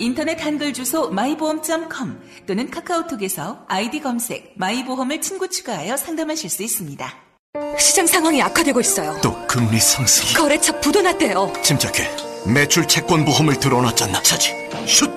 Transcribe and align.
인터넷 0.00 0.42
한글 0.42 0.72
주소 0.72 1.10
마이보험.com 1.10 2.20
또는 2.46 2.70
카카오톡에서 2.70 3.66
아이디 3.68 4.00
검색 4.00 4.54
마이보험을 4.56 5.20
친구 5.20 5.48
추가하여 5.48 5.96
상담하실 5.96 6.48
수 6.48 6.62
있습니다. 6.62 7.14
시장 7.78 8.06
상황이 8.06 8.40
악화되고 8.42 8.80
있어요. 8.80 9.18
또 9.22 9.46
금리 9.46 9.78
상승. 9.78 10.34
거래처 10.36 10.80
부도 10.80 11.02
났대요. 11.02 11.52
침착해. 11.62 12.08
매출 12.46 12.88
채권 12.88 13.24
보험을 13.24 13.60
들어놨잖아. 13.60 14.22
사지. 14.24 14.52
슛. 14.86 15.10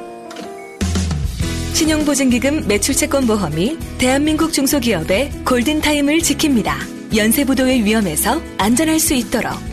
신용보증기금 1.74 2.68
매출채권보험이 2.68 3.78
대한민국 3.98 4.52
중소기업의 4.52 5.32
골든타임을 5.46 6.18
지킵니다. 6.20 7.16
연쇄부도의 7.16 7.86
위험에서 7.86 8.42
안전할 8.58 9.00
수 9.00 9.14
있도록 9.14 9.73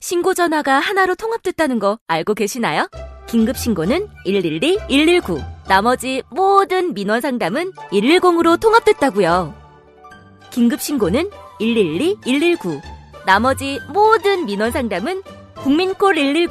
신고 0.00 0.32
전화가 0.32 0.78
하나로 0.80 1.14
통합됐다는 1.14 1.78
거 1.78 1.98
알고 2.06 2.34
계시나요? 2.34 2.88
긴급 3.28 3.56
신고는 3.56 4.08
112, 4.24 4.78
119. 4.88 5.40
나머지 5.68 6.22
모든 6.30 6.94
민원 6.94 7.20
상담은 7.20 7.70
110으로 7.92 8.58
통합됐다고요. 8.58 9.54
긴급 10.50 10.80
신고는 10.80 11.30
112, 11.60 12.16
119. 12.24 12.80
나머지 13.26 13.78
모든 13.92 14.46
민원 14.46 14.72
상담은 14.72 15.22
국민콜 15.56 16.14
110. 16.14 16.48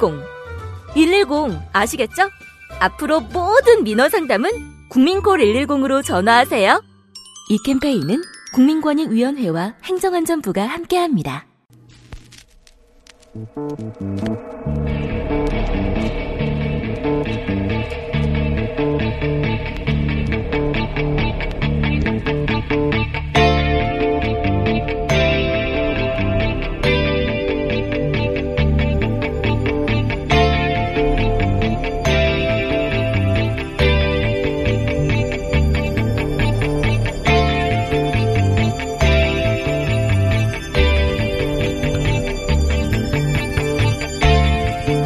110 0.94 1.60
아시겠죠? 1.72 2.30
앞으로 2.78 3.20
모든 3.20 3.82
민원 3.82 4.10
상담은 4.10 4.50
국민콜 4.90 5.40
110으로 5.40 6.04
전화하세요. 6.04 6.82
이 7.50 7.58
캠페인은 7.64 8.22
국민권익위원회와 8.54 9.74
행정안전부가 9.84 10.62
함께합니다. 10.66 11.49
Música 13.32 14.99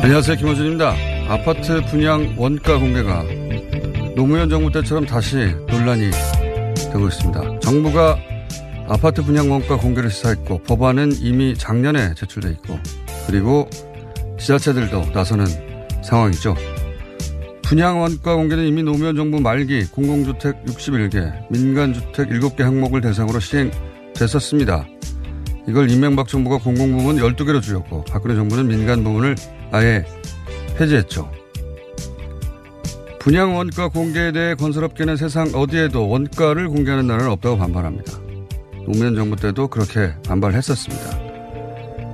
안녕하세요. 0.05 0.37
김호준입니다. 0.37 0.95
아파트 1.31 1.83
분양 1.87 2.35
원가 2.37 2.79
공개가 2.79 3.25
노무현 4.15 4.51
정부 4.51 4.71
때처럼 4.71 5.07
다시 5.07 5.37
논란이 5.67 6.11
되고 6.93 7.09
있습니다. 7.09 7.61
정부가 7.61 8.19
아파트 8.87 9.23
분양 9.23 9.51
원가 9.51 9.79
공개를 9.79 10.11
시사했고 10.11 10.59
법안은 10.65 11.13
이미 11.21 11.55
작년에 11.57 12.13
제출돼 12.17 12.51
있고 12.51 12.79
그리고 13.27 13.67
지자체들도 14.39 15.07
나서는 15.15 15.47
상황이죠. 16.03 16.55
분양 17.63 17.99
원가 17.99 18.37
공개는 18.37 18.67
이미 18.67 18.83
노무현 18.83 19.17
정부 19.17 19.41
말기 19.41 19.87
공공주택 19.87 20.67
61개, 20.67 21.51
민간주택 21.51 22.29
7개 22.29 22.61
항목을 22.61 23.01
대상으로 23.01 23.41
시행됐었습니다. 23.41 24.87
이걸 25.67 25.91
이명박 25.91 26.29
정부가 26.29 26.59
공공부문 26.59 27.17
12개로 27.17 27.63
줄였고 27.63 28.05
박근혜 28.05 28.35
정부는 28.35 28.69
민간 28.69 29.03
부문을 29.03 29.35
아예 29.73 30.05
폐지했죠. 30.77 31.31
분양 33.19 33.57
원가 33.57 33.89
공개에 33.89 34.33
대해 34.33 34.55
건설업계는 34.55 35.17
세상 35.17 35.49
어디에도 35.55 36.09
원가를 36.09 36.69
공개하는 36.69 37.07
나라는 37.07 37.31
없다고 37.31 37.57
반발합니다. 37.57 38.13
노무현 38.87 39.15
정부 39.15 39.37
때도 39.37 39.69
그렇게 39.69 40.13
반발했었습니다. 40.27 41.19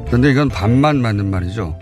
그런데 0.07 0.31
이건 0.31 0.49
반만 0.49 1.01
맞는 1.03 1.29
말이죠. 1.31 1.79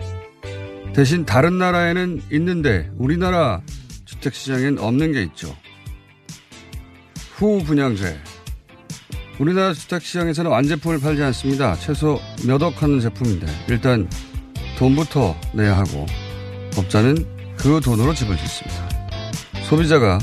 대신 0.95 1.25
다른 1.25 1.59
나라에는 1.59 2.23
있는데 2.31 2.89
우리나라 2.97 3.61
주택시장엔 4.05 4.79
없는 4.79 5.11
게 5.11 5.21
있죠. 5.23 5.55
후분양제. 7.35 8.17
우리나라 9.37 9.73
주택시장에서는 9.73 10.49
완제품을 10.51 10.99
팔지 10.99 11.21
않습니다. 11.23 11.75
최소 11.75 12.19
몇 12.45 12.61
억 12.63 12.81
하는 12.81 12.99
제품인데 12.99 13.45
일단 13.69 14.09
돈부터 14.79 15.35
내야 15.53 15.77
하고 15.77 16.05
법자는 16.73 17.25
그 17.57 17.81
돈으로 17.81 18.13
집을 18.13 18.37
짓습니다. 18.37 18.89
소비자가 19.67 20.19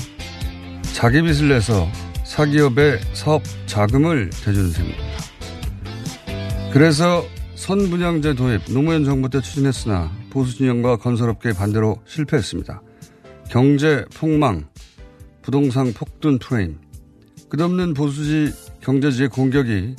자기 0.95 1.21
빚을 1.21 1.51
내서 1.51 1.87
사기업의 2.25 3.01
사업 3.13 3.43
자금을 3.67 4.31
대주는 4.31 4.71
셈입니다. 4.71 5.03
그래서 6.73 7.23
선분양제 7.55 8.35
도입 8.35 8.63
노무현 8.73 9.05
정부 9.05 9.29
때 9.29 9.43
추진했으나 9.43 10.11
보수 10.31 10.57
진영과 10.57 10.97
건설업계의 10.97 11.55
반대로 11.55 11.99
실패했습니다. 12.07 12.81
경제 13.51 14.07
폭망, 14.15 14.67
부동산 15.43 15.93
폭등 15.93 16.39
프레임, 16.39 16.79
끝없는 17.51 17.93
보수지 17.93 18.55
경제지의 18.81 19.29
공격이 19.29 19.97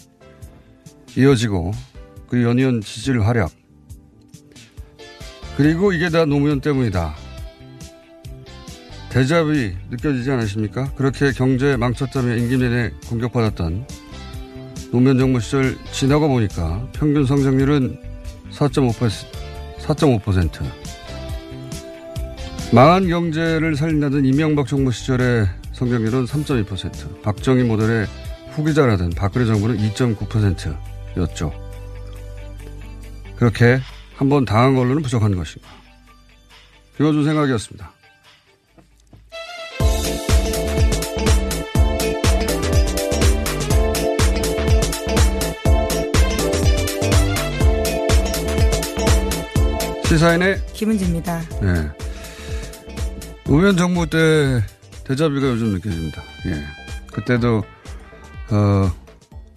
이어지고 1.15 1.71
그 2.27 2.43
연이은 2.43 2.81
지지율 2.81 3.21
하락, 3.21 3.51
그리고 5.57 5.91
이게 5.91 6.09
다 6.09 6.23
노무현 6.23 6.61
때문이다. 6.61 7.15
대잡이 9.09 9.75
느껴지지 9.89 10.29
않으십니까? 10.29 10.91
그렇게 10.93 11.31
경제 11.31 11.75
망쳤다며 11.75 12.35
임기 12.35 12.57
내내 12.57 12.91
공격받았던 13.09 13.87
노무현 14.91 15.17
정부 15.17 15.39
시절 15.39 15.75
지나고 15.91 16.27
보니까 16.27 16.87
평균 16.93 17.25
성장률은 17.25 17.97
4.5%, 18.51 19.25
4.5%. 19.79 20.63
망한 22.71 23.07
경제를 23.07 23.75
살린다던 23.75 24.25
이명박 24.25 24.67
정부 24.67 24.91
시절의 24.91 25.47
성장률은 25.73 26.25
3.2%. 26.25 27.23
박정희 27.23 27.63
모델의 27.63 28.05
후기자라던 28.51 29.09
박근혜 29.17 29.47
정부는 29.47 29.77
2.9%였죠. 29.77 31.51
그렇게 33.37 33.79
한 34.17 34.29
번 34.29 34.45
당한 34.45 34.75
걸로는 34.75 35.01
부족한 35.03 35.35
것인가. 35.35 35.67
김어준 36.97 37.23
생각이었습니다. 37.23 37.91
시사인의 50.07 50.65
김은지입니다. 50.73 51.41
네. 51.61 51.89
노무현 53.45 53.75
정부 53.75 54.09
때 54.09 54.63
대자비가 55.03 55.47
요즘 55.47 55.73
느껴집니다. 55.73 56.21
예. 56.47 56.63
그때도 57.13 57.63
어 58.51 58.91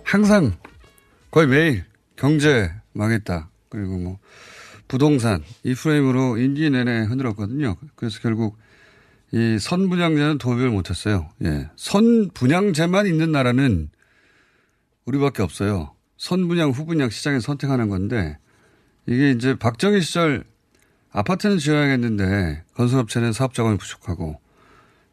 항상 0.05 0.53
거의 1.31 1.47
매일 1.47 1.85
경제 2.17 2.71
망했다. 2.93 3.49
그리고 3.69 3.97
뭐 3.99 4.19
부동산 4.91 5.45
이 5.63 5.73
프레임으로 5.73 6.37
인기 6.39 6.69
내내 6.69 7.03
흔들었거든요. 7.03 7.77
그래서 7.95 8.19
결국 8.21 8.59
이 9.31 9.57
선분양제는 9.61 10.39
도입을 10.39 10.69
못했어요. 10.71 11.29
예. 11.45 11.69
선분양제만 11.77 13.07
있는 13.07 13.31
나라는 13.31 13.89
우리밖에 15.05 15.45
없어요. 15.45 15.95
선분양, 16.19 16.71
후분양 16.71 17.09
시장에 17.11 17.39
선택하는 17.39 17.89
건데 17.89 18.37
이게 19.07 19.31
이제 19.31 19.55
박정희 19.55 20.01
시절 20.01 20.43
아파트는 21.13 21.59
지어야겠는데 21.59 22.65
건설업체는 22.75 23.33
사업 23.33 23.55
자금이 23.55 23.79
부족하고 23.79 24.41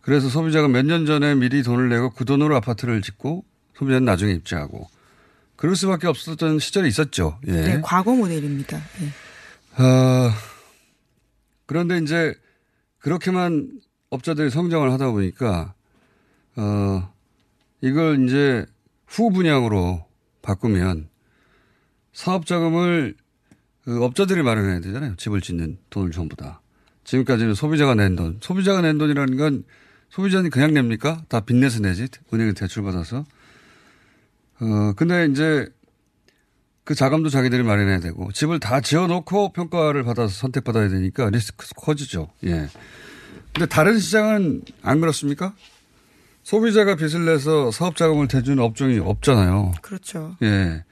그래서 0.01 0.27
소비자가 0.27 0.68
몇 0.68 0.85
년 0.85 1.06
전에 1.06 1.35
미리 1.35 1.62
돈을 1.62 1.89
내고 1.89 2.09
그 2.09 2.25
돈으로 2.25 2.56
아파트를 2.56 3.03
짓고 3.03 3.45
소비자는 3.75 4.06
나중에 4.06 4.33
입주하고 4.33 4.88
그럴 5.56 5.75
수밖에 5.75 6.07
없었던 6.07 6.57
시절이 6.57 6.88
있었죠. 6.88 7.38
예. 7.47 7.51
네, 7.51 7.81
과거 7.83 8.15
모델입니다. 8.15 8.77
예. 9.01 9.26
어, 9.79 10.31
그런데 11.65 12.00
이제 12.00 12.33
그렇게만 13.00 13.79
업자들이 14.09 14.50
성장을 14.50 14.91
하다 14.91 15.12
보니까 15.12 15.74
어, 16.56 17.13
이걸 17.81 18.25
이제 18.25 18.65
후 19.06 19.31
분양으로 19.31 20.06
바꾸면 20.41 21.09
사업 22.12 22.45
자금을 22.45 23.15
그 23.83 24.03
업자들이 24.03 24.41
마련해야 24.41 24.79
되잖아요. 24.79 25.15
집을 25.15 25.41
짓는 25.41 25.77
돈을 25.89 26.12
전부 26.12 26.35
다. 26.35 26.62
지금까지는 27.03 27.53
소비자가 27.53 27.95
낸 27.95 28.15
돈. 28.15 28.39
소비자가 28.41 28.81
낸 28.81 28.97
돈이라는 28.97 29.38
건 29.38 29.63
소비자는 30.09 30.50
그냥 30.50 30.74
냅니까? 30.74 31.24
다 31.29 31.39
빚내서 31.39 31.81
내지. 31.81 32.07
은행에 32.33 32.53
대출받아서. 32.53 33.24
어, 34.59 34.94
근데 34.95 35.27
이제 35.27 35.69
그 36.88 36.95
자금도 36.95 37.28
자기들이 37.28 37.63
마련해야 37.63 38.00
되고 38.00 38.31
집을 38.31 38.62
다 38.62 38.80
지어놓고 38.80 39.51
평가를 39.51 40.06
받아서 40.06 40.30
선택받아야 40.30 40.88
되니까 40.88 41.30
리스크 41.30 41.68
커지죠. 41.75 42.30
예. 42.45 42.69
근데 43.54 43.66
다른 43.69 44.00
시장은 44.00 44.62
안 44.84 45.01
그렇습니까? 45.01 45.54
소비자가 46.44 46.95
빚을 46.95 47.25
내서 47.25 47.72
사업 47.72 47.98
자금을 47.98 48.30
대주는 48.30 48.63
업종이 48.63 49.00
없잖아요. 49.00 49.74
그렇죠. 49.81 50.38
예. 50.44 50.86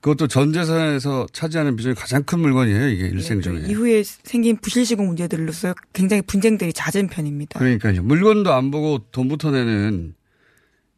그것도 0.00 0.26
전 0.26 0.52
재산에서 0.52 1.28
차지하는 1.32 1.76
비중이 1.76 1.94
가장 1.94 2.24
큰 2.24 2.40
물건이에요. 2.40 2.88
이게 2.88 3.06
일생 3.06 3.40
중에. 3.40 3.60
네, 3.60 3.68
이후에 3.68 4.02
생긴 4.02 4.56
부실시공 4.56 5.06
문제들로서 5.06 5.72
굉장히 5.92 6.22
분쟁들이 6.22 6.72
잦은 6.72 7.06
편입니다. 7.06 7.60
그러니까요. 7.60 8.02
물건도 8.02 8.52
안 8.52 8.72
보고 8.72 8.98
돈부터 9.12 9.52
내는 9.52 10.14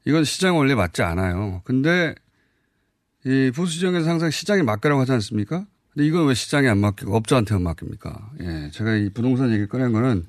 이건 0.06 0.24
시장 0.24 0.56
원리 0.56 0.74
맞지 0.74 1.02
않아요. 1.02 1.60
근데 1.64 2.14
이 3.24 3.52
보수정에서 3.54 4.08
항상 4.10 4.30
시장에 4.30 4.62
맡기라고 4.62 5.00
하지 5.00 5.12
않습니까? 5.12 5.66
근데 5.92 6.06
이건 6.06 6.26
왜 6.26 6.34
시장에 6.34 6.68
안 6.68 6.78
맡기고 6.78 7.14
업자한테만 7.14 7.62
맡깁니까? 7.62 8.30
예. 8.40 8.70
제가 8.72 8.96
이 8.96 9.10
부동산 9.10 9.52
얘기 9.52 9.66
꺼낸 9.66 9.92
거는 9.92 10.24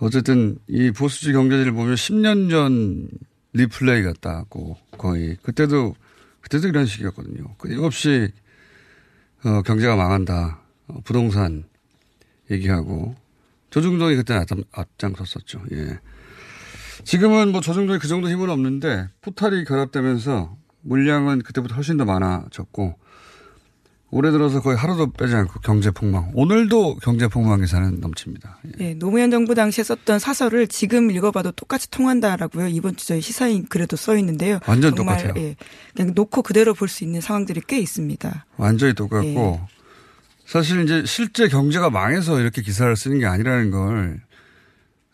어쨌든 0.00 0.58
이 0.66 0.90
보수지 0.90 1.32
경제지를 1.32 1.72
보면 1.72 1.94
10년 1.94 2.50
전 2.50 3.08
리플레이 3.52 4.02
같다고 4.02 4.76
거의 4.98 5.36
그때도 5.42 5.94
그때도 6.40 6.68
이런 6.68 6.86
식이었거든요. 6.86 7.54
끊임없이 7.58 8.28
어, 9.44 9.62
경제가 9.62 9.96
망한다. 9.96 10.60
어, 10.88 11.00
부동산 11.04 11.64
얘기하고 12.50 13.14
조중동이 13.70 14.16
그때 14.16 14.34
앞장, 14.34 14.64
앞장섰었죠. 14.72 15.62
예. 15.72 15.98
지금은 17.04 17.52
뭐 17.52 17.60
조중동이 17.60 17.98
그 17.98 18.08
정도 18.08 18.28
힘은 18.28 18.50
없는데 18.50 19.08
포탈이 19.20 19.64
결합되면서 19.64 20.56
물량은 20.84 21.42
그때부터 21.42 21.74
훨씬 21.74 21.96
더 21.96 22.04
많아졌고 22.04 22.96
올해 24.10 24.30
들어서 24.30 24.60
거의 24.62 24.76
하루도 24.76 25.10
빼지 25.12 25.34
않고 25.34 25.58
경제 25.60 25.90
폭망. 25.90 26.30
오늘도 26.34 26.96
경제 27.02 27.26
폭망 27.26 27.60
기사는 27.60 27.98
넘칩니다. 27.98 28.58
예. 28.78 28.84
네, 28.84 28.94
노무현 28.94 29.30
정부 29.32 29.56
당시에 29.56 29.82
썼던 29.82 30.20
사설을 30.20 30.68
지금 30.68 31.10
읽어봐도 31.10 31.50
똑같이 31.50 31.90
통한다라고요. 31.90 32.68
이번 32.68 32.94
주 32.94 33.08
저희 33.08 33.20
시사인 33.20 33.66
글에도 33.66 33.96
써 33.96 34.16
있는데요. 34.18 34.60
완전 34.68 34.94
정말, 34.94 35.16
똑같아요. 35.18 35.42
예, 35.44 35.56
그냥 35.96 36.12
놓고 36.14 36.42
그대로 36.42 36.74
볼 36.74 36.86
수 36.88 37.02
있는 37.02 37.20
상황들이 37.20 37.62
꽤 37.66 37.80
있습니다. 37.80 38.46
완전히 38.56 38.94
똑같고 38.94 39.26
예. 39.26 39.74
사실 40.46 40.84
이제 40.84 41.02
실제 41.06 41.48
경제가 41.48 41.90
망해서 41.90 42.38
이렇게 42.38 42.62
기사를 42.62 42.94
쓰는 42.94 43.18
게 43.18 43.26
아니라는 43.26 43.70
걸 43.72 44.20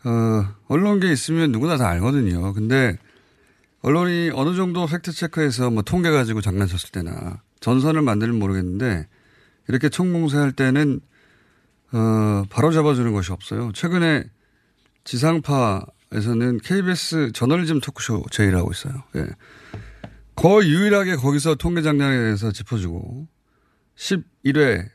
어, 0.03 0.45
언론계 0.67 1.11
있으면 1.11 1.51
누구나 1.51 1.77
다 1.77 1.87
알거든요. 1.89 2.53
근데 2.53 2.97
언론이 3.81 4.31
어느 4.33 4.55
정도 4.55 4.85
팩트 4.85 5.11
체크해서 5.11 5.71
뭐 5.71 5.81
통계 5.81 6.11
가지고 6.11 6.41
장난쳤을 6.41 6.91
때나 6.91 7.41
전선을 7.61 8.01
만들면 8.01 8.37
모르겠는데 8.37 9.07
이렇게 9.67 9.89
총공세할 9.89 10.51
때는 10.51 11.01
어, 11.93 12.43
바로 12.49 12.71
잡아주는 12.71 13.11
것이 13.11 13.31
없어요. 13.31 13.71
최근에 13.73 14.23
지상파에서는 15.03 16.59
KBS 16.63 17.31
저널리즘 17.33 17.81
토크쇼 17.81 18.25
제의를 18.31 18.57
하고 18.57 18.71
있어요. 18.71 19.03
예. 19.15 19.27
거의 20.35 20.69
유일하게 20.69 21.17
거기서 21.17 21.55
통계 21.55 21.81
장난에 21.81 22.17
대해서 22.17 22.51
짚어주고 22.51 23.27
11회 23.95 24.87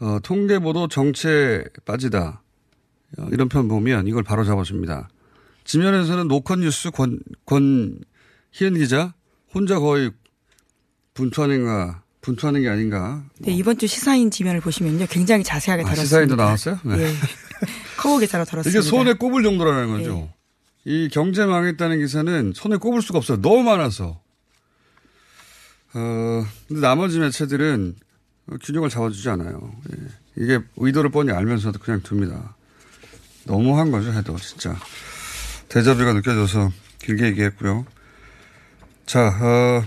어, 0.00 0.18
통계보도 0.22 0.88
정치에 0.88 1.64
빠지다 1.84 2.42
어, 3.18 3.28
이런 3.32 3.48
편 3.48 3.68
보면 3.68 4.06
이걸 4.06 4.22
바로 4.22 4.44
잡아줍니다. 4.44 5.08
지면에서는 5.70 6.26
노컷 6.26 6.58
뉴스 6.58 6.90
권, 6.90 7.20
권희연 7.46 8.74
기자 8.76 9.14
혼자 9.54 9.78
거의 9.78 10.10
분투하는가 11.14 12.02
분투하는 12.22 12.62
게 12.62 12.68
아닌가. 12.68 13.24
네, 13.38 13.52
이번 13.52 13.78
주 13.78 13.86
시사인 13.86 14.32
지면을 14.32 14.60
보시면요. 14.60 15.06
굉장히 15.08 15.44
자세하게 15.44 15.82
아, 15.82 15.84
다뤘습니다. 15.84 16.04
시사인도 16.08 16.34
나왔어요? 16.34 16.80
네. 16.84 16.98
예. 17.04 17.14
커버 17.96 18.18
기사로 18.18 18.44
다뤘습니다. 18.44 18.80
이게 18.80 18.88
손에 18.88 19.12
꼽을 19.12 19.44
정도라는 19.44 19.96
거죠. 19.96 20.32
이 20.84 21.08
경제 21.12 21.46
망했다는 21.46 22.00
기사는 22.00 22.52
손에 22.56 22.76
꼽을 22.76 23.00
수가 23.00 23.18
없어요. 23.18 23.40
너무 23.40 23.62
많아서. 23.62 24.20
어, 25.94 26.46
근데 26.66 26.80
나머지 26.80 27.20
매체들은 27.20 27.94
균형을 28.60 28.88
잡아주지 28.88 29.28
않아요. 29.30 29.72
예. 29.92 30.42
이게 30.42 30.58
의도를 30.76 31.10
뻔히 31.10 31.30
알면서도 31.30 31.78
그냥 31.78 32.02
둡니다. 32.10 32.56
너무한 33.44 33.92
거죠, 33.92 34.12
해도 34.12 34.36
진짜. 34.36 34.76
대자비가 35.70 36.12
느껴져서 36.12 36.70
길게 36.98 37.26
얘기했고요. 37.26 37.86
자, 39.06 39.28
어, 39.28 39.84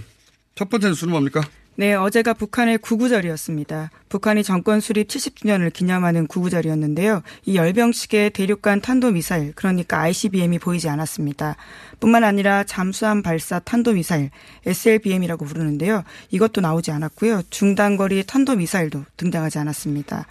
첫 0.56 0.70
번째 0.70 0.88
뉴스는 0.88 1.12
뭡니까? 1.12 1.42
네, 1.76 1.96
어제가 1.96 2.34
북한의 2.34 2.78
구구절이었습니다. 2.78 3.90
북한이 4.08 4.44
정권 4.44 4.80
수립 4.80 5.08
70주년을 5.08 5.74
기념하는 5.74 6.28
구구절이었는데요. 6.28 7.24
이 7.46 7.56
열병식에 7.56 8.30
대륙간 8.30 8.82
탄도미사일, 8.82 9.54
그러니까 9.56 10.00
ICBM이 10.02 10.60
보이지 10.60 10.88
않았습니다. 10.88 11.56
뿐만 12.00 12.24
아니라 12.24 12.64
잠수함 12.64 13.24
발사 13.24 13.58
탄도미사일, 13.58 14.30
SLBM이라고 14.68 15.46
부르는데요. 15.46 16.04
이것도 16.30 16.62
나오지 16.62 16.92
않았고요. 16.92 17.42
중단거리 17.50 18.24
탄도미사일도 18.28 19.06
등장하지 19.18 19.58
않았습니다. 19.58 20.28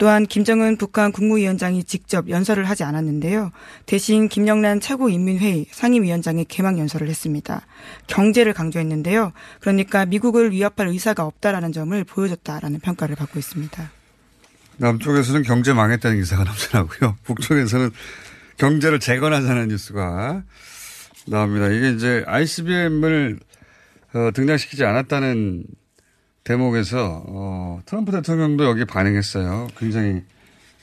또한 0.00 0.24
김정은 0.24 0.78
북한 0.78 1.12
국무위원장이 1.12 1.84
직접 1.84 2.30
연설을 2.30 2.64
하지 2.64 2.84
않았는데요. 2.84 3.52
대신 3.84 4.30
김영란 4.30 4.80
최고인민회의 4.80 5.66
상임위원장이 5.70 6.46
개막 6.46 6.78
연설을 6.78 7.06
했습니다. 7.06 7.66
경제를 8.06 8.54
강조했는데요. 8.54 9.34
그러니까 9.60 10.06
미국을 10.06 10.52
위협할 10.52 10.88
의사가 10.88 11.26
없다라는 11.26 11.72
점을 11.72 12.02
보여줬다라는 12.02 12.80
평가를 12.80 13.14
받고 13.14 13.38
있습니다. 13.38 13.90
남쪽에서는 14.78 15.42
경제 15.42 15.74
망했다는 15.74 16.16
기사가 16.16 16.44
넘쳐나고요. 16.48 17.18
북쪽에서는 17.24 17.90
경제를 18.56 19.00
재건하자는 19.00 19.68
뉴스가 19.68 20.42
나옵니다. 21.26 21.68
이게 21.68 21.90
이제 21.90 22.24
ICBM을 22.26 23.38
어, 24.14 24.30
등장시키지 24.32 24.82
않았다는 24.82 25.64
대목에서 26.44 27.22
어, 27.26 27.80
트럼프 27.86 28.12
대통령도 28.12 28.64
여기 28.64 28.84
반응했어요. 28.84 29.68
굉장히 29.78 30.22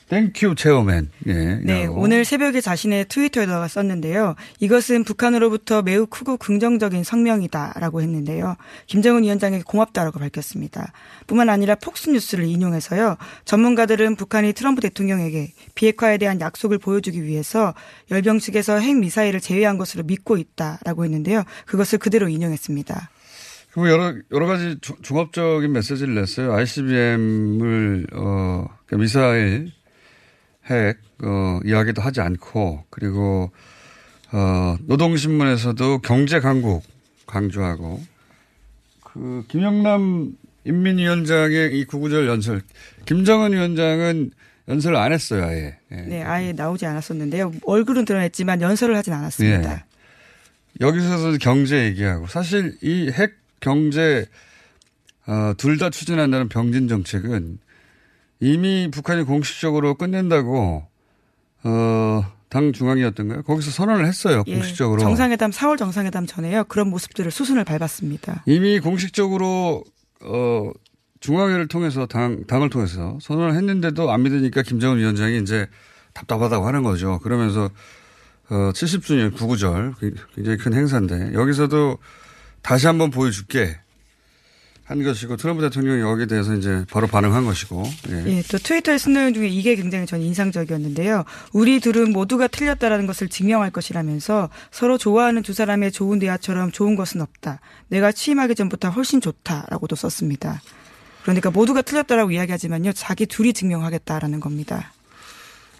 Thank 0.08 0.54
you 0.54 0.68
chairman. 0.68 1.10
예. 1.26 1.60
네, 1.62 1.84
라고. 1.84 2.00
오늘 2.00 2.24
새벽에 2.24 2.60
자신의 2.60 3.06
트위터에다가 3.08 3.68
썼는데요. 3.68 4.36
이것은 4.58 5.04
북한으로부터 5.04 5.82
매우 5.82 6.06
크고 6.06 6.38
긍정적인 6.38 7.04
성명이다라고 7.04 8.00
했는데요. 8.00 8.56
김정은 8.86 9.24
위원장에게 9.24 9.64
고맙다라고 9.64 10.18
밝혔습니다. 10.18 10.92
뿐만 11.26 11.50
아니라 11.50 11.74
폭스뉴스를 11.74 12.46
인용해서요. 12.46 13.16
전문가들은 13.44 14.16
북한이 14.16 14.54
트럼프 14.54 14.80
대통령에게 14.80 15.52
비핵화에 15.74 16.16
대한 16.16 16.40
약속을 16.40 16.78
보여주기 16.78 17.22
위해서 17.24 17.74
열병식에서 18.10 18.78
핵 18.78 18.96
미사일을 18.96 19.40
제외한 19.40 19.76
것으로 19.76 20.04
믿고 20.04 20.38
있다라고 20.38 21.04
했는데요. 21.04 21.44
그것을 21.66 21.98
그대로 21.98 22.28
인용했습니다. 22.28 23.10
그 23.78 23.88
여러 23.88 24.14
여러 24.32 24.46
가지 24.46 24.76
주, 24.80 24.94
종합적인 25.02 25.72
메시지를 25.72 26.14
냈어요. 26.14 26.52
ICBM을 26.52 28.06
어 28.12 28.66
그러니까 28.86 28.96
미사일 28.96 29.70
핵 30.66 30.98
어, 31.22 31.60
이야기도 31.64 32.02
하지 32.02 32.20
않고 32.20 32.84
그리고 32.90 33.50
어, 34.32 34.76
노동신문에서도 34.82 35.98
경제 35.98 36.40
강국 36.40 36.82
강조하고 37.26 38.02
그 39.04 39.44
김영남 39.48 40.32
인민위원장의 40.64 41.78
이 41.78 41.84
구구절 41.84 42.26
연설 42.26 42.62
김정은 43.06 43.52
위원장은 43.52 44.32
연설을 44.68 44.96
안 44.96 45.12
했어요 45.12 45.44
아예. 45.44 45.78
예. 45.92 45.96
네 45.96 46.22
아예 46.22 46.52
나오지 46.52 46.84
않았었는데요. 46.84 47.52
얼굴은 47.64 48.04
드러냈지만 48.04 48.60
연설을 48.60 48.96
하진 48.96 49.12
않았습니다. 49.14 49.72
예. 49.72 49.84
여기서도 50.80 51.38
경제 51.38 51.84
얘기하고 51.84 52.26
사실 52.26 52.76
이 52.82 53.10
핵 53.10 53.38
경제 53.60 54.26
어, 55.26 55.52
둘 55.56 55.78
다 55.78 55.90
추진한다는 55.90 56.48
병진 56.48 56.88
정책은 56.88 57.58
이미 58.40 58.88
북한이 58.90 59.24
공식적으로 59.24 59.94
끝낸다고 59.94 60.86
어, 61.64 62.32
당 62.48 62.72
중앙이었던가요? 62.72 63.42
거기서 63.42 63.70
선언을 63.70 64.06
했어요. 64.06 64.42
예, 64.46 64.54
공식적으로. 64.54 65.00
정상회담 65.02 65.50
4월 65.50 65.76
정상회담 65.76 66.26
전에요. 66.26 66.64
그런 66.64 66.88
모습들을 66.88 67.30
수순을 67.30 67.64
밟았습니다. 67.64 68.44
이미 68.46 68.80
공식적으로 68.80 69.84
어 70.22 70.70
중앙회를 71.20 71.68
통해서 71.68 72.06
당 72.06 72.44
당을 72.46 72.70
통해서 72.70 73.18
선언을 73.20 73.54
했는데도 73.54 74.10
안 74.10 74.22
믿으니까 74.22 74.62
김정은 74.62 74.98
위원장이 74.98 75.38
이제 75.40 75.66
답답하다고 76.14 76.66
하는 76.66 76.82
거죠. 76.84 77.18
그러면서 77.18 77.70
어 78.48 78.54
70주년 78.72 79.36
구구절 79.36 79.94
굉장히 80.34 80.56
큰 80.56 80.72
행사인데 80.72 81.34
여기서도 81.34 81.98
다시 82.62 82.86
한번 82.86 83.10
보여줄게. 83.10 83.78
한 84.88 85.02
것이고 85.02 85.36
트럼프 85.36 85.60
대통령이 85.60 86.00
여기에 86.00 86.26
대해서 86.26 86.54
이제 86.54 86.86
바로 86.90 87.06
반응한 87.06 87.44
것이고. 87.44 87.84
예. 88.08 88.24
예. 88.26 88.42
또 88.50 88.56
트위터에 88.56 88.96
쓴 88.96 89.12
내용 89.12 89.34
중에 89.34 89.46
이게 89.46 89.76
굉장히 89.76 90.06
전 90.06 90.22
인상적이었는데요. 90.22 91.24
우리 91.52 91.78
둘은 91.78 92.10
모두가 92.10 92.48
틀렸다라는 92.48 93.06
것을 93.06 93.28
증명할 93.28 93.70
것이라면서 93.70 94.48
서로 94.70 94.96
좋아하는 94.96 95.42
두 95.42 95.52
사람의 95.52 95.92
좋은 95.92 96.18
대화처럼 96.18 96.72
좋은 96.72 96.96
것은 96.96 97.20
없다. 97.20 97.60
내가 97.88 98.12
취임하기 98.12 98.54
전부터 98.54 98.88
훨씬 98.88 99.20
좋다라고도 99.20 99.94
썼습니다. 99.94 100.62
그러니까 101.22 101.50
모두가 101.50 101.82
틀렸다라고 101.82 102.30
이야기하지만요. 102.30 102.94
자기 102.94 103.26
둘이 103.26 103.52
증명하겠다라는 103.52 104.40
겁니다. 104.40 104.92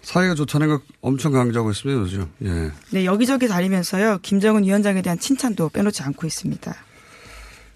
사이가 0.01 0.35
좋다는 0.35 0.67
거 0.67 0.81
엄청 1.01 1.31
강조하고 1.31 1.71
있습니다, 1.71 2.01
요즘. 2.01 2.29
예. 2.43 2.71
네, 2.91 3.05
여기저기 3.05 3.47
다니면서요. 3.47 4.19
김정은 4.21 4.63
위원장에 4.63 5.01
대한 5.01 5.19
칭찬도 5.19 5.69
빼놓지 5.69 6.03
않고 6.03 6.25
있습니다. 6.25 6.75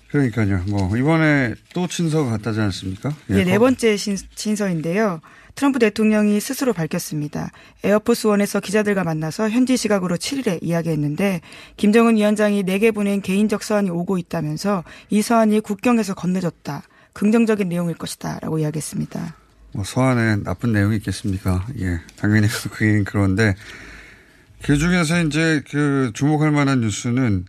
그러니까요. 0.09 0.63
뭐 0.67 0.95
이번에 0.95 1.55
또 1.73 1.87
친서가 1.87 2.29
갔다지 2.31 2.59
않습니까? 2.61 3.11
예, 3.31 3.35
네, 3.35 3.43
네 3.43 3.57
번째 3.57 3.97
신, 3.97 4.15
친서인데요. 4.35 5.21
트럼프 5.55 5.79
대통령이 5.79 6.39
스스로 6.39 6.73
밝혔습니다. 6.73 7.51
에어포스 7.83 8.27
원에서 8.27 8.59
기자들과 8.59 9.03
만나서 9.03 9.49
현지 9.49 9.77
시각으로 9.77 10.17
7일에 10.17 10.59
이야기했는데 10.61 11.41
김정은 11.77 12.15
위원장이 12.17 12.63
내게 12.63 12.91
보낸 12.91 13.21
개인적 13.21 13.63
서한이 13.63 13.89
오고 13.89 14.17
있다면서 14.17 14.83
이 15.09 15.21
서한이 15.21 15.59
국경에서 15.61 16.13
건네졌다. 16.15 16.83
긍정적인 17.13 17.69
내용일 17.69 17.95
것이다. 17.95 18.39
라고 18.41 18.59
이야기했습니다. 18.59 19.35
뭐 19.73 19.83
서한에 19.83 20.37
나쁜 20.37 20.71
내용이 20.71 20.95
있겠습니까? 20.97 21.67
예. 21.79 21.99
당연히 22.15 22.47
그게 22.71 23.03
그런데 23.03 23.55
그 24.63 24.77
중에서 24.77 25.21
이제 25.23 25.61
그 25.69 26.11
주목할 26.13 26.51
만한 26.51 26.81
뉴스는 26.81 27.45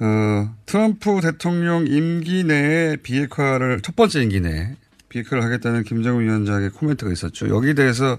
어, 0.00 0.54
트럼프 0.66 1.20
대통령 1.20 1.86
임기 1.86 2.44
내에 2.44 2.96
비핵화를 2.96 3.80
첫 3.80 3.96
번째 3.96 4.22
임기 4.22 4.40
내에 4.40 4.76
비핵화를 5.08 5.42
하겠다는 5.42 5.84
김정은 5.84 6.24
위원장의 6.24 6.70
코멘트가 6.70 7.10
있었죠. 7.10 7.48
여기 7.48 7.74
대해서 7.74 8.18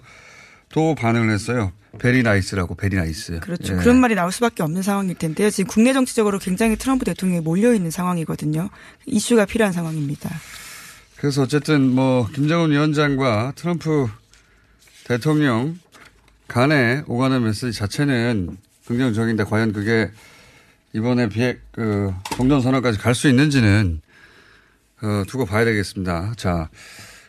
또 0.70 0.96
반응을 0.96 1.30
했어요. 1.30 1.72
Very 1.98 2.24
nice라고 2.24 2.76
very 2.76 2.98
nice. 2.98 3.40
그렇죠. 3.40 3.74
예. 3.74 3.78
그런 3.78 4.00
말이 4.00 4.16
나올 4.16 4.32
수밖에 4.32 4.64
없는 4.64 4.82
상황일 4.82 5.16
텐데요. 5.16 5.50
지금 5.50 5.70
국내 5.70 5.94
정치적으로 5.94 6.38
굉장히 6.40 6.76
트럼프 6.76 7.06
대통령이 7.06 7.42
몰려 7.42 7.74
있는 7.74 7.92
상황이거든요. 7.92 8.70
이슈가 9.06 9.46
필요한 9.46 9.74
상황입니다. 9.74 10.30
그래서 11.20 11.42
어쨌든 11.42 11.82
뭐 11.94 12.28
김정은 12.34 12.72
위원장과 12.72 13.52
트럼프 13.56 14.08
대통령 15.04 15.78
간에 16.48 17.04
오가는 17.08 17.44
메시지 17.44 17.74
자체는 17.78 18.56
긍정적인데 18.86 19.44
과연 19.44 19.74
그게 19.74 20.12
이번에 20.94 21.28
비핵 21.28 21.60
그 21.74 22.14
종전 22.38 22.62
선언까지 22.62 23.00
갈 23.00 23.14
수 23.14 23.28
있는지는 23.28 24.02
어, 25.02 25.24
두고 25.28 25.46
봐야 25.46 25.66
되겠습니다. 25.66 26.36
자 26.38 26.70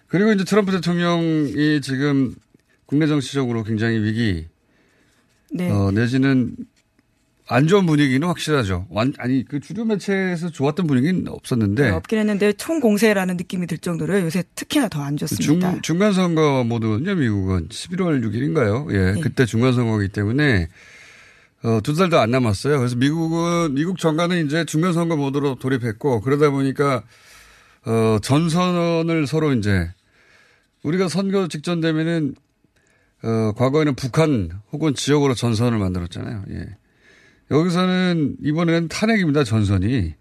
그리고 0.07 0.31
이제 0.33 0.45
트럼프 0.45 0.71
대통령이 0.71 1.81
지금 1.83 2.35
국내 2.87 3.09
정치적으로 3.09 3.65
굉장히 3.65 3.99
위기 4.05 4.47
네. 5.51 5.69
어, 5.69 5.91
내지는 5.91 6.55
안 7.53 7.67
좋은 7.67 7.85
분위기는 7.85 8.27
확실하죠. 8.27 8.87
완, 8.91 9.13
아니 9.19 9.45
그 9.45 9.59
주류 9.59 9.85
매체에서 9.85 10.51
좋았던 10.51 10.87
분위기는 10.87 11.27
없었는데 11.27 11.83
네, 11.83 11.91
없긴 11.91 12.21
했는데 12.21 12.53
총 12.53 12.79
공세라는 12.79 13.37
느낌이 13.37 13.67
들 13.67 13.79
정도로 13.79 14.21
요새 14.21 14.45
특히나 14.55 14.89
더 14.89 15.03
안 15.03 15.17
좋습니다. 15.17 15.73
중, 15.73 15.83
중간 15.83 16.13
선거 16.13 16.63
모드는요 16.63 17.17
미국은 17.17 17.69
11월 17.69 18.23
6일인가요? 18.25 18.93
예, 18.95 19.13
네. 19.15 19.21
그때 19.21 19.47
중간 19.47 19.73
선거이기 19.73 20.13
때문에 20.13 20.69
어, 21.63 21.81
두 21.83 21.95
달도 21.95 22.19
안 22.19 22.31
남았어요. 22.31 22.79
그래서 22.79 22.97
미국은, 22.97 23.75
미국 23.75 23.99
정가는 23.99 24.47
이제 24.47 24.65
중간 24.65 24.95
선거 24.95 25.15
모드로 25.17 25.57
돌입했고, 25.57 26.23
그러다 26.23 26.49
보니까, 26.49 27.03
어, 27.85 28.17
전선을 28.23 29.27
서로 29.27 29.53
이제, 29.53 29.91
우리가 30.85 31.09
선거 31.09 31.49
직전 31.49 31.83
되면은, 31.83 32.35
어, 33.25 33.53
과거에는 33.57 33.95
북한 33.95 34.51
혹은 34.73 34.95
지역으로 34.95 35.35
전선을 35.35 35.79
만들었잖아요. 35.79 36.45
예. 36.51 36.67
여기서는 37.51 38.37
이번에는 38.43 38.89
탄핵입니다, 38.89 39.45
전선이. 39.45 40.15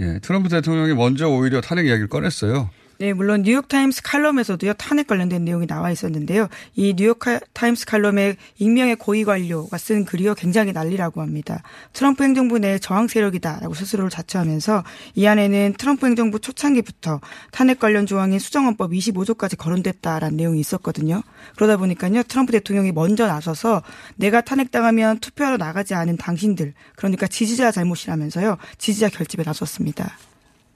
예. 0.00 0.18
트럼프 0.20 0.48
대통령이 0.48 0.94
먼저 0.94 1.28
오히려 1.28 1.60
탄핵 1.60 1.86
이야기를 1.86 2.08
꺼냈어요. 2.08 2.70
네, 3.00 3.12
물론 3.12 3.42
뉴욕타임스 3.42 4.02
칼럼에서도요, 4.02 4.72
탄핵 4.72 5.06
관련된 5.06 5.44
내용이 5.44 5.68
나와 5.68 5.92
있었는데요. 5.92 6.48
이 6.74 6.94
뉴욕타임스 6.96 7.86
칼럼에 7.86 8.34
익명의 8.58 8.96
고위 8.96 9.22
관료가 9.22 9.78
쓴 9.78 10.04
글이요, 10.04 10.34
굉장히 10.34 10.72
난리라고 10.72 11.20
합니다. 11.20 11.62
트럼프 11.92 12.24
행정부 12.24 12.58
내 12.58 12.80
저항 12.80 13.06
세력이다라고 13.06 13.72
스스로를 13.74 14.10
자처하면서 14.10 14.82
이 15.14 15.28
안에는 15.28 15.74
트럼프 15.78 16.06
행정부 16.06 16.40
초창기부터 16.40 17.20
탄핵 17.52 17.78
관련 17.78 18.04
조항인 18.04 18.40
수정헌법 18.40 18.90
25조까지 18.90 19.56
거론됐다라는 19.56 20.36
내용이 20.36 20.58
있었거든요. 20.58 21.22
그러다 21.54 21.76
보니까요, 21.76 22.24
트럼프 22.24 22.50
대통령이 22.50 22.90
먼저 22.90 23.28
나서서 23.28 23.84
내가 24.16 24.40
탄핵당하면 24.40 25.20
투표하러 25.20 25.56
나가지 25.56 25.94
않은 25.94 26.16
당신들, 26.16 26.74
그러니까 26.96 27.28
지지자 27.28 27.70
잘못이라면서요, 27.70 28.56
지지자 28.76 29.10
결집에 29.10 29.44
나섰습니다. 29.46 30.16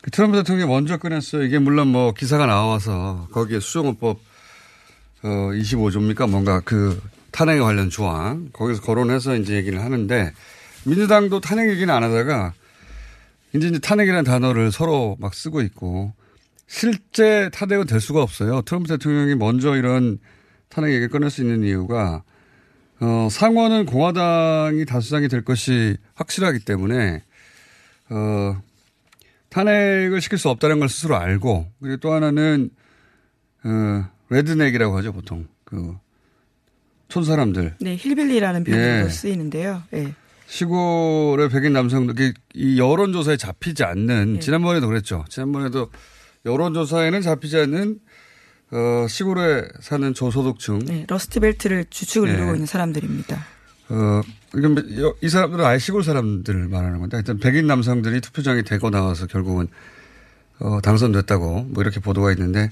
그 0.03 0.11
트럼프 0.11 0.37
대통령이 0.37 0.69
먼저 0.69 0.97
꺼냈어요. 0.97 1.45
이게 1.45 1.59
물론 1.59 1.89
뭐 1.89 2.13
기사가 2.13 2.47
나와서 2.47 3.29
거기에 3.33 3.61
수정헌법 3.61 4.19
어 5.23 5.29
25조입니까? 5.29 6.29
뭔가 6.29 6.61
그 6.61 7.01
탄핵에 7.31 7.61
관련 7.61 7.89
조항 7.89 8.51
거기서 8.53 8.83
거론해서 8.83 9.37
이제 9.37 9.55
얘기를 9.55 9.81
하는데 9.81 10.33
민주당도 10.85 11.41
탄핵 11.41 11.71
얘기는 11.71 11.93
안 11.95 12.03
하다가 12.03 12.53
이제, 13.55 13.69
이제 13.69 13.79
탄핵이라는 13.79 14.25
단어를 14.25 14.73
서로 14.73 15.17
막 15.21 15.35
쓰고 15.35 15.63
있고 15.63 16.13
실제 16.67 17.49
탄핵은 17.53 17.87
될 17.87 18.01
수가 18.01 18.23
없어요. 18.23 18.63
트럼프 18.63 18.89
대통령이 18.89 19.37
먼저 19.37 19.77
이런 19.77 20.19
탄핵 20.69 20.89
얘기를 20.89 21.11
꺼낼 21.11 21.31
수 21.31 21.43
있는 21.43 21.63
이유가 21.63 22.25
어, 22.99 23.29
상원은 23.31 23.87
공화당이 23.87 24.85
다수당이 24.85 25.29
될 25.29 25.45
것이 25.45 25.97
확실하기 26.15 26.61
때문에 26.61 27.23
어, 28.11 28.61
탄핵을 29.53 30.21
시킬 30.21 30.39
수 30.39 30.49
없다는 30.49 30.81
걸 30.81 30.89
스스로 30.89 31.17
알고 31.17 31.71
그리고 31.81 31.97
또 31.99 32.13
하나는 32.13 32.71
어, 33.65 34.09
redneck이라고 34.31 34.97
하죠 34.97 35.13
보통 35.13 35.47
그 35.65 35.95
촌사람들. 37.09 37.77
네, 37.81 37.97
hillbilly라는 37.97 38.65
표현으로 38.65 39.05
예. 39.05 39.09
쓰이는데요. 39.11 39.83
예. 39.93 40.15
시골의 40.47 41.51
백인 41.51 41.75
남성들 41.75 42.35
이 42.55 42.79
여론조사에 42.79 43.37
잡히지 43.37 43.85
않는 43.85 44.37
예. 44.37 44.41
지난번에도 44.41 44.87
그랬죠. 44.87 45.25
지난번에도 45.29 45.91
여론조사에는 46.47 47.21
잡히지 47.21 47.59
않는 47.59 48.01
어, 48.73 49.07
시골에 49.07 49.69
사는 49.81 50.15
저소득층. 50.15 50.79
네, 50.87 51.05
러스트벨트를 51.07 51.85
주축을 51.91 52.29
네. 52.29 52.35
이루고 52.35 52.55
있는 52.55 52.67
사람들입니다. 52.67 53.47
어, 53.93 54.23
이건 54.57 55.15
이 55.21 55.29
사람들은 55.29 55.63
아예 55.63 55.79
시골 55.79 56.03
사람들을 56.03 56.69
말하는 56.69 56.99
건데 56.99 57.19
하여튼 57.19 57.39
백인 57.39 57.67
남성들이 57.67 58.23
투표장에 58.23 58.63
대거 58.63 58.89
나와서 58.89 59.27
결국은 59.27 59.69
어, 60.61 60.81
당선됐다고 60.81 61.65
뭐 61.69 61.83
이렇게 61.83 62.01
보도가 62.01 62.33
있는데 62.33 62.71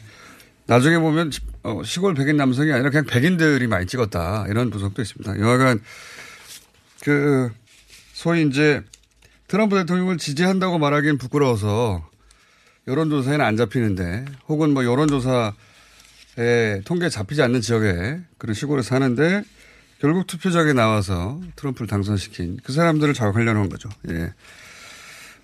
나중에 0.65 0.99
보면 0.99 1.31
어, 1.63 1.83
시골 1.85 2.15
백인 2.15 2.39
남성이 2.39 2.73
아니라 2.73 2.89
그냥 2.89 3.05
백인들이 3.05 3.67
많이 3.67 3.87
찍었다 3.87 4.47
이런 4.49 4.71
분석도 4.71 5.03
있습니다. 5.03 5.41
여하간 5.41 5.81
그 7.03 7.51
소위 8.15 8.47
이제 8.47 8.83
트럼프 9.47 9.77
대통령을 9.77 10.17
지지한다고 10.17 10.79
말하기는 10.79 11.19
부끄러워서 11.19 12.09
여론조사에는 12.89 13.45
안 13.45 13.59
잡히는데 13.59 14.25
혹은 14.49 14.73
뭐 14.73 14.87
여론조사에 14.87 15.53
통계 16.87 17.11
잡히지 17.11 17.43
않는 17.43 17.61
지역에 17.61 18.21
그런 18.39 18.55
시골에 18.55 18.81
사는데 18.81 19.45
결국 20.01 20.27
투표장에 20.27 20.73
나와서 20.73 21.41
트럼프를 21.57 21.87
당선시킨 21.87 22.59
그 22.65 22.73
사람들을 22.73 23.13
자극하려는 23.15 23.69
거죠. 23.69 23.89
예. 24.09 24.33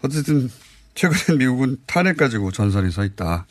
어쨌든 0.02 0.50
최근에 0.94 1.38
미국은 1.38 1.76
탄핵 1.86 2.16
가지고 2.16 2.50
전선이 2.52 2.90
서 2.90 3.04
있다. 3.04 3.46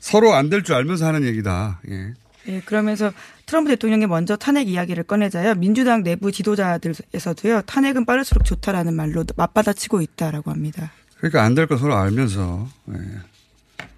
서로 0.00 0.34
안 0.34 0.50
될 0.50 0.62
줄 0.62 0.74
알면서 0.74 1.06
하는 1.06 1.24
얘기다. 1.24 1.80
예. 1.90 2.12
예, 2.48 2.60
그러면서 2.60 3.12
트럼프 3.46 3.70
대통령이 3.70 4.06
먼저 4.06 4.36
탄핵 4.36 4.68
이야기를 4.68 5.04
꺼내자요. 5.04 5.54
민주당 5.56 6.02
내부 6.02 6.30
지도자들에서도요. 6.30 7.62
탄핵은 7.62 8.04
빠를수록 8.06 8.44
좋다라는 8.44 8.94
말로 8.94 9.24
맞받아치고 9.36 10.00
있다라고 10.02 10.50
합니다. 10.50 10.92
그러니까 11.18 11.42
안 11.42 11.54
될 11.54 11.66
거 11.66 11.76
서로 11.78 11.96
알면서 11.96 12.68
예. 12.90 12.94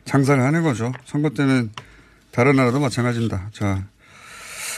장사를 0.04 0.42
하는 0.42 0.62
거죠. 0.62 0.92
선거 1.04 1.30
때는 1.30 1.70
다른 2.30 2.56
나라도 2.56 2.78
마찬가지입니다. 2.80 3.50
자, 3.52 3.84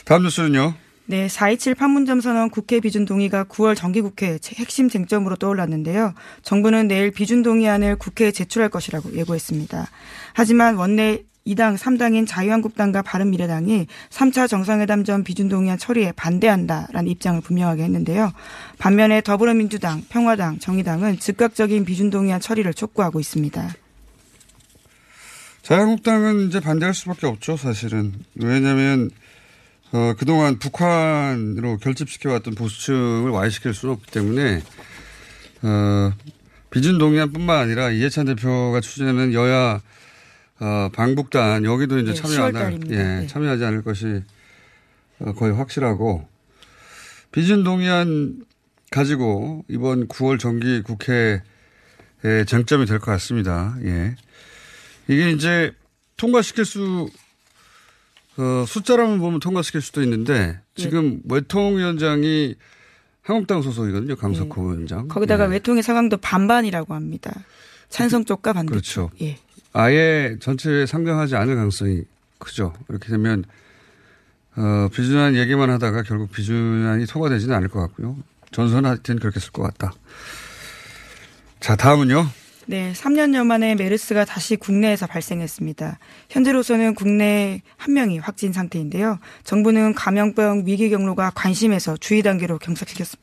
다음 0.05 0.23
뉴스는요. 0.25 0.75
네, 1.07 1.27
4.27 1.27 1.77
판문점 1.77 2.21
선언 2.21 2.49
국회 2.49 2.79
비준 2.79 3.05
동의가 3.05 3.45
9월 3.45 3.77
정기국회 3.77 4.39
핵심 4.55 4.89
쟁점으로 4.89 5.37
떠올랐는데요. 5.37 6.15
정부는 6.43 6.89
내일 6.89 7.11
비준 7.11 7.43
동의안을 7.43 7.97
국회에 7.97 8.31
제출할 8.31 8.69
것이라고 8.69 9.15
예고했습니다. 9.17 9.89
하지만 10.33 10.77
원내 10.77 11.25
2당 11.45 11.77
3당인 11.77 12.25
자유한국당과 12.27 13.03
바른미래당이 13.03 13.89
3차 14.11 14.49
정상회담 14.49 15.03
전 15.03 15.25
비준 15.25 15.49
동의안 15.49 15.77
처리에 15.77 16.13
반대한다라는 16.13 17.09
입장을 17.09 17.41
분명하게 17.41 17.83
했는데요. 17.83 18.33
반면에 18.79 19.23
더불어민주당, 19.23 20.03
평화당, 20.09 20.61
정의당은 20.61 21.19
즉각적인 21.19 21.85
비준 21.85 22.11
동의안 22.11 22.41
처리를 22.41 22.75
촉구하고 22.75 23.19
있습니다. 23.19 23.75
자유한국당은 25.63 26.49
이제 26.49 26.61
반대할 26.61 26.95
수밖에 26.95 27.27
없죠, 27.27 27.57
사실은. 27.57 28.13
왜냐하면 28.37 29.11
어, 29.93 30.15
그동안 30.19 30.59
북한으로 30.59 31.77
결집시켜왔던 31.79 32.55
보수층을 32.55 33.31
와해시킬 33.31 33.75
수는 33.75 33.95
없기 33.95 34.11
때문에 34.11 34.63
어, 35.63 36.13
비준 36.71 36.99
동의안뿐만 36.99 37.59
아니라 37.59 37.91
이해찬 37.91 38.25
대표가 38.27 38.81
추진하는 38.81 39.35
여야 39.35 39.81
어, 40.61 40.89
방북단 40.95 41.65
여기도 41.65 41.99
이제 41.99 42.13
네, 42.13 42.15
참여하지, 42.15 42.79
예, 42.91 42.97
네. 42.97 43.27
참여하지 43.27 43.65
않을 43.65 43.83
것이 43.83 44.23
어, 45.19 45.33
거의 45.35 45.55
확실하고 45.55 46.27
비준 47.31 47.63
동의안 47.65 48.45
가지고 48.91 49.65
이번 49.69 50.09
9월 50.09 50.39
정기 50.39 50.83
국회의 50.83 51.41
쟁점이 52.47 52.87
될 52.87 52.99
것 52.99 53.07
같습니다. 53.13 53.75
예. 53.85 54.15
이게 55.09 55.31
이제 55.31 55.73
통과시킬 56.19 56.65
수, 56.65 57.09
어, 58.39 58.65
숫자로만 58.67 59.19
보면 59.19 59.41
통과시킬 59.41 59.81
수도 59.81 60.03
있는데 60.03 60.61
지금 60.75 61.21
예. 61.25 61.35
외통위원장이 61.35 62.55
한국당 63.23 63.63
소속이거든요. 63.63 64.17
강석호 64.17 64.63
위원장. 64.69 65.09
거기다가 65.09 65.45
예. 65.47 65.51
외통의 65.51 65.83
상황도 65.83 66.17
반반이라고 66.17 66.95
합니다. 66.95 67.33
찬성 67.89 68.25
쪽과 68.25 68.53
반대 68.55 68.71
그렇죠. 68.71 69.11
쪽. 69.11 69.21
예. 69.23 69.39
아예 69.73 70.37
전체에 70.41 70.87
상정하지 70.87 71.37
않을 71.37 71.55
가능성이 71.57 72.03
크죠. 72.39 72.75
이렇게 72.89 73.09
되면 73.09 73.45
어, 74.57 74.89
비준안 74.93 75.37
얘기만 75.37 75.71
하다가 75.71 76.03
결국 76.03 76.31
비준안이 76.33 77.07
통과되지는 77.07 77.55
않을 77.55 77.69
것 77.69 77.81
같고요. 77.81 78.17
전선 78.51 78.85
하여튼 78.85 79.19
그렇게 79.19 79.41
쓸 79.41 79.51
것 79.53 79.63
같다. 79.63 79.95
자, 81.61 81.77
다음은요. 81.77 82.29
네, 82.67 82.93
3년여 82.93 83.45
만에 83.45 83.75
메르스가 83.75 84.25
다시 84.25 84.55
국내에서 84.55 85.09
발생했습니다. 85.09 85.99
현재로서는 86.31 86.95
국내 86.95 87.61
한 87.77 87.93
명이 87.93 88.19
확진 88.19 88.53
상태인데요. 88.53 89.19
정부는 89.43 89.95
감염병 89.95 90.63
위기 90.65 90.89
경로가 90.89 91.33
관심에서 91.35 91.97
주의 91.97 92.23
단계로 92.23 92.61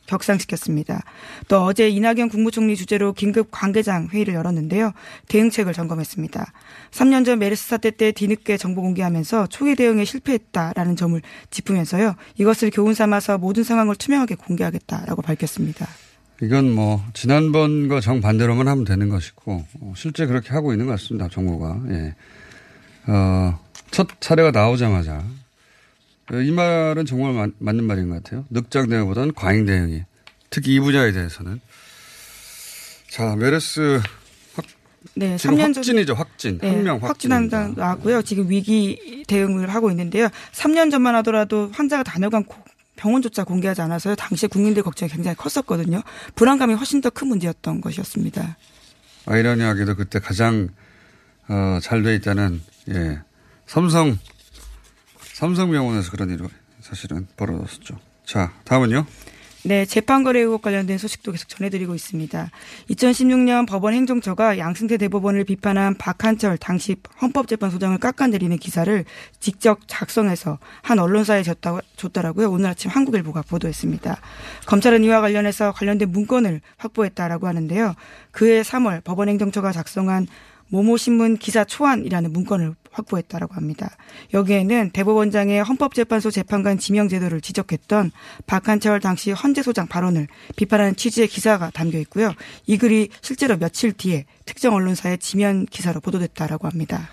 격상시켰습니다. 0.06 1.00
또 1.48 1.62
어제 1.64 1.88
이낙연 1.88 2.28
국무총리 2.28 2.76
주재로 2.76 3.14
긴급 3.14 3.48
관계장 3.50 4.08
회의를 4.12 4.34
열었는데요. 4.34 4.92
대응책을 5.28 5.72
점검했습니다. 5.72 6.52
3년 6.90 7.24
전 7.24 7.38
메르스 7.38 7.66
사태 7.66 7.90
때 7.90 8.12
뒤늦게 8.12 8.58
정보 8.58 8.82
공개하면서 8.82 9.46
초기 9.46 9.74
대응에 9.74 10.04
실패했다라는 10.04 10.96
점을 10.96 11.20
짚으면서요. 11.50 12.14
이것을 12.36 12.70
교훈 12.70 12.92
삼아서 12.92 13.38
모든 13.38 13.64
상황을 13.64 13.96
투명하게 13.96 14.34
공개하겠다라고 14.34 15.22
밝혔습니다. 15.22 15.88
이건 16.42 16.72
뭐 16.72 17.04
지난번과 17.12 18.00
정반대로만 18.00 18.66
하면 18.68 18.84
되는 18.84 19.08
것이고 19.08 19.64
어, 19.80 19.92
실제 19.96 20.26
그렇게 20.26 20.50
하고 20.50 20.72
있는 20.72 20.86
것 20.86 20.92
같습니다. 20.92 21.28
정부가. 21.28 21.80
예. 21.90 22.14
어, 23.06 23.58
첫 23.90 24.08
사례가 24.20 24.50
나오자마자 24.50 25.22
어, 26.32 26.36
이 26.36 26.50
말은 26.50 27.04
정말 27.06 27.32
맞, 27.34 27.50
맞는 27.58 27.84
말인 27.84 28.08
것 28.08 28.22
같아요. 28.22 28.44
늑장 28.50 28.88
대응보다는 28.88 29.34
과잉 29.34 29.66
대응이 29.66 30.02
특히 30.48 30.74
이 30.74 30.80
분야에 30.80 31.12
대해서는 31.12 31.60
자 33.10 33.36
메르스 33.36 34.00
확, 34.54 34.64
네, 35.14 35.36
지금 35.36 35.56
3년 35.56 35.58
전 35.58 35.74
확진이죠 35.74 36.14
확진 36.14 36.58
네, 36.58 36.68
한명 36.70 36.98
확진한 37.02 37.42
확진입니다. 37.44 37.58
장 37.64 37.74
나왔고요. 37.76 38.22
지금 38.22 38.48
위기 38.48 39.24
대응을 39.26 39.68
하고 39.74 39.90
있는데요. 39.90 40.28
3년 40.52 40.90
전만 40.90 41.14
하더라도 41.16 41.70
환자가 41.74 42.02
다녀간 42.02 42.44
고- 42.44 42.56
병원조차 43.04 43.44
공개하지 43.44 43.80
않아서요. 43.82 44.14
당시에 44.14 44.46
국민들 44.48 44.82
걱정이 44.82 45.10
굉장히 45.10 45.34
컸었거든요. 45.36 46.02
불안감이 46.34 46.74
훨씬 46.74 47.00
더 47.00 47.08
큰 47.10 47.28
문제였던 47.28 47.80
것이었습니다. 47.80 48.56
아이러니하게도 49.26 49.96
그때 49.96 50.18
가장 50.18 50.68
어, 51.48 51.78
잘 51.82 52.02
돼 52.02 52.14
있다는 52.16 52.60
예 52.90 53.18
삼성 53.66 54.18
삼성병원에서 55.34 56.10
그런 56.10 56.30
일이 56.30 56.42
사실은 56.80 57.26
벌어졌었죠. 57.36 57.98
자 58.26 58.52
다음은요. 58.64 59.06
네, 59.62 59.84
재판거래 59.84 60.40
의혹 60.40 60.62
관련된 60.62 60.96
소식도 60.96 61.32
계속 61.32 61.48
전해드리고 61.50 61.94
있습니다. 61.94 62.50
2016년 62.90 63.68
법원 63.68 63.92
행정처가 63.92 64.56
양승태 64.56 64.96
대법원을 64.96 65.44
비판한 65.44 65.94
박한철 65.98 66.56
당시 66.56 66.96
헌법재판소장을 67.20 67.98
깎아내리는 67.98 68.56
기사를 68.56 69.04
직접 69.38 69.80
작성해서 69.86 70.58
한 70.80 70.98
언론사에 70.98 71.42
줬다, 71.42 71.78
줬다라고요. 71.96 72.50
오늘 72.50 72.70
아침 72.70 72.90
한국일보가 72.90 73.42
보도했습니다. 73.42 74.18
검찰은 74.64 75.04
이와 75.04 75.20
관련해서 75.20 75.72
관련된 75.72 76.10
문건을 76.10 76.62
확보했다라고 76.78 77.46
하는데요. 77.46 77.94
그해 78.30 78.62
3월 78.62 79.04
법원 79.04 79.28
행정처가 79.28 79.72
작성한 79.72 80.26
모모 80.68 80.96
신문 80.96 81.36
기사 81.36 81.64
초안이라는 81.64 82.32
문건을 82.32 82.74
확보했다라고 82.90 83.54
합니다. 83.54 83.96
여기에는 84.34 84.90
대법원장의 84.90 85.62
헌법재판소 85.62 86.30
재판관 86.30 86.78
지명 86.78 87.08
제도를 87.08 87.40
지적했던 87.40 88.10
박한철 88.46 89.00
당시 89.00 89.32
헌재소장 89.32 89.86
발언을 89.86 90.26
비판하는 90.56 90.96
취지의 90.96 91.28
기사가 91.28 91.70
담겨 91.70 91.98
있고요. 91.98 92.34
이 92.66 92.78
글이 92.78 93.10
실제로 93.22 93.56
며칠 93.56 93.92
뒤에 93.92 94.24
특정 94.44 94.74
언론사의 94.74 95.18
지면 95.18 95.66
기사로 95.66 96.00
보도됐다라고 96.00 96.66
합니다. 96.68 97.08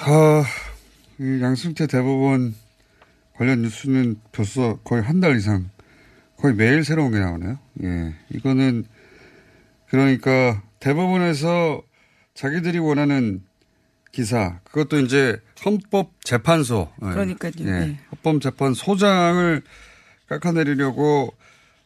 아, 0.00 0.44
이 1.18 1.40
양승태 1.42 1.86
대법원 1.88 2.54
관련 3.34 3.62
뉴스는 3.62 4.20
벌써 4.32 4.78
거의 4.84 5.02
한 5.02 5.20
달 5.20 5.36
이상 5.36 5.70
거의 6.36 6.54
매일 6.54 6.84
새로운 6.84 7.10
게 7.10 7.18
나오네요. 7.18 7.58
예. 7.82 8.14
이거는 8.30 8.84
그러니까 9.88 10.62
대법원에서 10.78 11.82
자기들이 12.34 12.78
원하는 12.78 13.42
기사 14.18 14.58
그것도 14.64 14.98
이제 14.98 15.40
헌법재판소 15.64 16.88
예. 17.02 17.06
그러니까요. 17.06 17.52
예. 17.60 17.64
네. 17.64 17.98
헌법재판소장을 18.10 19.62
깎아내리려고 20.28 21.32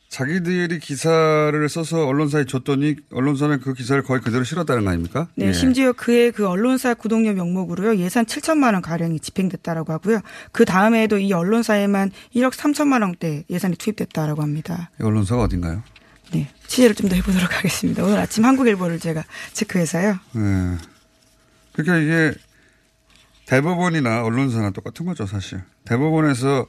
자기들이 0.08 0.78
기사를 0.78 1.68
써서 1.68 2.06
언론사에 2.06 2.46
줬더니 2.46 2.96
언론사는 3.12 3.60
그 3.60 3.74
기사를 3.74 4.02
거의 4.02 4.22
그대로 4.22 4.44
실었다는 4.44 4.84
거 4.84 4.90
아닙니까? 4.90 5.28
네, 5.34 5.48
예. 5.48 5.52
심지어 5.52 5.92
그의 5.92 6.32
그 6.32 6.48
언론사 6.48 6.94
구독료 6.94 7.34
명목으로요 7.34 7.96
예산 7.96 8.24
7천만 8.24 8.72
원 8.72 8.80
가량이 8.80 9.20
집행됐다라고 9.20 9.92
하고요. 9.92 10.20
그 10.52 10.64
다음에도 10.64 11.18
이 11.18 11.34
언론사에만 11.34 12.12
1억 12.34 12.52
3천만 12.52 13.02
원대 13.02 13.44
예산이 13.50 13.76
투입됐다라고 13.76 14.40
합니다. 14.40 14.90
이 14.98 15.02
언론사가 15.02 15.42
어딘가요? 15.42 15.82
네, 16.32 16.48
취재를 16.66 16.94
좀 16.94 17.10
더 17.10 17.16
해보도록 17.16 17.58
하겠습니다. 17.58 18.02
오늘 18.02 18.18
아침 18.18 18.46
한국일보를 18.46 19.00
제가 19.00 19.22
체크해서요. 19.52 20.18
네. 20.32 20.78
그러니까 21.72 21.96
이게 21.98 22.38
대법원이나 23.46 24.22
언론사나 24.24 24.70
똑같은 24.70 25.06
거죠, 25.06 25.26
사실. 25.26 25.62
대법원에서 25.84 26.66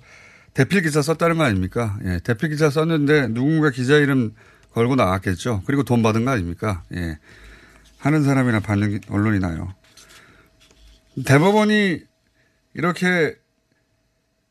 대필 0.54 0.82
기사 0.82 1.02
썼다는 1.02 1.38
거 1.38 1.44
아닙니까? 1.44 1.98
예, 2.06 2.20
대필 2.24 2.50
기사 2.50 2.70
썼는데 2.70 3.30
누군가 3.30 3.70
기자 3.70 3.98
이름 3.98 4.34
걸고 4.72 4.96
나왔겠죠. 4.96 5.64
그리고 5.66 5.84
돈 5.84 6.02
받은 6.04 6.26
거 6.26 6.32
아닙니까? 6.32 6.84
예. 6.96 7.18
하는 8.00 8.24
사람이나 8.24 8.60
받는 8.60 9.02
언론이 9.10 9.40
나요. 9.40 9.74
대법원이 11.26 12.02
이렇게 12.74 13.36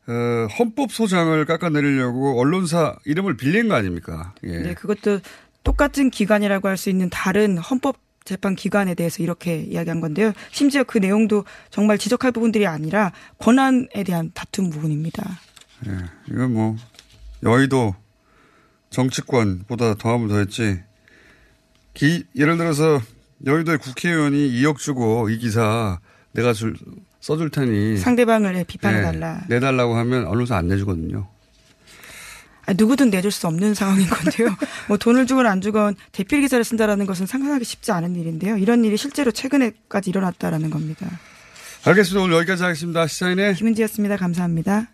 어, 0.07 0.47
헌법 0.59 0.91
소장을 0.91 1.45
깎아내리려고 1.45 2.39
언론사 2.39 2.97
이름을 3.05 3.37
빌린 3.37 3.67
거 3.69 3.75
아닙니까? 3.75 4.33
예. 4.43 4.57
네, 4.59 4.73
그것도 4.73 5.19
똑같은 5.63 6.09
기관이라고 6.09 6.67
할 6.67 6.75
수 6.77 6.89
있는 6.89 7.09
다른 7.09 7.57
헌법 7.57 7.97
재판 8.25 8.55
기관에 8.55 8.95
대해서 8.95 9.21
이렇게 9.21 9.61
이야기한 9.61 10.01
건데요. 10.01 10.33
심지어 10.51 10.83
그 10.83 10.97
내용도 10.97 11.45
정말 11.69 11.97
지적할 11.97 12.31
부분들이 12.31 12.65
아니라 12.67 13.11
권한에 13.37 14.03
대한 14.05 14.31
다툼 14.33 14.69
부분입니다. 14.69 15.39
예, 15.87 15.97
이건 16.29 16.53
뭐 16.53 16.75
여의도 17.43 17.95
정치권보다 18.89 19.95
더하면 19.95 20.29
더했지. 20.29 20.81
기, 21.93 22.23
예를 22.35 22.57
들어서 22.57 23.01
여의도의 23.45 23.77
국회의원이 23.79 24.51
2억 24.61 24.77
주고 24.77 25.29
이 25.29 25.37
기사 25.37 25.99
내가 26.31 26.53
줄, 26.53 26.75
써줄 27.19 27.49
테니 27.51 27.97
상대방을 27.97 28.63
비판해달라. 28.65 29.45
네, 29.47 29.55
내달라고 29.55 29.95
하면 29.97 30.25
언론사 30.25 30.55
안 30.57 30.67
내주거든요. 30.67 31.27
아, 32.65 32.73
누구든 32.73 33.09
내줄 33.09 33.31
수 33.31 33.47
없는 33.47 33.73
상황인 33.73 34.07
건데요. 34.07 34.55
뭐 34.87 34.97
돈을 34.97 35.27
주건 35.27 35.45
안 35.45 35.61
주건 35.61 35.95
대필 36.11 36.41
기사를 36.41 36.63
쓴다라는 36.63 37.05
것은 37.05 37.25
상상하기 37.25 37.65
쉽지 37.65 37.91
않은 37.91 38.15
일인데요. 38.15 38.57
이런 38.57 38.85
일이 38.85 38.97
실제로 38.97 39.31
최근에까지 39.31 40.09
일어났다라는 40.09 40.69
겁니다. 40.69 41.07
알겠습니다. 41.85 42.23
오늘 42.23 42.37
여기까지 42.37 42.63
하겠습니다. 42.63 43.07
시사인의 43.07 43.55
김은지였습니다. 43.55 44.17
감사합니다. 44.17 44.87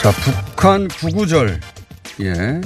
자, 0.00 0.10
북한 0.12 0.88
구구절. 0.88 1.60
예. 2.22 2.60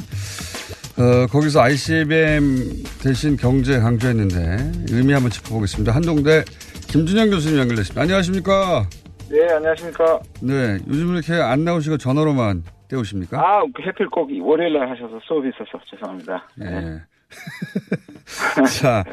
어, 0.97 1.27
거기서 1.27 1.61
ICBM 1.61 2.85
대신 3.03 3.37
경제 3.37 3.79
강조했는데 3.79 4.95
의미 4.95 5.13
한번 5.13 5.31
짚어보겠습니다. 5.31 5.93
한동대 5.95 6.45
김준영 6.89 7.31
교수님 7.31 7.59
연결됐습니다. 7.59 8.03
안녕하십니까? 8.03 8.89
네, 9.29 9.53
안녕하십니까? 9.53 10.21
네, 10.41 10.79
요즘 10.87 11.15
이렇게 11.15 11.35
안 11.35 11.65
나오시고 11.65 11.99
전화로만 11.99 12.63
때우십니까? 12.89 13.39
아, 13.41 13.63
그 13.75 13.83
해필 13.83 14.09
꼭 14.11 14.31
월요일 14.41 14.75
날 14.75 14.91
하셔서 14.91 15.19
수업이 15.27 15.49
있어서 15.49 15.83
죄송합니다. 15.91 16.49
예. 16.61 16.65
네. 16.65 17.01
자, 18.81 19.05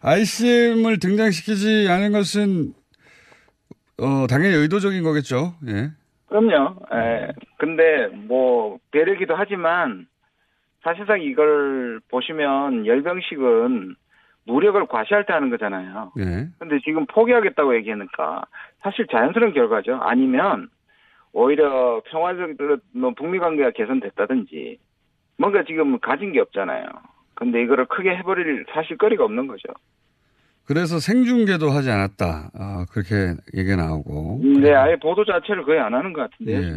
ICM을 0.00 0.98
등장시키지 0.98 1.86
않은 1.88 2.12
것은 2.12 2.74
어, 3.98 4.26
당연히 4.28 4.56
의도적인 4.56 5.02
거겠죠. 5.02 5.54
예. 5.68 5.92
그럼요. 6.32 6.76
예. 6.94 7.28
근데 7.58 8.06
뭐 8.08 8.78
배려기도 8.90 9.34
하지만 9.36 10.06
사실상 10.82 11.20
이걸 11.20 12.00
보시면 12.10 12.86
열병식은 12.86 13.94
무력을 14.46 14.86
과시할 14.86 15.26
때 15.26 15.34
하는 15.34 15.50
거잖아요. 15.50 16.12
예. 16.18 16.48
근데 16.58 16.78
지금 16.84 17.04
포기하겠다고 17.06 17.76
얘기하니까 17.76 18.44
사실 18.80 19.06
자연스러운 19.08 19.52
결과죠. 19.52 19.96
아니면 19.96 20.68
오히려 21.34 22.00
평화적 22.06 22.52
뭐 22.94 23.12
북미 23.14 23.38
관계가 23.38 23.72
개선됐다든지 23.72 24.78
뭔가 25.36 25.62
지금 25.64 25.98
가진 26.00 26.32
게 26.32 26.40
없잖아요. 26.40 26.86
근데 27.34 27.62
이거를 27.62 27.84
크게 27.86 28.16
해버릴 28.16 28.64
사실 28.72 28.96
거리가 28.96 29.24
없는 29.24 29.48
거죠. 29.48 29.68
그래서 30.64 30.98
생중계도 30.98 31.70
하지 31.70 31.90
않았다. 31.90 32.50
아, 32.54 32.86
그렇게 32.90 33.34
얘기가 33.56 33.76
나오고. 33.76 34.40
네, 34.60 34.72
아예 34.74 34.96
보도 34.96 35.24
자체를 35.24 35.64
거의 35.64 35.80
안 35.80 35.92
하는 35.94 36.12
것 36.12 36.30
같은데요. 36.30 36.58
예. 36.58 36.70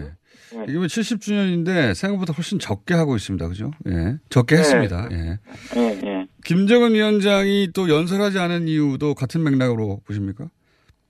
네. 0.57 0.63
이게 0.67 0.77
뭐 0.77 0.85
70주년인데 0.85 1.93
생각보다 1.95 2.33
훨씬 2.33 2.59
적게 2.59 2.93
하고 2.93 3.15
있습니다. 3.15 3.47
그죠? 3.47 3.71
예. 3.87 4.17
적게 4.29 4.55
네. 4.55 4.59
했습니다. 4.61 5.07
예. 5.11 5.37
예, 5.77 5.99
예. 6.05 6.25
김정은 6.43 6.93
위원장이 6.93 7.69
또 7.75 7.89
연설하지 7.89 8.39
않은 8.39 8.67
이유도 8.67 9.13
같은 9.15 9.43
맥락으로 9.43 10.01
보십니까? 10.07 10.45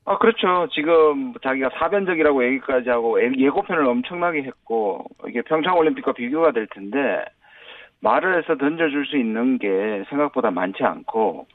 아, 0.05 0.17
그렇죠. 0.19 0.67
지금 0.73 1.33
자기가 1.43 1.69
사변적이라고 1.79 2.45
얘기까지 2.45 2.89
하고 2.89 3.19
예- 3.21 3.31
예고편을 3.38 3.85
엄청나게 3.88 4.43
했고, 4.43 5.03
이게 5.27 5.41
평창올림픽과 5.41 6.13
비교가 6.13 6.51
될 6.51 6.67
텐데, 6.73 6.97
말을 8.01 8.38
해서 8.38 8.55
던져줄 8.55 9.07
수 9.07 9.17
있는 9.17 9.57
게 9.57 9.67
생각보다 10.09 10.51
많지 10.51 10.83
않고, 10.83 11.47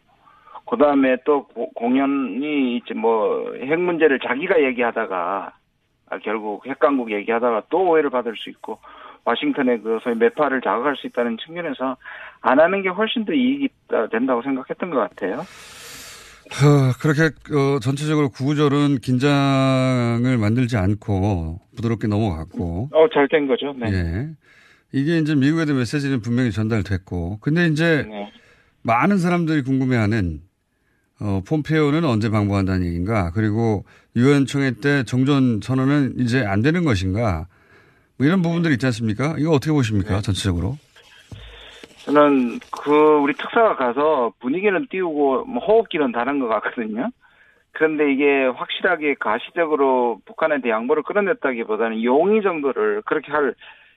그 0.68 0.76
다음에 0.76 1.16
또 1.24 1.44
고- 1.46 1.70
공연이 1.72 2.76
이제 2.76 2.94
뭐, 2.94 3.52
핵 3.54 3.78
문제를 3.78 4.18
자기가 4.20 4.62
얘기하다가, 4.62 5.52
아, 6.10 6.18
결국 6.18 6.66
핵강국 6.66 7.12
얘기하다가 7.12 7.64
또 7.70 7.88
오해를 7.90 8.10
받을 8.10 8.34
수 8.36 8.50
있고, 8.50 8.78
와싱턴의 9.24 9.82
그 9.82 9.98
소위 10.02 10.14
매파를 10.16 10.60
자극할 10.62 10.96
수 10.96 11.06
있다는 11.06 11.36
측면에서 11.44 11.96
안 12.40 12.58
하는 12.58 12.82
게 12.82 12.88
훨씬 12.88 13.24
더 13.24 13.32
이익이 13.32 13.68
된다고 14.10 14.42
생각했던 14.42 14.90
것 14.90 14.96
같아요. 14.98 15.40
어, 16.50 16.92
그렇게 17.00 17.26
어, 17.54 17.78
전체적으로 17.80 18.28
구구절은 18.30 18.98
긴장을 19.02 20.36
만들지 20.38 20.76
않고 20.76 21.60
부드럽게 21.76 22.08
넘어갔고. 22.08 22.88
어, 22.92 23.08
잘 23.12 23.28
된 23.28 23.46
거죠. 23.46 23.72
네. 23.76 23.86
예. 23.92 24.28
이게 24.92 25.18
이제 25.18 25.34
미국에 25.36 25.64
대한 25.66 25.78
메시지는 25.78 26.20
분명히 26.22 26.50
전달됐고. 26.50 27.38
근데 27.40 27.66
이제 27.66 28.04
네. 28.08 28.32
많은 28.82 29.18
사람들이 29.18 29.62
궁금해하는 29.62 30.40
어, 31.22 31.42
폼페오는 31.46 32.04
언제 32.04 32.30
방북한다는 32.30 32.86
얘기인가? 32.86 33.30
그리고 33.32 33.84
유엔 34.16 34.46
총회 34.46 34.72
때 34.72 35.04
정전 35.04 35.60
선언은 35.60 36.14
이제 36.18 36.44
안 36.44 36.62
되는 36.62 36.84
것인가? 36.84 37.46
뭐 38.16 38.26
이런 38.26 38.42
부분들이 38.42 38.74
있지 38.74 38.86
않습니까? 38.86 39.36
이거 39.38 39.50
어떻게 39.50 39.70
보십니까? 39.70 40.16
네. 40.16 40.22
전체적으로. 40.22 40.76
저는 42.04 42.58
그 42.70 42.90
우리 42.90 43.34
특사가 43.34 43.76
가서 43.76 44.32
분위기는 44.40 44.86
띄우고 44.90 45.44
뭐 45.44 45.64
호흡기는 45.64 46.10
다른 46.12 46.40
것 46.40 46.48
같거든요. 46.48 47.10
그런데 47.72 48.12
이게 48.12 48.46
확실하게 48.46 49.14
가시적으로 49.20 50.20
북한한테 50.24 50.70
양보를 50.70 51.02
끌어냈다기보다는 51.02 52.02
용의 52.02 52.42
정도를 52.42 53.02
그렇게 53.02 53.30
할 53.30 53.54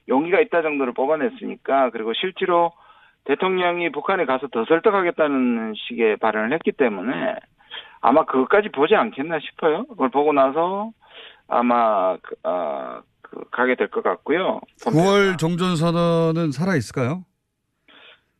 용의가 0.09 0.41
있다 0.41 0.61
정도를 0.61 0.93
뽑아냈으니까 0.93 1.89
그리고 1.91 2.13
실제로 2.13 2.73
대통령이 3.25 3.91
북한에 3.91 4.25
가서 4.25 4.47
더 4.47 4.65
설득하겠다는 4.65 5.73
식의 5.75 6.17
발언을 6.17 6.53
했기 6.53 6.71
때문에 6.71 7.35
아마 8.01 8.25
그것까지 8.25 8.69
보지 8.69 8.95
않겠나 8.95 9.39
싶어요. 9.39 9.85
그걸 9.85 10.09
보고 10.09 10.33
나서 10.33 10.91
아마 11.47 12.17
그, 12.21 12.35
아, 12.43 13.01
그 13.21 13.43
가게 13.51 13.75
될 13.75 13.87
것 13.89 14.03
같고요. 14.03 14.59
9월 14.81 15.37
정전 15.37 15.75
선언은 15.75 16.51
살아 16.51 16.75
있을까요? 16.75 17.23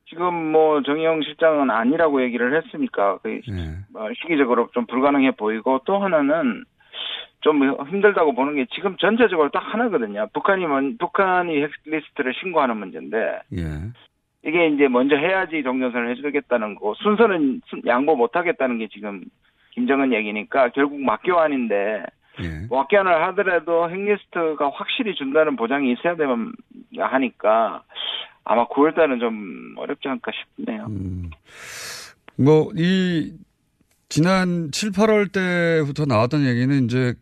지금 0.10 0.52
뭐 0.52 0.82
정의용 0.84 1.24
실장은 1.24 1.72
아니라고 1.72 2.22
얘기를 2.24 2.56
했으니까 2.62 3.18
그 3.24 3.36
예. 3.50 3.98
어, 3.98 4.10
시기적으로 4.22 4.70
좀 4.74 4.86
불가능해 4.86 5.32
보이고 5.32 5.80
또 5.86 5.98
하나는 5.98 6.66
좀 7.42 7.64
힘들다고 7.88 8.36
보는 8.36 8.56
게 8.56 8.66
지금 8.76 8.96
전체적으로 8.98 9.50
딱 9.50 9.60
하나거든요. 9.74 10.28
북한이 10.34 10.68
먼 10.68 10.98
북한이 10.98 11.62
핵 11.64 11.72
리스트를 11.86 12.34
신고하는 12.40 12.78
문제인데 12.78 13.40
예. 13.58 13.64
이게 14.46 14.68
이제 14.68 14.88
먼저 14.88 15.16
해야지 15.16 15.64
종전선언을 15.64 16.12
해주겠다는 16.12 16.76
거 16.76 16.94
순서는 17.02 17.62
순- 17.68 17.82
양보 17.86 18.16
못 18.16 18.36
하겠다는 18.36 18.78
게 18.80 18.88
지금 18.94 19.24
김정은 19.72 20.14
얘기니까 20.14 20.70
결국 20.70 21.00
맞교환인데 21.02 22.04
예. 22.42 22.68
맞교환을 22.70 23.24
하더라도 23.28 23.90
핵 23.90 23.96
리스트가 24.00 24.70
확실히 24.74 25.16
준다는 25.16 25.56
보장이 25.56 25.92
있어야 25.94 26.16
되면 26.16 26.52
하니까 26.98 27.84
아마 28.44 28.68
9월달은 28.68 29.20
좀 29.20 29.74
어렵지 29.78 30.08
않을까 30.10 30.32
싶네요. 30.58 30.88
음. 30.90 31.30
뭐, 32.38 32.72
이, 32.76 33.32
지난 34.10 34.70
7, 34.72 34.90
8월 34.92 35.32
때부터 35.32 36.06
나왔던 36.06 36.46
얘기는 36.46 36.84
이제, 36.86 37.14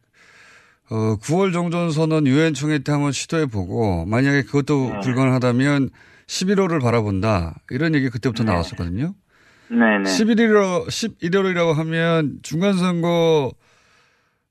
어, 0.90 1.18
9월 1.18 1.54
정전선언 1.54 2.26
유엔 2.28 2.54
총회 2.54 2.80
때 2.80 2.92
한번 2.94 3.12
시도해 3.12 3.46
보고, 3.48 4.06
만약에 4.06 4.44
그것도 4.44 4.94
네. 4.94 5.00
불가능하다면 5.02 5.90
11월을 6.32 6.82
바라본다. 6.82 7.56
이런 7.72 7.94
얘기 7.94 8.10
그때부터 8.10 8.44
네. 8.44 8.52
나왔었거든요. 8.52 9.14
네네. 9.70 10.04
11월, 10.04 10.88
11월이라고 10.88 11.74
하면 11.76 12.38
중간선거, 12.42 13.52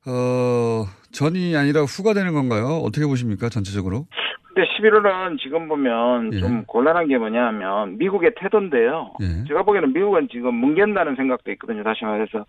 어, 0.07 0.85
전이 1.13 1.57
아니라 1.57 1.83
후가 1.83 2.15
되는 2.15 2.33
건가요? 2.35 2.81
어떻게 2.85 3.07
보십니까? 3.07 3.49
전체적으로? 3.49 4.07
근데 4.49 4.69
11월은 4.69 5.39
지금 5.39 5.69
보면 5.69 6.35
예. 6.35 6.41
좀 6.41 6.65
곤란한 6.65 7.09
게 7.09 7.17
뭐냐면 7.19 7.97
미국의 7.99 8.33
태도인데요. 8.37 9.13
예. 9.21 9.45
제가 9.49 9.63
보기에는 9.63 9.93
미국은 9.93 10.29
지금 10.31 10.55
뭉갠다는 10.55 11.17
생각도 11.17 11.51
있거든요. 11.53 11.83
다시 11.83 12.05
말해서 12.05 12.45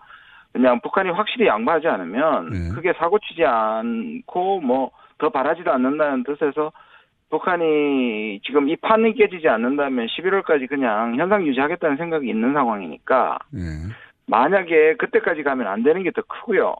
그냥 0.51 0.81
북한이 0.81 1.09
확실히 1.11 1.47
양보하지 1.47 1.87
않으면 1.87 2.49
예. 2.53 2.69
크게 2.73 2.93
사고 2.97 3.17
치지 3.19 3.43
않고 3.45 4.61
뭐 4.61 4.91
더 5.21 5.29
바라지도 5.29 5.71
않는다는 5.71 6.23
뜻에서 6.23 6.71
북한이 7.31 8.41
지금 8.43 8.69
이 8.69 8.75
판이 8.75 9.15
깨지지 9.15 9.47
않는다면 9.47 10.07
11월까지 10.07 10.67
그냥 10.69 11.15
현상 11.17 11.45
유지하겠다는 11.47 11.97
생각이 11.97 12.29
있는 12.29 12.53
상황이니까 12.53 13.39
예. 13.55 13.59
만약에 14.27 14.95
그때까지 14.97 15.41
가면 15.43 15.65
안 15.67 15.81
되는 15.83 16.03
게 16.03 16.11
더 16.11 16.21
크고요. 16.21 16.75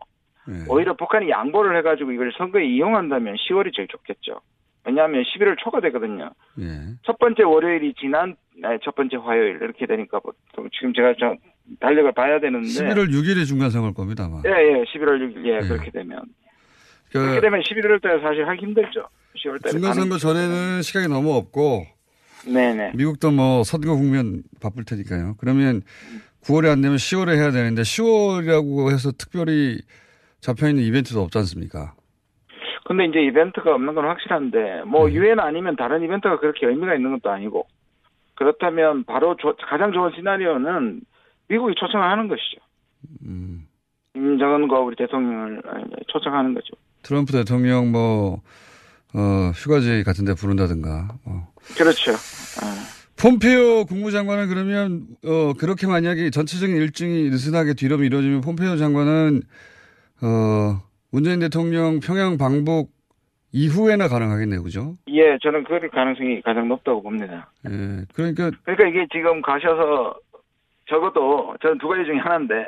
예. 0.50 0.54
오히려 0.70 0.94
북한이 0.96 1.30
양보를 1.30 1.78
해가지고 1.78 2.12
이걸 2.12 2.32
선거에 2.38 2.66
이용한다면 2.66 3.36
10월이 3.36 3.74
제일 3.76 3.88
좋겠죠. 3.88 4.42
왜냐하면 4.86 5.24
11월 5.24 5.56
초가 5.60 5.80
되거든요. 5.82 6.30
예. 6.60 6.66
첫 7.04 7.18
번째 7.20 7.44
월요일이 7.44 7.94
지난 8.00 8.36
네, 8.62 8.78
첫 8.84 8.94
번째 8.96 9.18
화요일 9.18 9.58
이렇게 9.62 9.86
되니까 9.86 10.20
보통 10.20 10.70
지금 10.74 10.94
제가 10.94 11.14
저 11.20 11.36
달력을 11.80 12.12
봐야 12.12 12.40
되는데 12.40 12.68
11월 12.68 13.08
6일에 13.10 13.46
중간선거일 13.48 13.94
겁니다, 13.94 14.26
아마. 14.26 14.42
예, 14.46 14.50
예, 14.80 14.84
11월 14.84 15.20
6일 15.20 15.46
예, 15.46 15.56
예. 15.58 15.60
그렇게 15.68 15.92
되면 15.92 16.22
그 17.12 17.20
그렇게 17.20 17.42
되면 17.42 17.62
11월 17.62 18.02
달에 18.02 18.22
사실 18.22 18.48
하기 18.48 18.62
힘들죠. 18.66 19.06
10월 19.38 19.62
달에 19.62 19.72
중간선거 19.72 20.18
전에는 20.18 20.82
시간이 20.82 21.08
너무 21.08 21.34
없고 21.36 21.86
네네 22.48 22.94
미국도 22.96 23.32
뭐 23.32 23.64
선거 23.64 23.96
국면 23.96 24.44
바쁠 24.62 24.86
테니까요. 24.86 25.36
그러면 25.40 25.82
9월에 26.44 26.72
안 26.72 26.82
되면 26.82 26.98
10월에 26.98 27.36
해야 27.36 27.52
되는데 27.52 27.82
10월이라고 27.84 28.92
해서 28.92 29.12
특별히 29.12 29.80
잡혀 30.40 30.68
있는 30.70 30.84
이벤트도 30.84 31.22
없지 31.22 31.38
않습니까? 31.40 31.94
근데 32.86 33.06
이제 33.06 33.22
이벤트가 33.22 33.76
없는 33.76 33.94
건 33.94 34.06
확실한데 34.06 34.84
뭐 34.86 35.08
네. 35.08 35.14
유엔 35.14 35.40
아니면 35.40 35.76
다른 35.76 36.02
이벤트가 36.04 36.40
그렇게 36.40 36.66
의미가 36.66 36.96
있는 36.96 37.12
것도 37.12 37.30
아니고 37.30 37.68
그렇다면 38.36 39.04
바로 39.06 39.36
조- 39.38 39.56
가장 39.70 39.92
좋은 39.92 40.12
시나리오는 40.16 41.02
미국이 41.48 41.76
초청을 41.78 42.06
하는 42.10 42.28
것이죠. 42.28 42.58
음. 43.26 43.68
김정은과 44.14 44.80
우리 44.80 44.96
대통령을 44.96 45.62
초청하는 46.08 46.54
거죠. 46.56 46.74
트럼프 47.04 47.32
대통령 47.32 47.92
뭐 47.92 48.42
어, 49.14 49.52
휴가지 49.56 50.04
같은 50.04 50.26
데 50.26 50.34
부른다든가. 50.34 51.10
뭐. 51.26 51.48
그렇죠. 51.78 52.12
어. 52.12 53.02
폼페이오 53.22 53.86
국무장관은 53.86 54.48
그러면 54.48 55.06
어, 55.26 55.54
그렇게 55.54 55.86
만약에 55.86 56.32
전체적인 56.32 56.76
일정이 56.76 57.30
느슨하게 57.30 57.74
뒤로 57.76 57.98
미뤄지면 57.98 58.42
폼페이오 58.42 58.78
장관은 58.78 59.42
어, 60.24 60.82
문재인 61.12 61.40
대통령 61.40 62.00
평양 62.00 62.38
방북 62.38 62.92
이후에나 63.52 64.08
가능하겠네요. 64.08 64.64
그죠? 64.64 64.96
예, 65.10 65.38
저는 65.44 65.66
그 65.66 65.80
가능성이 65.90 66.42
가장 66.42 66.68
높다고 66.70 67.04
봅니다. 67.04 67.52
예. 67.70 68.06
그러니까 68.14 68.50
그러니까 68.64 68.88
이게 68.88 69.06
지금 69.12 69.42
가셔서 69.42 70.16
적어도 70.88 71.56
저는 71.62 71.78
두 71.78 71.90
가지 71.90 72.06
중에 72.06 72.18
하나인데 72.18 72.66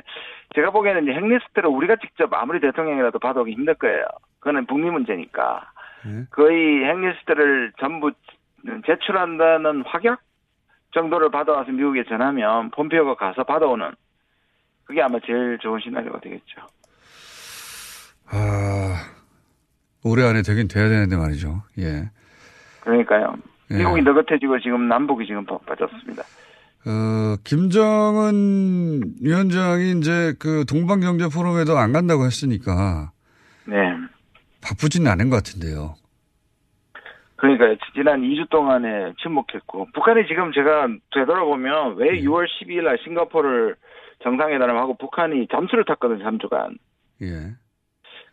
제가 0.56 0.70
보기에는 0.72 1.08
핵리스트를 1.08 1.70
우리가 1.70 1.96
직접 1.98 2.32
아무리 2.34 2.60
대통령이라도 2.60 3.20
받아오기 3.20 3.52
힘들 3.54 3.74
거예요. 3.76 4.06
그거는 4.40 4.66
북미 4.68 4.90
문제니까. 4.90 5.64
예. 6.06 6.26
거의 6.32 6.84
핵리스트를 6.86 7.72
전부 7.80 8.12
제출한다는 8.86 9.84
확약 9.86 10.22
정도를 10.94 11.32
받아와서 11.32 11.72
미국에 11.72 12.04
전하면 12.04 12.70
폼페이오가 12.72 13.16
가서 13.16 13.44
받아오는 13.44 13.92
그게 14.86 15.02
아마 15.02 15.18
제일 15.26 15.58
좋은 15.60 15.80
시나리오가 15.82 16.20
되겠죠. 16.20 16.62
아, 18.30 19.06
올해 20.04 20.24
안에 20.28 20.42
되긴 20.42 20.68
돼야 20.68 20.88
되는데 20.88 21.16
말이죠. 21.18 21.64
예. 21.80 22.10
그러니까요. 22.82 23.36
예. 23.72 23.78
미국이 23.78 24.02
느긋해지고 24.02 24.60
지금 24.60 24.88
남북이 24.88 25.26
지금 25.26 25.46
빠- 25.46 25.58
빠졌습니다. 25.60 26.24
어, 26.86 27.38
김정은 27.44 29.16
위원장이 29.22 29.92
이제 30.00 30.34
그 30.40 30.66
동방경제 30.66 31.30
포럼에도 31.34 31.78
안 31.78 31.94
간다고 31.94 32.26
했으니까 32.26 33.12
네. 33.66 33.76
바쁘지는 34.62 35.10
않은 35.12 35.30
것 35.30 35.38
같은데요. 35.38 35.96
그러니까 37.38 37.66
지난 37.94 38.22
2주 38.22 38.50
동안에 38.50 39.14
침묵했고 39.22 39.88
북한이 39.94 40.28
지금 40.28 40.52
제가 40.54 40.88
되돌아보면 41.14 41.98
왜 41.98 42.22
6월 42.22 42.46
12일 42.48 42.84
날 42.84 42.98
싱가포르를 43.04 43.76
정상회담하고 44.24 44.96
북한이 44.98 45.48
잠수를 45.52 45.84
탔거든요, 45.86 46.24
3주간. 46.24 46.78
예. 47.22 47.56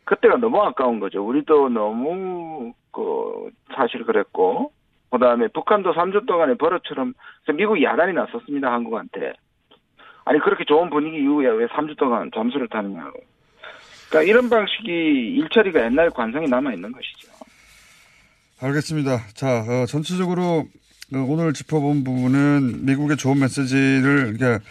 그때가 0.05 0.37
너무 0.37 0.63
아까운 0.63 1.01
거죠. 1.01 1.27
우리도 1.27 1.69
너무 1.71 2.73
그 2.93 3.51
사실 3.75 4.05
그랬고 4.05 4.73
그다음에 5.11 5.49
북한도 5.49 5.93
3주 5.93 6.27
동안에 6.27 6.55
버릇처럼 6.55 7.15
미국이 7.55 7.85
야단이 7.85 8.13
났었습니다, 8.13 8.73
한국한테. 8.73 9.33
아니 10.25 10.39
그렇게 10.41 10.65
좋은 10.65 10.91
분위기 10.91 11.19
이후에 11.19 11.49
왜 11.49 11.67
3주 11.67 11.97
동안 11.99 12.31
잠수를 12.35 12.69
타느냐고. 12.69 13.19
그러니까 14.09 14.31
이런 14.31 14.51
방식이 14.51 14.89
일처리가 14.89 15.85
옛날 15.85 16.11
관성이 16.11 16.49
남아 16.49 16.73
있는 16.73 16.93
것이죠. 16.93 17.29
알겠습니다. 18.61 19.27
자, 19.35 19.61
어, 19.61 19.87
전체적으로 19.87 20.67
어, 21.15 21.19
오늘 21.27 21.53
짚어본 21.53 22.05
부분은 22.05 22.85
미국의 22.85 23.17
좋은 23.17 23.41
메시지를, 23.41 24.37
그러니까 24.37 24.65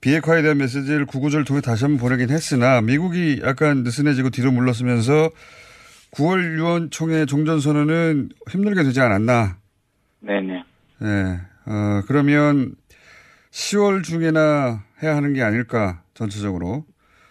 비핵화에 0.00 0.42
대한 0.42 0.58
메시지를 0.58 1.06
구구절을 1.06 1.44
통해 1.44 1.60
다시 1.60 1.84
한번 1.84 2.00
보내긴 2.00 2.30
했으나 2.30 2.80
미국이 2.80 3.40
약간 3.44 3.82
느슨해지고 3.82 4.30
뒤로 4.30 4.50
물러서면서 4.50 5.30
9월 6.12 6.58
유언 6.58 6.90
총회 6.90 7.24
종전선언은 7.24 8.30
힘들게 8.50 8.82
되지 8.82 9.00
않았나. 9.00 9.59
네네. 10.20 10.64
예. 11.02 11.40
어, 11.66 12.02
그러면 12.06 12.74
10월 13.50 14.02
중에나 14.02 14.82
해야 15.02 15.16
하는 15.16 15.34
게 15.34 15.42
아닐까, 15.42 16.02
전체적으로. 16.14 16.84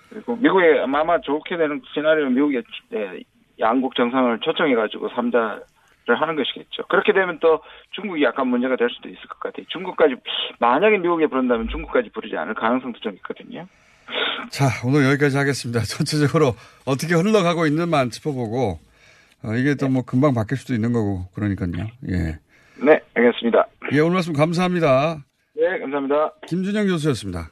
그리고 0.10 0.36
미국에 0.36 0.80
아마 0.80 1.19
좋게 1.21 1.58
되는 1.58 1.82
시나리오 1.93 2.30
미국의 2.30 2.63
예, 2.93 3.19
양국 3.60 3.95
정상을 3.95 4.39
초청해가지고 4.39 5.10
3자를 5.10 5.62
하는 6.08 6.36
것이겠죠. 6.36 6.88
그렇게 6.89 7.13
되면 7.13 7.39
또 7.39 7.62
중국이 7.91 8.23
약간 8.23 8.47
문제가 8.47 8.75
될 8.75 8.89
수도 8.89 9.10
있을 9.10 9.21
것 9.28 9.39
같아요. 9.39 9.65
중국까지 9.69 10.15
만약에 10.60 10.97
미국에 10.97 11.28
부른다면 11.28 11.69
중국까지 11.69 12.10
부르지 12.10 12.36
않을 12.36 12.56
가능성도 12.56 12.99
좀 12.99 13.13
있거든요. 13.15 13.67
자, 14.49 14.65
오늘 14.86 15.06
여기까지 15.06 15.38
하겠습니다. 15.38 15.82
전체적으로 15.86 16.56
어떻게 16.86 17.13
흘러가고 17.13 17.67
있는만 17.67 18.10
짚어보고, 18.10 18.80
어, 19.43 19.54
이게 19.54 19.75
또뭐 19.75 20.04
금방 20.06 20.34
바뀔 20.34 20.58
수도 20.58 20.73
있는 20.73 20.91
거고, 20.91 21.28
그러니까요. 21.36 21.88
예. 22.10 22.39
네, 23.19 23.25
알겠습니다. 23.27 23.67
예, 23.91 23.99
오늘 23.99 24.13
말씀 24.15 24.34
감사합니다. 24.34 25.25
네, 25.55 25.79
감사합니다. 25.79 26.34
김준영 26.47 26.88
교수였습니다. 26.88 27.51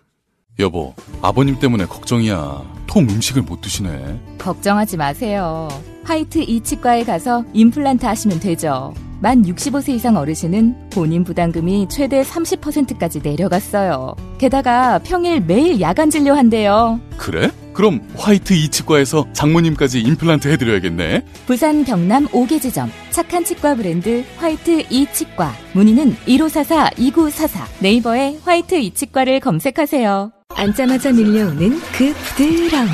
여보, 0.60 0.94
아버님 1.22 1.60
때문에 1.60 1.86
걱정이야. 1.86 2.86
통 2.88 3.04
음식을 3.04 3.44
못 3.44 3.62
드시네. 3.62 4.38
걱정하지 4.40 4.98
마세요. 4.98 5.68
화이트 6.04 6.40
이치과에 6.40 7.04
가서 7.04 7.44
임플란트 7.54 8.06
하시면 8.06 8.40
되죠. 8.40 8.94
만 9.22 9.44
65세 9.44 9.90
이상 9.90 10.16
어르신은 10.16 10.90
본인 10.92 11.24
부담금이 11.24 11.90
최대 11.90 12.22
30%까지 12.22 13.22
내려갔어요. 13.22 14.16
게다가 14.38 15.00
평일 15.00 15.42
매일 15.42 15.82
야간 15.82 16.10
진료한대요. 16.10 17.00
그래? 17.18 17.50
그럼 17.78 18.02
화이트 18.18 18.54
이치과에서 18.54 19.28
장모님까지 19.34 20.02
임플란트 20.02 20.48
해드려야겠네. 20.48 21.22
부산 21.46 21.86
경남 21.86 22.28
5개 22.30 22.60
지점 22.60 22.92
착한 23.12 23.46
치과 23.46 23.76
브랜드 23.76 24.26
화이트 24.38 24.86
이치과 24.90 25.54
문의는 25.74 26.16
1544-2944 26.28 27.50
네이버에 27.82 28.40
화이트 28.44 28.80
이치과를 28.80 29.40
검색하세요. 29.42 30.32
앉자마자 30.56 31.12
밀려오는 31.12 31.80
그 31.96 32.14
부드러움. 32.36 32.88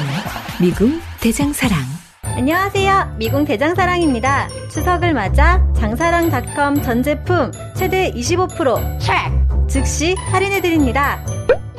미궁 0.59 0.99
대장사랑. 1.21 1.79
안녕하세요. 2.35 3.15
미궁 3.19 3.45
대장사랑입니다. 3.45 4.49
추석을 4.69 5.13
맞아 5.13 5.65
장사랑닷컴 5.77 6.81
전 6.81 7.01
제품 7.01 7.53
최대 7.77 8.11
25% 8.11 9.69
즉시 9.69 10.13
할인해드립니다. 10.15 11.23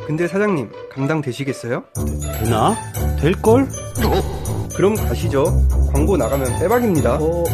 근데 0.06 0.28
사장님, 0.28 0.70
감당 0.92 1.20
되시겠어요? 1.22 1.84
되나? 2.40 2.76
될걸? 3.20 3.68
그럼 4.76 4.94
가시죠. 4.96 5.44
광고 5.92 6.16
나가면 6.16 6.58
대박입니다. 6.58 7.14
어, 7.20 7.44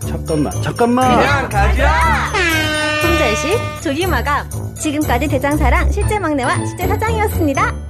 잠깐만, 0.00 0.52
잠깐만. 0.62 1.18
그냥 1.18 1.48
가자! 1.48 2.32
품절시 3.02 3.82
조기 3.82 4.06
마감. 4.06 4.48
지금까지 4.74 5.28
대장사랑 5.28 5.90
실제 5.92 6.18
막내와 6.18 6.64
실제 6.66 6.88
사장이었습니다. 6.88 7.89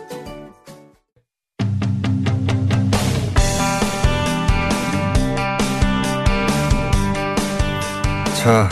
자, 8.43 8.69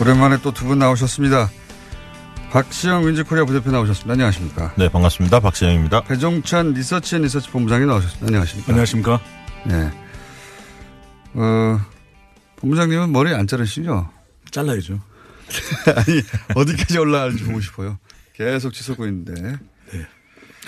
오랜만에 0.00 0.38
또 0.42 0.52
두 0.52 0.66
분 0.66 0.78
나오셨습니다. 0.78 1.50
박시영 2.50 3.06
윈지코리아 3.06 3.44
부대표 3.44 3.70
나오셨습니다. 3.70 4.12
안녕하십니까. 4.12 4.72
네, 4.78 4.88
반갑습니다. 4.88 5.40
박시영입니다. 5.40 6.02
배종찬 6.04 6.72
리서치 6.72 7.16
앤 7.16 7.22
리서치 7.22 7.50
본부장이 7.50 7.84
나오셨습니다. 7.86 8.26
안녕하십니까. 8.26 8.70
안녕하십니까. 8.72 9.20
네. 9.66 9.90
어, 11.34 11.80
본부장님은 12.56 13.12
머리 13.12 13.34
안 13.34 13.46
자르시죠? 13.46 14.08
잘라야죠. 14.50 15.00
아니, 15.96 16.22
어디까지 16.54 16.98
올라갈지 16.98 17.44
보고 17.44 17.60
싶어요. 17.60 17.98
계속 18.34 18.72
치솟고 18.72 19.06
있는데. 19.06 19.34
네. 19.42 20.06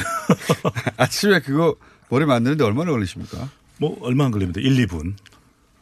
아침에 0.99 1.41
그거 1.41 1.77
머리 2.09 2.27
만드는데 2.27 2.65
얼마나 2.65 2.91
걸리십니까? 2.91 3.49
뭐, 3.79 3.97
얼마 4.03 4.25
안 4.27 4.33
걸립니다. 4.33 4.61
1, 4.61 4.87
2분. 4.87 5.15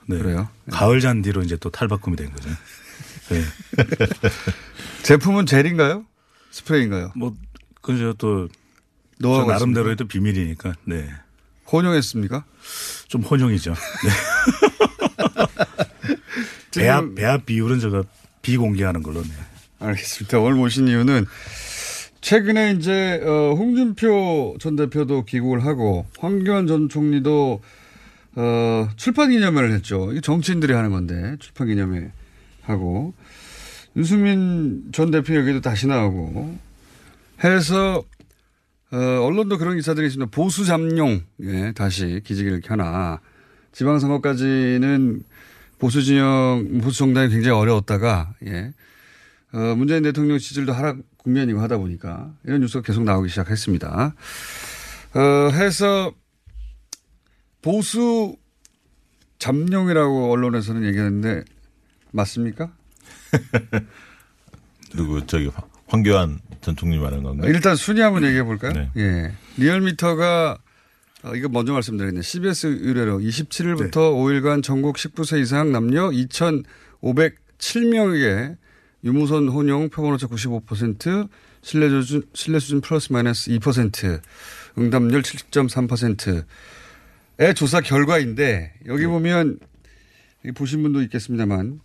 네. 0.09 0.19
그래요? 0.19 0.49
가을 0.71 1.01
잔디로 1.01 1.43
이제 1.43 1.57
또 1.57 1.71
탈바꿈이 1.71 2.17
된 2.17 2.33
거죠. 2.33 2.49
네. 3.29 3.43
제품은 5.05 5.45
젤인가요? 5.45 6.07
스프레이인가요? 6.51 7.13
뭐, 7.15 7.37
그저 7.83 8.15
또, 8.17 8.49
나름대로의 9.21 9.97
또 9.97 10.09
비밀이니까, 10.09 10.73
네. 10.85 11.11
혼용했습니까? 11.71 12.45
좀 13.09 13.23
혼용이죠. 13.23 13.75
네. 13.75 14.11
배합, 16.81 17.15
배합 17.15 17.45
비율은 17.45 17.79
제가 17.81 18.03
비공개하는 18.41 19.03
걸로, 19.03 19.23
네. 19.23 19.29
알겠습니다. 19.81 20.39
오늘 20.39 20.57
모신 20.57 20.89
이유는 20.89 21.27
최근에 22.23 22.73
이제 22.73 23.21
어, 23.25 23.55
홍준표 23.55 24.57
전 24.59 24.75
대표도 24.75 25.25
귀국을 25.27 25.65
하고 25.65 26.07
황교안 26.19 26.67
전 26.67 26.89
총리도 26.89 27.61
어, 28.37 28.89
출판 28.97 29.31
기념회를 29.31 29.73
했죠. 29.73 30.11
이게 30.13 30.21
정치인들이 30.21 30.73
하는 30.73 30.91
건데 30.91 31.37
출판 31.41 31.69
기념회 31.69 32.13
하고 32.63 33.15
유승민 33.97 34.85
전 34.93 35.11
대표 35.11 35.35
여기도 35.35 35.61
다시 35.61 35.87
나오고 35.87 36.59
해서 37.43 38.03
어, 38.91 38.97
언론도 38.97 39.59
그런 39.59 39.77
기사들이 39.77 40.07
있습니다. 40.07 40.31
보수 40.31 40.65
잠룡 40.65 41.21
예, 41.43 41.73
다시 41.73 42.21
기지개를 42.25 42.61
켜나 42.61 43.21
지방선거까지는 43.73 45.23
보수 45.79 46.03
진영 46.03 46.81
보수 46.83 46.99
정당이 46.99 47.29
굉장히 47.29 47.57
어려웠다가 47.59 48.35
예. 48.47 48.73
어, 49.53 49.75
문재인 49.77 50.03
대통령 50.03 50.39
지지율도 50.39 50.73
하락 50.73 50.99
국면이고 51.17 51.61
하다 51.61 51.79
보니까 51.79 52.33
이런 52.45 52.61
뉴스가 52.61 52.83
계속 52.83 53.05
나오기 53.05 53.29
시작했습니다. 53.29 54.15
어, 55.15 55.51
해서 55.53 56.13
보수 57.63 58.37
잠룡이라고 59.39 60.33
언론에서는 60.33 60.85
얘기하는데 60.87 61.45
맞습니까? 62.11 62.73
누구 64.95 65.27
저기 65.27 65.51
황교안 65.87 66.41
전 66.61 66.77
총리 66.77 66.99
말하는 66.99 67.23
건가요? 67.23 67.51
일단 67.51 67.77
순위 67.77 68.01
한번 68.01 68.25
얘기해 68.25 68.43
볼까요? 68.43 68.73
네. 68.73 68.91
예. 68.97 69.33
리얼미터가 69.57 70.59
어, 71.25 71.35
이거 71.35 71.49
먼저 71.49 71.73
말씀드리겠네요. 71.73 72.23
CBS 72.23 72.79
의뢰로 72.81 73.19
27일부터 73.19 73.95
5일간 73.95 74.63
전국 74.63 74.95
19세 74.97 75.41
이상 75.41 75.73
남녀 75.73 76.11
2,507명에게 76.11 78.57
유무선 79.05 79.49
혼용 79.49 79.89
표본오차 79.89 80.27
95% 80.29 81.29
신뢰 81.63 81.89
수준, 81.89 82.23
신뢰 82.35 82.61
수준 82.61 82.81
플러스 82.81 83.13
마이너스 83.13 83.51
2% 83.51 84.21
응답률 84.79 85.23
70.3% 85.23 86.45
의 87.39 87.55
조사 87.55 87.81
결과인데 87.81 88.73
여기 88.87 89.07
보면 89.07 89.59
여기 90.45 90.53
보신 90.55 90.83
분도 90.83 91.03
있겠습니다만 91.03 91.81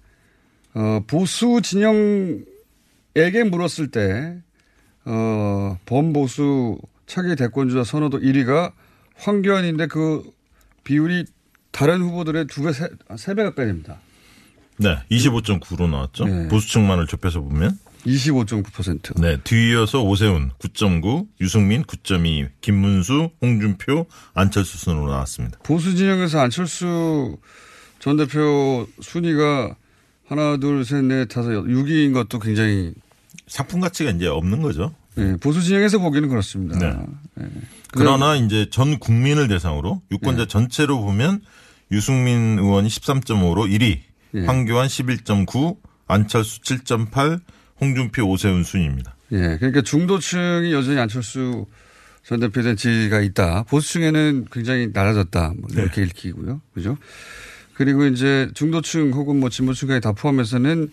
어, 0.74 1.02
보수 1.06 1.62
진영에게 1.62 3.44
물었을 3.52 3.92
때 3.92 4.38
어, 5.06 5.78
범보수 5.86 6.80
차기 7.06 7.36
대권주자 7.36 7.84
선호도 7.84 8.20
1위가 8.22 8.72
황교안인데 9.16 9.88
그 9.88 10.24
비율이 10.84 11.26
다른 11.72 12.02
후보들의 12.02 12.48
두 12.48 12.64
배, 12.64 12.74
세, 12.74 12.90
세 13.18 13.36
배 13.36 13.44
가까이 13.44 13.68
됩니다. 13.68 14.00
네, 14.78 14.98
25.9로 15.12 15.88
나왔죠. 15.90 16.26
네. 16.26 16.48
보수층만을 16.48 17.06
좁혀서 17.08 17.42
보면 17.42 17.78
25.9%. 18.06 19.20
네, 19.22 19.38
뒤이어서 19.44 20.04
오세훈 20.04 20.52
9.9, 20.60 21.28
유승민 21.42 21.84
9.2, 21.84 22.50
김문수, 22.62 23.30
홍준표, 23.42 24.06
안철수 24.34 24.78
순으로 24.78 25.10
나왔습니다. 25.10 25.60
보수 25.64 25.96
진영에서 25.96 26.40
안철수 26.40 27.38
전 28.00 28.18
대표 28.18 28.88
순위가 29.02 29.76
하나, 30.28 30.58
둘, 30.58 30.84
셋, 30.84 31.04
넷, 31.06 31.28
다섯, 31.28 31.50
6위인 31.50 32.14
것도 32.14 32.40
굉장히 32.40 32.94
상품 33.48 33.80
가치가 33.80 34.12
이제 34.12 34.28
없는 34.28 34.62
거죠. 34.62 34.94
네, 35.16 35.38
보수 35.38 35.62
진영에서 35.62 36.00
보기는 36.00 36.28
그렇습니다. 36.28 36.78
네. 36.80 36.98
네. 37.36 37.48
그러나 37.92 38.36
이제 38.36 38.68
전 38.72 38.98
국민을 38.98 39.48
대상으로 39.48 40.02
유권자 40.12 40.48
전체로 40.48 41.00
보면 41.02 41.42
유승민 41.92 42.58
의원이 42.58 42.90
13.5로 42.90 43.70
1위, 43.70 44.00
예. 44.36 44.46
황교안 44.46 44.88
11.9, 44.88 45.78
안철수 46.08 46.62
7.8, 46.62 47.40
홍준표 47.80 48.24
오세훈 48.24 48.64
순입니다. 48.64 49.16
예, 49.32 49.58
그러니까 49.58 49.82
중도층이 49.82 50.72
여전히 50.74 51.00
안철수 51.00 51.66
전 52.24 52.40
대표에 52.40 52.64
대한 52.64 52.78
지지가 52.78 53.20
있다. 53.22 53.64
보수층에는 53.64 54.46
굉장히 54.52 54.90
낮아졌다. 54.94 55.54
뭐 55.58 55.70
이렇게 55.74 56.04
읽히고요. 56.04 56.62
그죠? 56.74 56.98
그리고 57.74 58.06
이제 58.06 58.50
중도층 58.54 59.12
혹은 59.12 59.40
뭐 59.40 59.50
진보층까지 59.50 60.02
다 60.02 60.14
포함해서는 60.14 60.92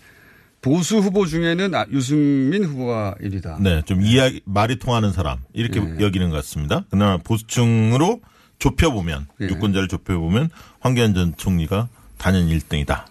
보수 0.62 0.98
후보 0.98 1.26
중에는 1.26 1.74
아, 1.74 1.86
유승민 1.90 2.64
후보가 2.64 3.16
1위다. 3.22 3.60
네, 3.62 3.82
좀 3.86 4.02
이야기 4.02 4.40
말이 4.44 4.78
통하는 4.78 5.12
사람 5.12 5.38
이렇게 5.52 5.80
예. 5.80 6.04
여기는 6.04 6.30
것 6.30 6.36
같습니다. 6.36 6.84
그러나 6.90 7.16
보수층으로 7.18 8.20
좁혀보면 8.58 9.26
예. 9.40 9.46
유권자를 9.46 9.88
좁혀보면 9.88 10.50
황교안 10.80 11.14
전 11.14 11.34
총리가 11.36 11.88
단연 12.18 12.48
1등이다. 12.48 13.04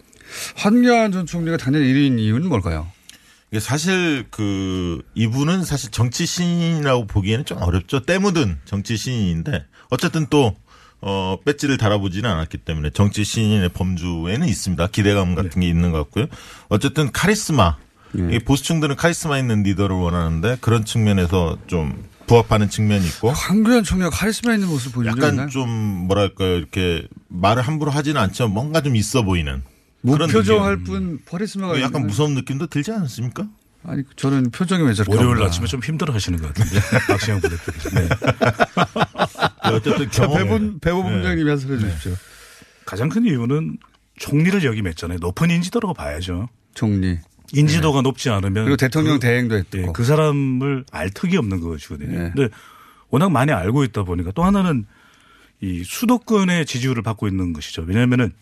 한교안 0.55 1.11
전 1.11 1.25
총리가 1.25 1.57
단연 1.57 1.81
1위인 1.81 2.19
이유는 2.19 2.49
뭘까요? 2.49 2.87
이게 3.51 3.59
사실 3.59 4.25
그 4.29 5.01
이분은 5.15 5.65
사실 5.65 5.91
정치 5.91 6.25
신인이라고 6.25 7.07
보기에는 7.07 7.45
좀 7.45 7.61
어렵죠. 7.61 8.01
때 8.01 8.19
묻은 8.19 8.59
정치 8.65 8.95
신인인데 8.95 9.65
어쨌든 9.89 10.27
또 10.29 10.55
어, 11.01 11.37
배지를 11.45 11.77
달아보지는 11.77 12.29
않았기 12.29 12.59
때문에 12.59 12.91
정치 12.91 13.23
신인의 13.23 13.69
범주에는 13.69 14.47
있습니다. 14.47 14.87
기대감 14.87 15.33
같은 15.33 15.61
게 15.61 15.67
있는 15.67 15.91
것 15.91 15.99
같고요. 15.99 16.27
어쨌든 16.67 17.11
카리스마. 17.11 17.77
이 18.15 18.39
보수층들은 18.39 18.95
카리스마 18.95 19.37
있는 19.37 19.61
리더를 19.61 19.95
원하는데 19.95 20.57
그런 20.61 20.83
측면에서 20.83 21.59
좀 21.67 22.09
부합하는 22.25 22.69
측면이 22.69 23.05
있고. 23.05 23.29
황교안 23.29 23.83
총리가 23.83 24.09
카리스마 24.09 24.53
있는 24.55 24.67
보여준 24.67 25.03
적이 25.03 25.21
약간? 25.21 25.49
좀 25.49 25.69
뭐랄까요. 25.69 26.55
이렇게 26.55 27.07
말을 27.27 27.61
함부로 27.61 27.91
하지는 27.91 28.19
않지만 28.19 28.51
뭔가 28.51 28.81
좀 28.81 28.95
있어 28.95 29.23
보이는. 29.23 29.63
무표정할. 30.01 30.77
뿐 30.83 31.19
카리스마가 31.25 31.81
약간? 31.81 32.07
무서운 32.07 32.33
느낌도 32.35 32.67
들지 32.67 32.91
않습니까? 32.91 33.47
아니 33.83 34.03
저는 34.15 34.51
표정이 34.51 34.83
왜 34.83 34.93
저렇게 34.93 35.15
월요일. 35.17 35.43
아침에 35.43 35.65
좀 35.67 35.81
힘들어 35.81 36.13
하시는 36.13 36.39
것 36.41 36.53
같은데. 36.53 36.79
박시영 37.07 37.39
부대표께서. 37.41 37.89
네. 37.91 38.09
어쨌든 39.63 40.11
자, 40.11 40.27
경험에. 40.27 40.43
배분 40.43 40.79
배부 40.79 41.03
네. 41.03 41.09
본장님이 41.11 41.51
해설해 41.51 41.77
주십시오. 41.79 42.13
가장 42.85 43.09
큰 43.09 43.25
이유는 43.25 43.77
총리를 44.17 44.63
역임했잖아요. 44.63 45.19
높은 45.19 45.49
인지도라고 45.49 45.93
봐야죠. 45.93 46.49
총리. 46.73 47.19
인지도가 47.53 48.01
높지 48.01 48.29
않으면 48.29 48.65
그리고 48.65 48.77
대통령 48.77 49.15
그, 49.15 49.19
대행도 49.19 49.55
했고. 49.55 49.77
예, 49.77 49.87
그 49.93 50.03
사람을 50.03 50.85
알 50.91 51.09
턱이 51.09 51.35
없는 51.37 51.61
것이거든요. 51.61 52.11
네. 52.11 52.31
근데 52.35 52.49
워낙 53.09 53.31
많이 53.31 53.51
알고 53.51 53.83
있다 53.85 54.03
보니까 54.03 54.31
또 54.31 54.43
하나는 54.43 54.85
이 55.61 55.83
수도권의 55.83 56.65
지지율을 56.65 57.01
받고 57.01 57.27
있는 57.27 57.53
것이죠. 57.53 57.83
왜냐하면은 57.87 58.33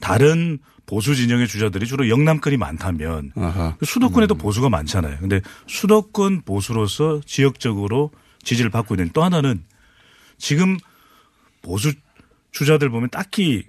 다른 0.00 0.58
보수 0.86 1.14
진영의 1.14 1.48
주자들이 1.48 1.86
주로 1.86 2.08
영남권이 2.08 2.56
많다면 2.56 3.32
아하. 3.36 3.68
음. 3.80 3.84
수도권에도 3.84 4.34
보수가 4.34 4.68
많잖아요. 4.68 5.18
근데 5.18 5.40
수도권 5.66 6.42
보수로서 6.42 7.20
지역적으로 7.24 8.10
지지를 8.42 8.70
받고 8.70 8.94
있는 8.94 9.10
또 9.14 9.22
하나는 9.24 9.64
지금 10.36 10.76
보수 11.62 11.92
주자들 12.52 12.90
보면 12.90 13.08
딱히 13.10 13.64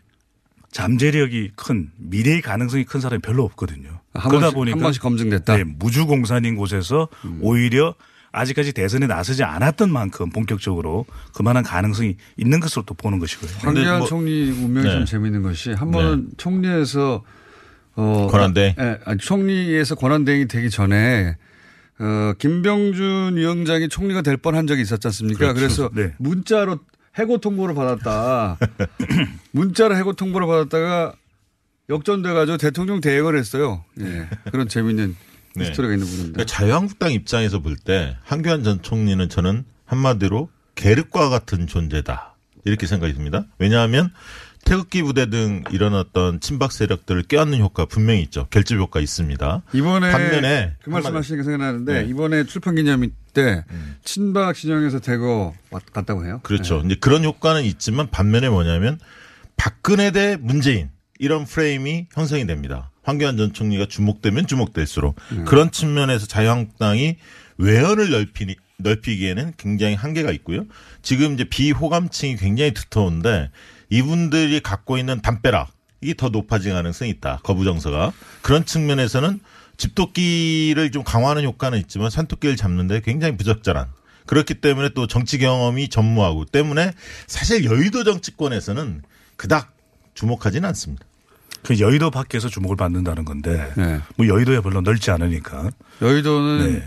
잠재력이 0.71 1.51
큰 1.55 1.89
미래의 1.97 2.41
가능성이 2.41 2.83
큰 2.83 2.99
사람이 2.99 3.21
별로 3.21 3.43
없거든요. 3.45 4.01
한 4.13 4.29
그러다 4.29 4.49
번씩- 4.49 4.53
보니까 4.53 4.75
한 4.77 4.83
번씩 4.83 5.01
검증됐다? 5.01 5.55
네, 5.55 5.63
무주공산인 5.63 6.57
곳에서 6.57 7.07
오히려 7.39 7.95
아직까지 8.35 8.73
대선에 8.73 9.07
나서지 9.07 9.43
않았던 9.43 9.91
만큼 9.91 10.29
본격적으로 10.29 11.05
그만한 11.33 11.63
가능성이 11.63 12.17
있는 12.37 12.59
것으로 12.59 12.83
또 12.85 12.93
보는 12.93 13.19
것이고요. 13.19 13.49
황교안 13.59 13.99
뭐 13.99 14.07
총리 14.07 14.51
운명이 14.51 14.87
네. 14.87 14.91
좀 14.91 15.05
재미있는 15.05 15.41
것이 15.41 15.71
한 15.71 15.91
번은 15.91 16.31
총리에서 16.37 17.23
어 17.95 18.27
권한대행? 18.29 18.75
예, 18.77 18.99
아니, 19.05 19.17
총리에서 19.17 19.95
권한대행이 19.95 20.47
되기 20.47 20.69
전에 20.69 21.37
어 21.97 22.33
김병준 22.37 23.37
위원장이 23.37 23.87
총리가 23.87 24.21
될 24.21 24.35
뻔한 24.35 24.67
적이 24.67 24.81
있었지 24.81 25.07
않습니까? 25.07 25.53
그렇죠. 25.53 25.55
그래서 25.55 25.89
네. 25.93 26.13
문자로 26.17 26.79
해고 27.17 27.37
통보를 27.37 27.73
받았다. 27.73 28.57
문자로 29.51 29.95
해고 29.95 30.11
통보를 30.13 30.45
받았다가 30.45 31.13
역전돼 31.89 32.33
가지고 32.33 32.57
대통령 32.57 32.99
대행을 32.99 33.37
했어요. 33.37 33.85
예. 34.01 34.27
그런 34.51 34.67
재미있는 34.67 35.15
네. 35.55 35.65
스토리가 35.65 35.93
있는 35.93 36.05
분인데. 36.07 36.31
그러니까 36.33 36.45
자유한국당 36.45 37.11
입장에서 37.11 37.59
볼 37.59 37.75
때 37.77 38.17
한교안 38.23 38.63
전 38.63 38.81
총리는 38.81 39.27
저는 39.29 39.63
한마디로 39.85 40.49
계륵과 40.75 41.29
같은 41.29 41.67
존재다 41.67 42.35
이렇게 42.65 42.87
생각이 42.87 43.13
듭니다. 43.13 43.45
왜냐하면 43.59 44.11
태극기 44.65 45.03
부대 45.03 45.29
등 45.29 45.63
일어났던 45.69 46.39
친박 46.39 46.71
세력들을 46.71 47.23
껴안는 47.23 47.59
효과 47.59 47.85
분명히 47.85 48.21
있죠. 48.23 48.47
결집 48.49 48.79
효과 48.79 48.99
있습니다. 48.99 49.61
이번에 49.73 50.11
반면에 50.11 50.73
그 50.83 50.89
말씀하시니까 50.89 51.43
생각나는데 51.43 51.93
네. 51.93 51.99
음. 52.05 52.09
이번에 52.09 52.43
출판 52.45 52.73
기념일 52.73 53.11
때 53.33 53.63
친박 54.03 54.55
진영에서 54.55 54.99
대거 55.01 55.53
왔- 55.69 55.93
갔다고 55.93 56.25
해요. 56.25 56.39
그렇죠. 56.43 56.81
이제 56.83 56.95
그런 56.99 57.23
효과는 57.23 57.63
있지만 57.65 58.09
반면에 58.09 58.49
뭐냐면 58.49 58.99
박근혜 59.55 60.09
대 60.11 60.35
문재인 60.39 60.89
이런 61.19 61.45
프레임이 61.45 62.07
형성이 62.13 62.47
됩니다. 62.47 62.89
황교안 63.05 63.37
전 63.37 63.53
총리가 63.53 63.85
주목되면 63.85 64.47
주목될수록 64.47 65.15
그런 65.45 65.71
측면에서 65.71 66.25
자유한국당이 66.25 67.17
외연을 67.57 68.09
넓히니 68.09 68.55
넓히기에는 68.77 69.53
굉장히 69.57 69.95
한계가 69.95 70.31
있고요. 70.31 70.65
지금 71.01 71.35
이제 71.35 71.45
비호감층이 71.45 72.35
굉장히 72.35 72.73
두터운데 72.73 73.51
이분들이 73.89 74.59
갖고 74.59 74.97
있는 74.97 75.21
담벼락 75.21 75.71
이게 76.01 76.13
더 76.13 76.29
높아질 76.29 76.73
가능성이 76.73 77.11
있다. 77.11 77.39
거부 77.43 77.63
정서가 77.63 78.11
그런 78.41 78.65
측면에서는 78.65 79.39
집토끼를 79.77 80.91
좀 80.91 81.03
강화하는 81.03 81.43
효과는 81.43 81.79
있지만 81.79 82.09
산토끼를 82.09 82.55
잡는데 82.55 83.01
굉장히 83.01 83.37
부적절한 83.37 83.87
그렇기 84.25 84.55
때문에 84.55 84.89
또 84.89 85.07
정치 85.07 85.37
경험이 85.37 85.87
전무하고 85.87 86.45
때문에 86.45 86.93
사실 87.27 87.63
여의도 87.63 88.03
정치권에서는 88.03 89.03
그닥 89.37 89.73
주목하지는 90.15 90.67
않습니다. 90.69 91.05
그 91.65 91.79
여의도 91.79 92.11
밖에서 92.11 92.47
주목을 92.49 92.75
받는다는 92.75 93.25
건데 93.25 93.71
네. 93.75 93.99
뭐 94.15 94.27
여의도에 94.27 94.61
별로 94.61 94.81
넓지 94.81 95.11
않으니까 95.11 95.69
여의도는 96.01 96.73
네. 96.73 96.83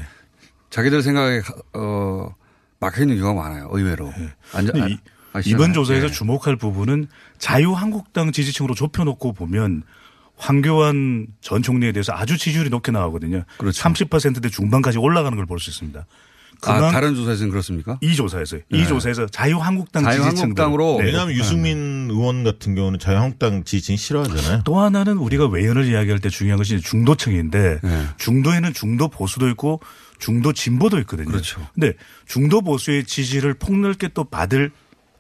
자기들 0.70 1.02
생각에 1.02 1.40
가- 1.40 1.54
어 1.74 2.34
막혀 2.80 3.02
있는 3.02 3.18
경우가 3.18 3.42
많아요. 3.48 3.68
의외로. 3.72 4.12
앉아- 4.52 4.72
근데 4.72 4.92
이- 4.92 4.98
아, 5.32 5.40
이번. 5.44 5.72
조사에서 5.72 6.06
네. 6.06 6.12
주목할 6.12 6.56
부분은 6.56 7.08
자유한국당 7.38 8.32
지지층으로 8.32 8.74
좁혀놓고 8.74 9.32
보면 9.32 9.82
황교안 10.36 11.26
전 11.40 11.62
총리에 11.62 11.90
대해서 11.92 12.12
아주 12.14 12.38
지지율이 12.38 12.70
높게 12.70 12.92
나오거든요. 12.92 13.42
30%대 13.58 14.48
중반까지 14.48 14.98
올라가는 14.98 15.36
걸 15.36 15.46
볼 15.46 15.58
수 15.58 15.70
있습니다. 15.70 16.06
아, 16.64 16.90
다른 16.90 17.14
조사에서는 17.14 17.50
그렇습니까? 17.50 17.98
이 18.00 18.14
조사에서요. 18.16 18.62
네. 18.68 18.78
이 18.78 18.86
조사에서 18.86 19.26
자유한국당 19.26 20.04
자유한국당으로. 20.04 20.96
네. 20.98 21.06
왜냐하면 21.06 21.34
유승민 21.34 22.08
의원 22.10 22.42
같은 22.42 22.74
경우는 22.74 22.98
자유한국당 22.98 23.64
지지층이 23.64 23.96
싫어하잖아요. 23.96 24.62
또 24.64 24.80
하나는 24.80 25.18
우리가 25.18 25.46
외연을 25.46 25.86
이야기할 25.86 26.18
때 26.18 26.28
중요한 26.28 26.58
것이 26.58 26.80
중도층인데 26.80 27.80
네. 27.82 28.06
중도에는 28.16 28.72
중도 28.72 29.08
보수도 29.08 29.48
있고 29.50 29.80
중도 30.18 30.52
진보도 30.52 30.98
있거든요. 31.00 31.28
그렇죠. 31.28 31.64
근데 31.74 31.94
중도 32.26 32.60
보수의 32.60 33.04
지지를 33.04 33.54
폭넓게 33.54 34.08
또 34.14 34.24
받을 34.24 34.72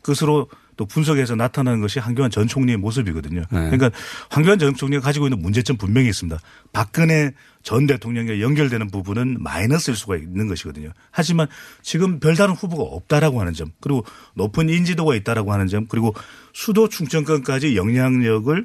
것으로 0.02 0.48
또 0.78 0.86
분석해서 0.86 1.34
나타나는 1.34 1.80
것이 1.80 1.98
황교안 1.98 2.30
전 2.30 2.46
총리의 2.46 2.78
모습이거든요. 2.78 3.40
네. 3.40 3.46
그러니까 3.50 3.90
황교안 4.30 4.60
전 4.60 4.74
총리가 4.74 5.02
가지고 5.02 5.26
있는 5.26 5.42
문제점 5.42 5.76
분명히 5.76 6.08
있습니다. 6.08 6.38
박근혜 6.72 7.32
전 7.64 7.86
대통령과 7.86 8.40
연결되는 8.40 8.88
부분은 8.88 9.42
마이너스일 9.42 9.96
수가 9.96 10.16
있는 10.16 10.46
것이거든요. 10.46 10.92
하지만 11.10 11.48
지금 11.82 12.20
별다른 12.20 12.54
후보가 12.54 12.82
없다라고 12.82 13.40
하는 13.40 13.54
점, 13.54 13.72
그리고 13.80 14.04
높은 14.34 14.68
인지도가 14.68 15.16
있다라고 15.16 15.52
하는 15.52 15.66
점, 15.66 15.86
그리고 15.88 16.14
수도 16.54 16.88
충청권까지 16.88 17.76
영향력을 17.76 18.64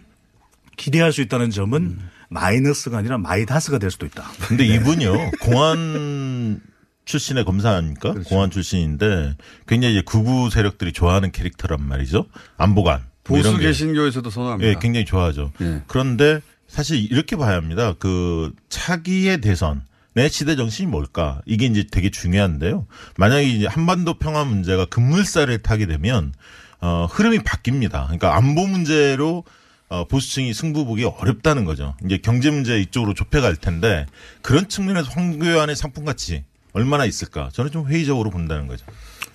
기대할 0.77 1.11
수 1.11 1.21
있다는 1.21 1.49
점은 1.49 1.97
마이너스가 2.29 2.99
아니라 2.99 3.17
마이다스가 3.17 3.79
될 3.79 3.89
수도 3.89 4.05
있다. 4.05 4.23
근데 4.47 4.65
이분이요 4.65 5.31
공안 5.41 6.61
출신의 7.05 7.45
검사 7.45 7.71
아닙니까? 7.71 8.11
그렇죠. 8.13 8.29
공안 8.29 8.49
출신인데 8.49 9.35
굉장히 9.67 9.95
이제 9.95 10.03
극우 10.05 10.49
세력들이 10.49 10.93
좋아하는 10.93 11.31
캐릭터란 11.31 11.81
말이죠. 11.85 12.27
안보관 12.57 13.03
뭐 13.27 13.41
보수. 13.41 13.57
개신교에서도 13.57 14.29
선호합니다. 14.29 14.69
예, 14.69 14.75
굉장히 14.79 15.05
좋아하죠. 15.05 15.51
예. 15.61 15.81
그런데 15.87 16.41
사실 16.67 16.97
이렇게 17.11 17.35
봐야 17.35 17.55
합니다. 17.55 17.93
그 17.99 18.53
차기의 18.69 19.41
대선 19.41 19.83
내 20.13 20.29
시대 20.29 20.55
정신이 20.55 20.87
뭘까? 20.89 21.41
이게 21.45 21.65
이제 21.65 21.85
되게 21.89 22.09
중요한데요. 22.09 22.87
만약에 23.17 23.43
이제 23.43 23.67
한반도 23.67 24.15
평화 24.15 24.43
문제가 24.43 24.85
급물살을 24.85 25.57
타게 25.61 25.85
되면 25.87 26.33
어 26.81 27.07
흐름이 27.09 27.39
바뀝니다. 27.39 28.05
그러니까 28.05 28.35
안보 28.35 28.67
문제로 28.67 29.43
어 29.89 30.05
보수층이 30.07 30.53
승부 30.53 30.85
보기 30.85 31.03
어렵다는 31.03 31.65
거죠. 31.65 31.95
이제 32.05 32.17
경제 32.17 32.49
문제 32.51 32.79
이쪽으로 32.79 33.13
좁혀갈 33.13 33.55
텐데 33.55 34.05
그런 34.41 34.67
측면에서 34.67 35.09
황교안의 35.11 35.75
상품 35.75 36.05
가치 36.05 36.43
얼마나 36.73 37.05
있을까? 37.05 37.49
저는 37.53 37.71
좀 37.71 37.87
회의적으로 37.87 38.29
본다는 38.29 38.67
거죠. 38.67 38.85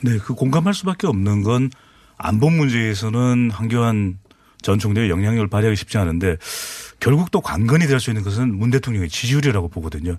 네, 0.01 0.19
그 0.19 0.35
공감할 0.35 0.75
수밖에 0.75 1.07
없는 1.07 1.43
건 1.43 1.71
안보 2.17 2.51
문제에서는 2.51 3.51
황교안 3.51 4.19
전 4.61 4.79
총리의 4.79 5.09
영향력을 5.09 5.49
발휘하기 5.49 5.77
쉽지 5.77 5.99
않은데 5.99 6.37
결국 7.01 7.31
또 7.31 7.41
관건이 7.41 7.87
될 7.87 8.01
수 8.01 8.11
있는 8.11 8.25
것은 8.25 8.57
문 8.57 8.71
대통령의 8.71 9.09
지지율이라고 9.09 9.69
보거든요. 9.69 10.17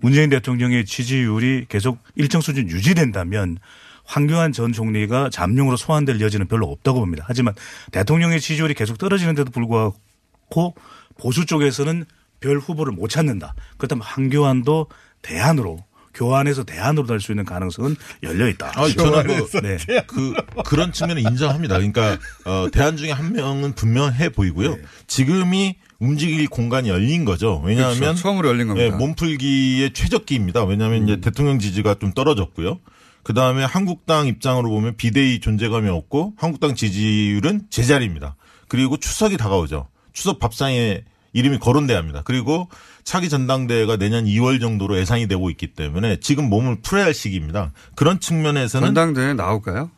문재인 0.00 0.30
대통령의 0.30 0.84
지지율이 0.84 1.66
계속 1.68 1.98
일정 2.14 2.40
수준 2.40 2.68
유지된다면 2.68 3.58
황교안 4.04 4.52
전 4.52 4.72
총리가 4.72 5.30
잠룡으로 5.30 5.76
소환될 5.76 6.20
여지는 6.20 6.46
별로 6.48 6.66
없다고 6.68 7.00
봅니다. 7.00 7.24
하지만 7.26 7.54
대통령의 7.92 8.40
지지율이 8.40 8.74
계속 8.74 8.96
떨어지는데도 8.98 9.50
불구하고 9.50 10.74
보수 11.18 11.46
쪽에서는 11.46 12.04
별 12.40 12.58
후보를 12.58 12.92
못 12.92 13.08
찾는다. 13.08 13.54
그렇다면 13.76 14.02
황교안도 14.02 14.86
대안으로 15.22 15.84
교환해서 16.14 16.64
대안으로 16.64 17.06
갈수 17.06 17.32
있는 17.32 17.44
가능성은 17.44 17.96
열려 18.22 18.48
있다. 18.48 18.72
아, 18.74 18.88
저는 18.88 19.46
그, 19.46 19.60
네. 19.60 19.76
그, 20.06 20.34
그런 20.64 20.92
측면을 20.92 21.22
인정합니다. 21.22 21.76
그러니까, 21.76 22.18
어, 22.44 22.68
대안 22.72 22.96
중에 22.96 23.12
한 23.12 23.32
명은 23.32 23.74
분명해 23.74 24.30
보이고요. 24.30 24.76
네. 24.76 24.82
지금이 25.06 25.76
움직일 25.98 26.48
공간이 26.48 26.88
열린 26.88 27.24
거죠. 27.24 27.62
왜냐하면. 27.64 27.98
그렇죠. 27.98 28.22
처음으로 28.22 28.48
열린 28.48 28.68
겁니다. 28.68 28.86
예, 28.86 28.90
몸풀기의 28.90 29.92
최적기입니다. 29.92 30.64
왜냐하면 30.64 31.02
음. 31.02 31.04
이제 31.04 31.20
대통령 31.20 31.58
지지가 31.58 31.96
좀 32.00 32.12
떨어졌고요. 32.12 32.80
그 33.22 33.34
다음에 33.34 33.64
한국당 33.64 34.26
입장으로 34.26 34.70
보면 34.70 34.96
비대위 34.96 35.40
존재감이 35.40 35.88
없고 35.90 36.34
한국당 36.36 36.74
지지율은 36.74 37.66
제자리입니다. 37.68 38.36
그리고 38.66 38.96
추석이 38.96 39.36
다가오죠. 39.36 39.88
추석 40.12 40.38
밥상에 40.38 41.02
이름이 41.32 41.58
거론돼야 41.58 41.98
합니다. 41.98 42.22
그리고 42.24 42.68
차기 43.04 43.28
전당대회가 43.28 43.96
내년 43.96 44.24
2월 44.24 44.60
정도로 44.60 44.98
예상이 44.98 45.28
되고 45.28 45.48
있기 45.50 45.68
때문에 45.74 46.18
지금 46.20 46.48
몸을 46.50 46.80
풀어야 46.82 47.04
할 47.06 47.14
시기입니다. 47.14 47.72
그런 47.94 48.20
측면에서는 48.20 48.86
전당대회 48.88 49.34
나올까요? 49.34 49.90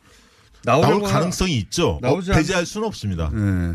나올 0.65 1.03
가능성이 1.03 1.57
있죠. 1.59 1.95
어, 1.95 1.99
나오지 2.03 2.31
않- 2.33 2.37
배제할 2.39 2.67
수는 2.67 2.87
없습니다. 2.87 3.31
네. 3.35 3.75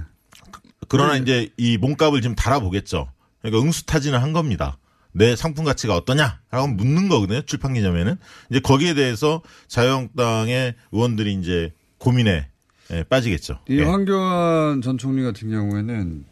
그러나 0.87 1.13
네. 1.13 1.19
이제 1.19 1.49
이 1.57 1.77
몸값을 1.77 2.21
지금 2.21 2.35
달아보겠죠. 2.35 3.09
그러니까 3.41 3.61
응수타진을 3.65 4.21
한 4.21 4.31
겁니다. 4.33 4.77
내 5.11 5.35
상품 5.35 5.65
가치가 5.65 5.95
어떠냐라고 5.95 6.67
묻는 6.75 7.09
거거든요. 7.09 7.41
출판 7.41 7.73
기념에는 7.73 8.15
이제 8.51 8.59
거기에 8.59 8.93
대해서 8.93 9.41
자유한국당의 9.67 10.75
의원들이 10.91 11.33
이제 11.33 11.73
고민에 11.97 12.47
예, 12.91 13.03
빠지겠죠. 13.03 13.59
이 13.67 13.79
예. 13.79 13.83
황교안 13.83 14.81
전 14.81 14.97
총리 14.97 15.23
같은 15.23 15.49
경우에는 15.49 16.23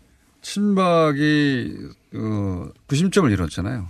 친박이 0.46 1.76
어, 2.14 2.68
구심점을 2.86 3.32
이뤘잖아요. 3.32 3.90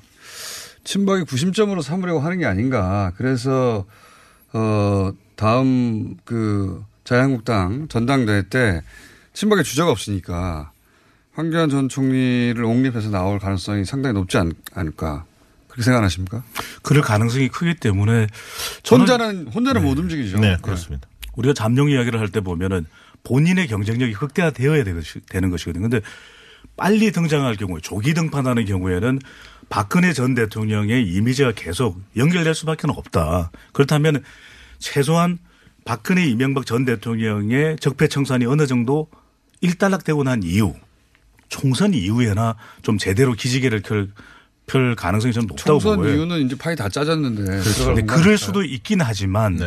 친박이 0.85 1.25
구심점으로 1.25 1.81
삼으려고 1.81 2.21
하는 2.21 2.37
게 2.37 2.45
아닌가. 2.45 3.11
그래서 3.17 3.85
어 4.53 5.11
다음 5.35 6.15
그 6.23 6.81
자유한국당 7.03 7.89
전당대회 7.89 8.43
때 8.43 8.81
친박의 9.33 9.65
주자가 9.65 9.91
없으니까 9.91 10.71
황교안 11.33 11.69
전 11.69 11.89
총리를 11.89 12.63
옹립해서 12.63 13.09
나올 13.09 13.37
가능성이 13.37 13.83
상당히 13.83 14.13
높지 14.13 14.37
않, 14.37 14.53
않을까. 14.73 15.25
그렇게 15.67 15.83
생각하십니까? 15.83 16.41
그럴 16.83 17.03
가능성이 17.03 17.49
크기 17.49 17.75
때문에 17.75 18.27
혼자는 18.89 19.49
혼자는 19.49 19.83
못 19.83 19.99
움직이죠. 19.99 20.39
네, 20.39 20.55
그렇습니다. 20.61 21.05
우리가 21.35 21.53
잠룡 21.53 21.89
이야기를 21.89 22.17
할 22.17 22.29
때 22.29 22.39
보면은 22.39 22.85
본인의 23.25 23.67
경쟁력이 23.67 24.13
극대화되어야 24.13 24.85
되는 24.85 25.49
것이거든요. 25.49 25.89
근데 25.89 25.99
빨리 26.77 27.11
등장할 27.11 27.55
경우에 27.55 27.79
조기 27.81 28.13
등판하는 28.13 28.65
경우에는 28.65 29.19
박근혜 29.69 30.13
전 30.13 30.35
대통령의 30.35 31.07
이미지가 31.07 31.53
계속 31.53 32.01
연결될 32.17 32.53
수밖에 32.53 32.87
없다. 32.87 33.51
그렇다면 33.73 34.23
최소한 34.79 35.37
박근혜 35.85 36.25
이명박 36.25 36.65
전 36.65 36.85
대통령의 36.85 37.77
적폐 37.79 38.07
청산이 38.07 38.45
어느 38.45 38.67
정도 38.67 39.07
일단락되고 39.61 40.23
난 40.23 40.43
이후 40.43 40.75
총선 41.47 41.93
이후에나 41.93 42.55
좀 42.81 42.97
제대로 42.97 43.33
기지개를 43.33 43.81
켤 43.81 44.07
별 44.67 44.95
가능성이 44.95 45.33
저는 45.33 45.47
높다고 45.47 45.79
총선 45.79 45.97
보고요. 45.97 46.15
이유는 46.15 46.45
이제 46.45 46.55
파이 46.57 46.75
다 46.75 46.89
짜졌는데. 46.89 47.43
그렇죠. 47.43 47.93
네, 47.93 48.01
그럴 48.01 48.37
수도 48.37 48.63
있긴 48.63 49.01
하지만 49.01 49.59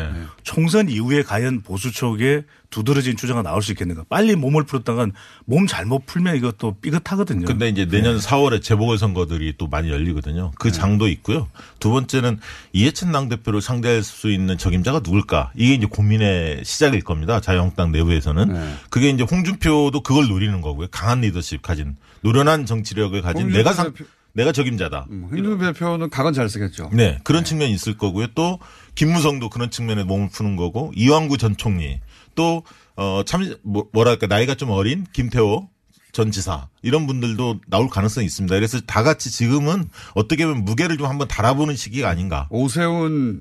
총선 0.43 0.89
이후에 0.89 1.23
과연 1.23 1.63
보수 1.63 1.93
쪽에 1.93 2.43
두드러진 2.71 3.17
주장가 3.17 3.43
나올 3.43 3.63
수 3.63 3.73
있겠는가. 3.73 4.05
빨리 4.11 4.35
몸을 4.37 4.65
풀었다간 4.65 5.13
몸 5.47 5.67
잘못 5.67 6.05
풀면 6.05 6.37
이것도 6.37 6.81
삐끗하거든요. 6.83 7.47
근데 7.47 7.69
이제 7.69 7.87
내년 7.87 8.19
4월에 8.19 8.61
재보궐선거들이 8.63 9.55
또 9.57 9.69
많이 9.69 9.89
열리거든요. 9.89 10.51
그 10.59 10.71
장도 10.71 11.09
있고요. 11.09 11.49
두 11.79 11.91
번째는 11.91 12.39
이해찬 12.73 13.13
당대표를 13.13 13.63
상대할 13.63 14.03
수 14.03 14.31
있는 14.31 14.59
적임자가 14.59 14.99
누굴까? 14.99 15.53
이게 15.57 15.75
이제 15.75 15.87
고민의 15.87 16.63
시작일 16.65 17.03
겁니다. 17.03 17.41
자유한국당 17.41 17.93
내부에서는. 17.93 18.77
그게 18.91 19.09
이제 19.11 19.23
홍준표도 19.23 20.03
그걸 20.03 20.29
노리는 20.29 20.61
거고요. 20.61 20.89
강한 20.91 21.23
리더십 21.23 21.63
가진 21.63 21.97
노련한 22.21 22.67
정치력을 22.67 23.23
가진 23.23 23.49
내가 23.49 23.73
상, 23.73 23.95
내가 24.39 24.53
적임자다. 24.53 25.09
홍준표 25.11 25.59
대표는 25.59 26.11
각은 26.11 26.32
잘 26.32 26.49
쓰겠죠. 26.49 26.91
네, 26.93 27.18
그런 27.24 27.43
측면이 27.43 27.72
있을 27.72 27.99
거고요. 27.99 28.28
또 28.36 28.61
김무성도 28.95 29.51
그런 29.51 29.68
측면에 29.68 30.05
몸을 30.05 30.28
푸는 30.28 30.55
거고 30.55 30.93
이왕구 30.95 31.39
전 31.39 31.57
총리 31.57 32.01
또 32.36 32.62
어참 32.95 33.57
뭐랄까 33.64 34.28
나이가 34.28 34.55
좀 34.55 34.70
어린 34.70 35.05
김태호 35.12 35.68
전 36.12 36.30
지사 36.30 36.68
이런 36.82 37.09
분들도 37.09 37.62
나올 37.66 37.89
가능성이 37.89 38.26
있습니다. 38.26 38.55
그래서 38.55 38.80
다 38.80 39.03
같이 39.03 39.28
지금은 39.32 39.91
어떻게 40.14 40.47
보면 40.47 40.64
무게를 40.64 40.99
좀 40.99 41.09
한번 41.09 41.26
달아보는 41.26 41.74
시기가 41.74 42.09
아닌가. 42.09 42.47
오세훈 42.51 43.41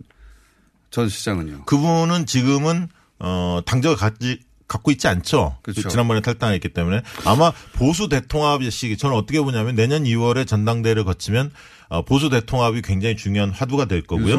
전 0.90 1.10
시장은요. 1.10 1.66
그분은 1.66 2.26
지금은 2.26 2.88
어 3.20 3.62
당적을 3.68 3.98
갖지 3.98 4.40
갖고 4.68 4.92
있지 4.92 5.08
않죠. 5.08 5.58
그렇죠. 5.62 5.88
지난번에 5.88 6.22
탈당했기 6.22 6.70
때문에 6.70 7.02
아마 7.26 7.52
보수 7.74 8.10
대통합의 8.10 8.70
시기 8.72 8.98
저는 8.98 9.16
어떻게 9.16 9.40
보냐면 9.40 9.76
내년 9.76 10.04
2월에 10.04 10.46
전당대회를 10.46 11.06
거치면 11.06 11.52
어, 11.90 12.04
보수 12.04 12.30
대통합이 12.30 12.82
굉장히 12.82 13.16
중요한 13.16 13.50
화두가 13.50 13.86
될 13.86 14.02
거고요. 14.02 14.36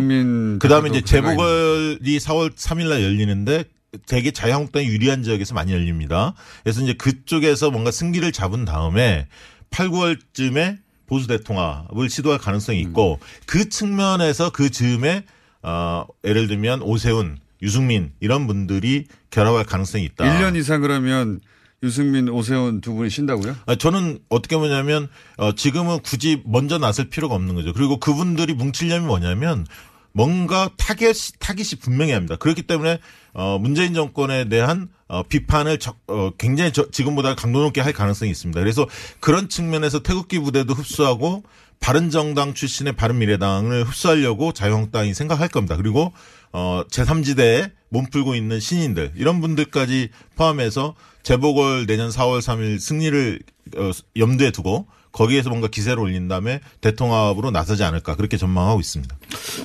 그다음에 0.58 0.90
이제 0.90 1.00
재보궐이 1.00 2.18
4월 2.18 2.54
3일 2.54 2.88
날 2.88 3.02
열리는데 3.02 3.64
되게 4.06 4.30
자유한국당이 4.30 4.86
유리한 4.86 5.22
지역에서 5.22 5.54
많이 5.54 5.72
열립니다. 5.72 6.34
그래서 6.62 6.82
이제 6.82 6.92
그쪽에서 6.92 7.70
뭔가 7.70 7.90
승기를 7.90 8.32
잡은 8.32 8.66
다음에 8.66 9.28
8, 9.70 9.88
9월쯤에 9.88 10.78
보수 11.06 11.26
대통합을 11.26 12.10
시도할 12.10 12.38
가능성이 12.38 12.80
있고 12.80 13.18
그 13.46 13.70
측면에서 13.70 14.50
그 14.50 14.68
즈음에 14.70 15.24
어 15.62 16.04
예를 16.24 16.48
들면 16.48 16.82
오세훈 16.82 17.38
유승민 17.62 18.12
이런 18.20 18.46
분들이 18.46 19.06
결합할 19.30 19.64
가능성이 19.64 20.04
있다. 20.04 20.24
1년 20.24 20.56
이상 20.56 20.80
그러면 20.80 21.40
유승민, 21.82 22.28
오세훈 22.28 22.80
두 22.80 22.94
분이 22.94 23.08
쉰다고요? 23.10 23.56
아, 23.66 23.74
저는 23.76 24.18
어떻게 24.28 24.56
보냐면 24.56 25.08
어, 25.36 25.52
지금은 25.54 26.00
굳이 26.00 26.42
먼저 26.44 26.78
나설 26.78 27.08
필요가 27.08 27.34
없는 27.36 27.54
거죠. 27.54 27.72
그리고 27.72 28.00
그분들이 28.00 28.54
뭉치려면 28.54 29.06
뭐냐면 29.06 29.64
뭔가 30.12 30.70
타겟이 30.76 31.38
타깃이 31.38 31.80
분명히 31.80 32.12
합니다. 32.12 32.36
그렇기 32.36 32.62
때문에 32.62 32.98
어, 33.34 33.58
문재인 33.58 33.94
정권에 33.94 34.48
대한 34.48 34.88
어, 35.06 35.22
비판을 35.22 35.78
적, 35.78 35.98
어, 36.08 36.30
굉장히 36.36 36.72
저, 36.72 36.90
지금보다 36.90 37.36
강도 37.36 37.62
높게 37.62 37.80
할 37.80 37.92
가능성이 37.92 38.32
있습니다. 38.32 38.58
그래서 38.60 38.86
그런 39.20 39.48
측면에서 39.48 40.02
태극기 40.02 40.40
부대도 40.40 40.74
흡수하고 40.74 41.44
바른정당 41.80 42.54
출신의 42.54 42.94
바른미래당을 42.94 43.84
흡수하려고 43.84 44.52
자유한국당이 44.52 45.14
생각할 45.14 45.48
겁니다. 45.48 45.76
그리고 45.76 46.12
어, 46.52 46.82
제3지대에 46.90 47.70
몸풀고 47.90 48.34
있는 48.34 48.60
신인들 48.60 49.12
이런 49.16 49.40
분들까지 49.40 50.10
포함해서 50.36 50.94
재보궐 51.22 51.86
내년 51.86 52.10
4월 52.10 52.40
3일 52.40 52.78
승리를 52.78 53.40
어, 53.76 53.90
염두에 54.16 54.50
두고 54.50 54.86
거기에서 55.12 55.48
뭔가 55.48 55.68
기세를 55.68 55.98
올린 55.98 56.28
다음에 56.28 56.60
대통합으로 56.80 57.50
나서지 57.50 57.82
않을까 57.84 58.14
그렇게 58.16 58.36
전망하고 58.36 58.80
있습니다. 58.80 59.16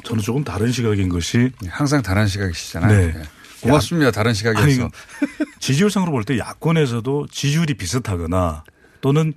저는 0.04 0.24
조금 0.24 0.44
다른 0.44 0.72
시각인 0.72 1.10
것이 1.10 1.52
항상 1.68 2.02
다른 2.02 2.28
시각이시잖아요. 2.28 3.08
네. 3.14 3.22
고맙습니다. 3.62 4.12
다른 4.12 4.34
시각에서. 4.34 4.62
아니, 4.84 4.90
지지율상으로 5.60 6.12
볼 6.12 6.24
때 6.26 6.38
야권에서도 6.38 7.28
지지율이 7.32 7.76
비슷하거나 7.76 8.64
또는 9.02 9.34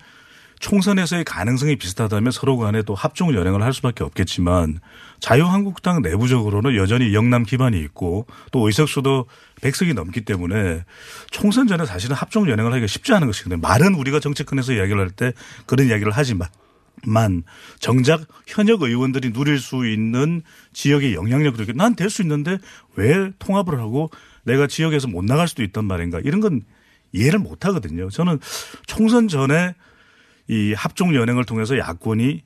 총선에서의 0.61 1.24
가능성이 1.24 1.76
비슷하다면 1.76 2.32
서로 2.32 2.57
간에 2.57 2.82
또 2.82 2.94
합종 2.94 3.34
연행을 3.34 3.62
할 3.62 3.72
수밖에 3.72 4.04
없겠지만 4.04 4.80
자유한국당 5.20 6.02
내부적으로는 6.02 6.76
여전히 6.76 7.14
영남 7.14 7.42
기반이 7.42 7.78
있고 7.80 8.26
또 8.52 8.66
의석수도 8.66 9.26
100석이 9.61 9.94
넘기 9.94 10.22
때문에 10.22 10.84
총선 11.30 11.66
전에 11.66 11.84
사실은 11.86 12.16
합종 12.16 12.48
연행을 12.48 12.72
하기가 12.72 12.86
쉽지 12.86 13.12
않은 13.14 13.26
것이거든요. 13.26 13.61
말은 13.61 13.94
우리가 13.94 14.20
정치권에서 14.20 14.72
이야기를 14.74 15.00
할 15.00 15.11
때 15.16 15.32
그런 15.66 15.86
이야기를 15.88 16.12
하지만 16.14 16.48
만 17.04 17.44
정작 17.78 18.22
현역 18.46 18.82
의원들이 18.82 19.32
누릴 19.32 19.59
수 19.59 19.86
있는 19.86 20.42
지역의 20.72 21.14
영향력을 21.14 21.64
난될 21.74 22.11
수 22.11 22.22
있는데 22.22 22.59
왜 22.96 23.30
통합을 23.38 23.78
하고 23.78 24.11
내가 24.44 24.66
지역에서 24.66 25.09
못 25.09 25.24
나갈 25.24 25.48
수도 25.48 25.62
있단 25.62 25.84
말인가 25.84 26.20
이런 26.20 26.40
건 26.40 26.62
이해를 27.12 27.38
못 27.38 27.64
하거든요. 27.66 28.11
저는 28.11 28.40
총선 28.86 29.28
전에 29.28 29.74
이 30.49 30.72
합종 30.74 31.14
연행을 31.14 31.44
통해서 31.44 31.76
야권이 31.78 32.42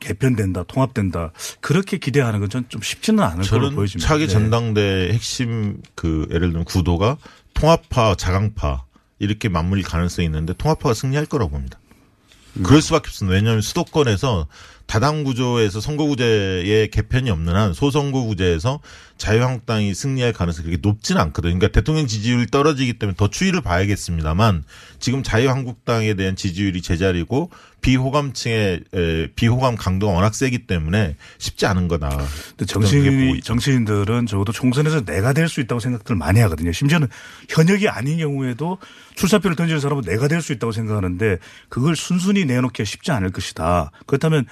개편된다, 0.00 0.64
통합된다 0.64 1.32
그렇게 1.60 1.98
기대하는 1.98 2.40
건 2.40 2.48
전 2.48 2.66
좀 2.68 2.82
쉽지는 2.82 3.22
않을 3.24 3.44
걸로 3.48 3.70
보여집니다. 3.70 4.06
차기 4.06 4.26
네. 4.26 4.32
전당대 4.32 5.10
핵심 5.12 5.80
그 5.94 6.26
예를 6.30 6.48
들면 6.48 6.64
구도가 6.64 7.16
통합파, 7.54 8.16
자강파 8.16 8.84
이렇게 9.18 9.48
맞물릴 9.48 9.84
가능성이 9.84 10.26
있는데 10.26 10.52
통합파가 10.54 10.92
승리할 10.94 11.26
거라고 11.26 11.52
봅니다. 11.52 11.78
그럴 12.62 12.82
수밖에 12.82 13.08
없습니다. 13.08 13.34
왜냐하면 13.34 13.62
수도권에서 13.62 14.46
다당 14.86 15.24
구조에서 15.24 15.80
선거구제의 15.80 16.88
개편이 16.90 17.30
없는 17.30 17.54
한 17.56 17.72
소선거구제에서 17.72 18.80
자유한국당이 19.16 19.94
승리할 19.94 20.32
가능성이 20.32 20.66
그렇게 20.66 20.80
높지는 20.82 21.20
않거든요. 21.22 21.54
그러니까 21.56 21.68
대통령 21.68 22.06
지지율이 22.06 22.46
떨어지기 22.48 22.94
때문에 22.98 23.14
더 23.16 23.28
추이를 23.28 23.60
봐야겠습니다만 23.60 24.64
지금 24.98 25.22
자유한국당에 25.22 26.14
대한 26.14 26.34
지지율이 26.36 26.82
제자리고 26.82 27.50
비호감층의 27.80 28.80
에, 28.94 29.26
비호감 29.36 29.76
강도가 29.76 30.12
워낙 30.14 30.34
세기 30.34 30.66
때문에 30.66 31.16
쉽지 31.38 31.66
않은 31.66 31.86
거다. 31.88 32.26
정치인, 32.66 33.40
정치인들은 33.42 34.26
적어도 34.26 34.52
총선에서 34.52 35.04
내가 35.04 35.32
될 35.32 35.48
수 35.48 35.60
있다고 35.60 35.78
생각들을 35.80 36.16
많이 36.16 36.40
하거든요. 36.40 36.72
심지어는 36.72 37.08
현역이 37.50 37.88
아닌 37.88 38.18
경우에도 38.18 38.78
출사표를 39.14 39.54
던지는 39.56 39.80
사람은 39.80 40.02
내가 40.04 40.26
될 40.28 40.42
수 40.42 40.52
있다고 40.52 40.72
생각하는데 40.72 41.38
그걸 41.68 41.94
순순히 41.94 42.44
내놓기가 42.46 42.84
쉽지 42.84 43.12
않을 43.12 43.30
것이다. 43.30 43.90
그렇다면 44.06 44.46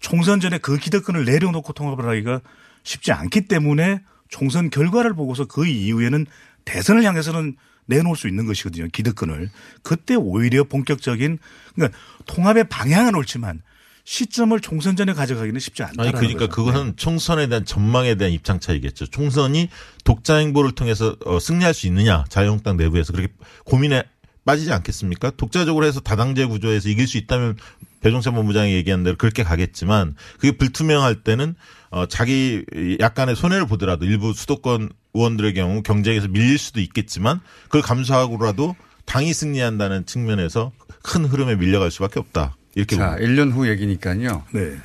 총선 0.00 0.40
전에 0.40 0.58
그 0.58 0.76
기득권을 0.76 1.24
내려놓고 1.24 1.72
통합을 1.72 2.06
하기가 2.08 2.40
쉽지 2.82 3.12
않기 3.12 3.48
때문에 3.48 4.00
총선 4.28 4.70
결과를 4.70 5.14
보고서 5.14 5.44
그 5.44 5.66
이후에는 5.66 6.26
대선을 6.64 7.04
향해서는 7.04 7.56
내놓을 7.86 8.16
수 8.16 8.28
있는 8.28 8.46
것이거든요. 8.46 8.88
기득권을. 8.92 9.50
그때 9.82 10.14
오히려 10.14 10.64
본격적인 10.64 11.38
그러니까 11.74 11.98
통합의 12.26 12.68
방향은 12.68 13.14
옳지만 13.14 13.62
시점을 14.04 14.58
총선 14.60 14.96
전에 14.96 15.12
가져가기는 15.12 15.60
쉽지 15.60 15.82
않다. 15.84 16.02
아니 16.02 16.12
그러니까 16.12 16.48
그것은 16.48 16.96
총선에 16.96 17.46
대한 17.48 17.64
전망에 17.64 18.16
대한 18.16 18.32
입장 18.32 18.58
차이겠죠. 18.58 19.06
총선이 19.06 19.68
독자 20.04 20.36
행보를 20.36 20.72
통해서 20.72 21.16
어, 21.24 21.38
승리할 21.38 21.72
수 21.74 21.86
있느냐 21.86 22.24
자유한국당 22.28 22.76
내부에서 22.76 23.12
그렇게 23.12 23.32
고민에 23.64 24.02
빠지지 24.44 24.72
않겠습니까? 24.72 25.30
독자적으로 25.36 25.86
해서 25.86 26.00
다당제 26.00 26.46
구조에서 26.46 26.88
이길 26.88 27.06
수 27.06 27.16
있다면 27.16 27.56
배종찬 28.02 28.34
본부장이 28.34 28.74
얘기한 28.74 29.02
대로 29.04 29.16
그렇게 29.16 29.42
가겠지만 29.42 30.14
그게 30.38 30.52
불투명할 30.52 31.22
때는 31.22 31.54
어 31.90 32.06
자기 32.06 32.64
약간의 33.00 33.36
손해를 33.36 33.66
보더라도 33.66 34.04
일부 34.04 34.32
수도권 34.32 34.90
의원들의 35.14 35.54
경우 35.54 35.82
경쟁에서 35.82 36.28
밀릴 36.28 36.58
수도 36.58 36.80
있겠지만 36.80 37.40
그걸 37.64 37.82
감수하고라도 37.82 38.76
당이 39.04 39.32
승리한다는 39.32 40.06
측면에서 40.06 40.72
큰 41.02 41.24
흐름에 41.24 41.56
밀려갈 41.56 41.90
수밖에 41.90 42.20
없다. 42.20 42.56
이렇게 42.74 42.96
자, 42.96 43.16
1년 43.18 43.52
후 43.52 43.68
얘기니까요. 43.68 44.44
네. 44.52 44.76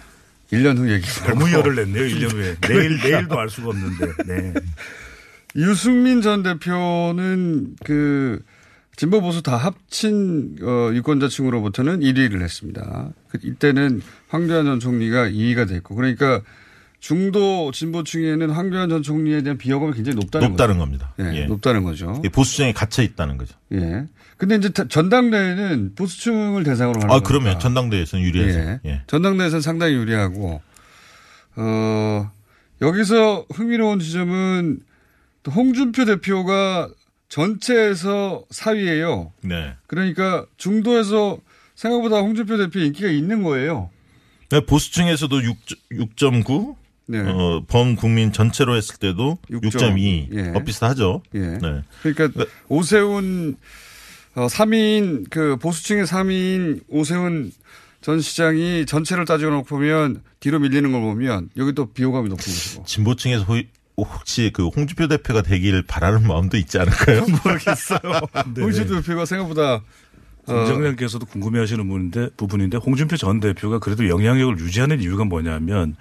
1년 0.51 0.78
후 0.78 0.91
얘기. 0.91 1.07
너무 1.26 1.51
열을 1.51 1.76
냈네요. 1.76 2.03
1년 2.03 2.34
후에. 2.34 2.55
내일, 2.61 2.97
내일도 2.97 3.39
알 3.39 3.49
수가 3.49 3.70
없는데. 3.70 4.07
네. 4.26 4.53
유승민 5.55 6.22
전 6.22 6.43
대표는 6.43 7.76
그 7.84 8.41
진보 8.97 9.21
보수 9.21 9.41
다 9.43 9.55
합친 9.55 10.57
어, 10.61 10.89
유권자층으로부터는 10.93 11.99
1위를 12.01 12.41
했습니다. 12.41 13.11
그 13.29 13.37
이때는 13.43 14.01
황교안 14.27 14.65
전 14.65 14.79
총리가 14.79 15.29
2위가 15.29 15.69
됐고 15.69 15.93
그러니까 15.95 16.41
중도 16.99 17.71
진보층에는 17.71 18.49
황교안 18.49 18.89
전 18.89 19.03
총리에 19.03 19.43
대한 19.43 19.59
비호감이 19.59 19.93
굉장히 19.93 20.15
높다는 20.15 20.49
높다는 20.49 20.77
거죠. 20.79 20.85
겁니다. 20.85 21.13
예, 21.19 21.41
예. 21.43 21.45
높다는 21.45 21.83
거죠. 21.83 22.19
이 22.25 22.29
보수층에 22.29 22.73
갇혀 22.73 23.03
있다는 23.03 23.37
거죠. 23.37 23.55
예. 23.73 24.05
근데 24.35 24.55
이제 24.55 24.69
다- 24.69 24.87
전당대회는 24.87 25.93
보수층을 25.95 26.63
대상으로 26.63 26.99
하는 27.01 27.05
아, 27.05 27.19
거니까. 27.19 27.27
그러면 27.27 27.59
전당대회에서는 27.59 28.25
유리하죠. 28.25 28.59
예. 28.59 28.79
예. 28.85 29.01
전당대회에서는 29.05 29.61
상당히 29.61 29.93
유리하고 29.93 30.59
어 31.55 32.31
여기서 32.81 33.45
흥미로운 33.53 33.99
지점은 33.99 34.79
또 35.43 35.51
홍준표 35.51 36.05
대표가 36.05 36.89
전체에서 37.30 38.43
4위예요. 38.49 39.32
네. 39.41 39.73
그러니까 39.88 40.45
중도에서 40.57 41.38
생각보다 41.75 42.17
홍준표 42.19 42.57
대표 42.57 42.80
인기가 42.80 43.09
있는 43.09 43.43
거예요. 43.43 43.89
네, 44.49 44.61
보수층에서도 44.65 45.43
6, 45.43 45.57
6.9, 45.91 46.75
네. 47.07 47.19
어, 47.19 47.63
범 47.67 47.95
국민 47.95 48.32
전체로 48.32 48.75
했을 48.75 48.95
때도 48.97 49.38
6.2, 49.51 50.34
예. 50.34 50.49
어, 50.57 50.63
비슷하죠. 50.63 51.21
예. 51.36 51.39
네. 51.39 51.84
그러니까 52.01 52.45
오세훈 52.69 53.57
어, 54.36 54.47
3인 54.47 55.30
그 55.30 55.57
보수층의 55.57 56.05
3인 56.05 56.82
오세훈 56.89 57.51
전 58.01 58.21
시장이 58.21 58.86
전체를 58.86 59.25
따지고 59.25 59.51
놓고 59.51 59.65
보면 59.67 60.21
뒤로 60.39 60.59
밀리는 60.59 60.91
걸 60.91 61.01
보면 61.01 61.49
여기 61.57 61.73
또 61.73 61.91
비호감이 61.91 62.30
높은 62.30 62.45
것이고. 62.45 62.84
진보층에서 62.86 63.43
호이- 63.45 63.67
혹시 63.97 64.51
그 64.53 64.67
홍준표 64.67 65.07
대표가 65.07 65.41
되길 65.41 65.81
바라는 65.81 66.27
마음도 66.27 66.57
있지 66.57 66.77
않을까요? 66.77 67.25
모르겠어요. 67.43 67.99
홍준표 68.59 69.01
대표가 69.01 69.25
생각보다 69.25 69.81
어, 70.45 70.53
공정장께서도 70.53 71.25
궁금해하시는 71.25 71.83
부분인데, 71.83 72.29
부분인데 72.37 72.77
홍준표 72.77 73.17
전 73.17 73.39
대표가 73.39 73.79
그래도 73.79 74.07
영향력을 74.07 74.59
유지하는 74.59 75.01
이유가 75.01 75.25
뭐냐면 75.25 75.95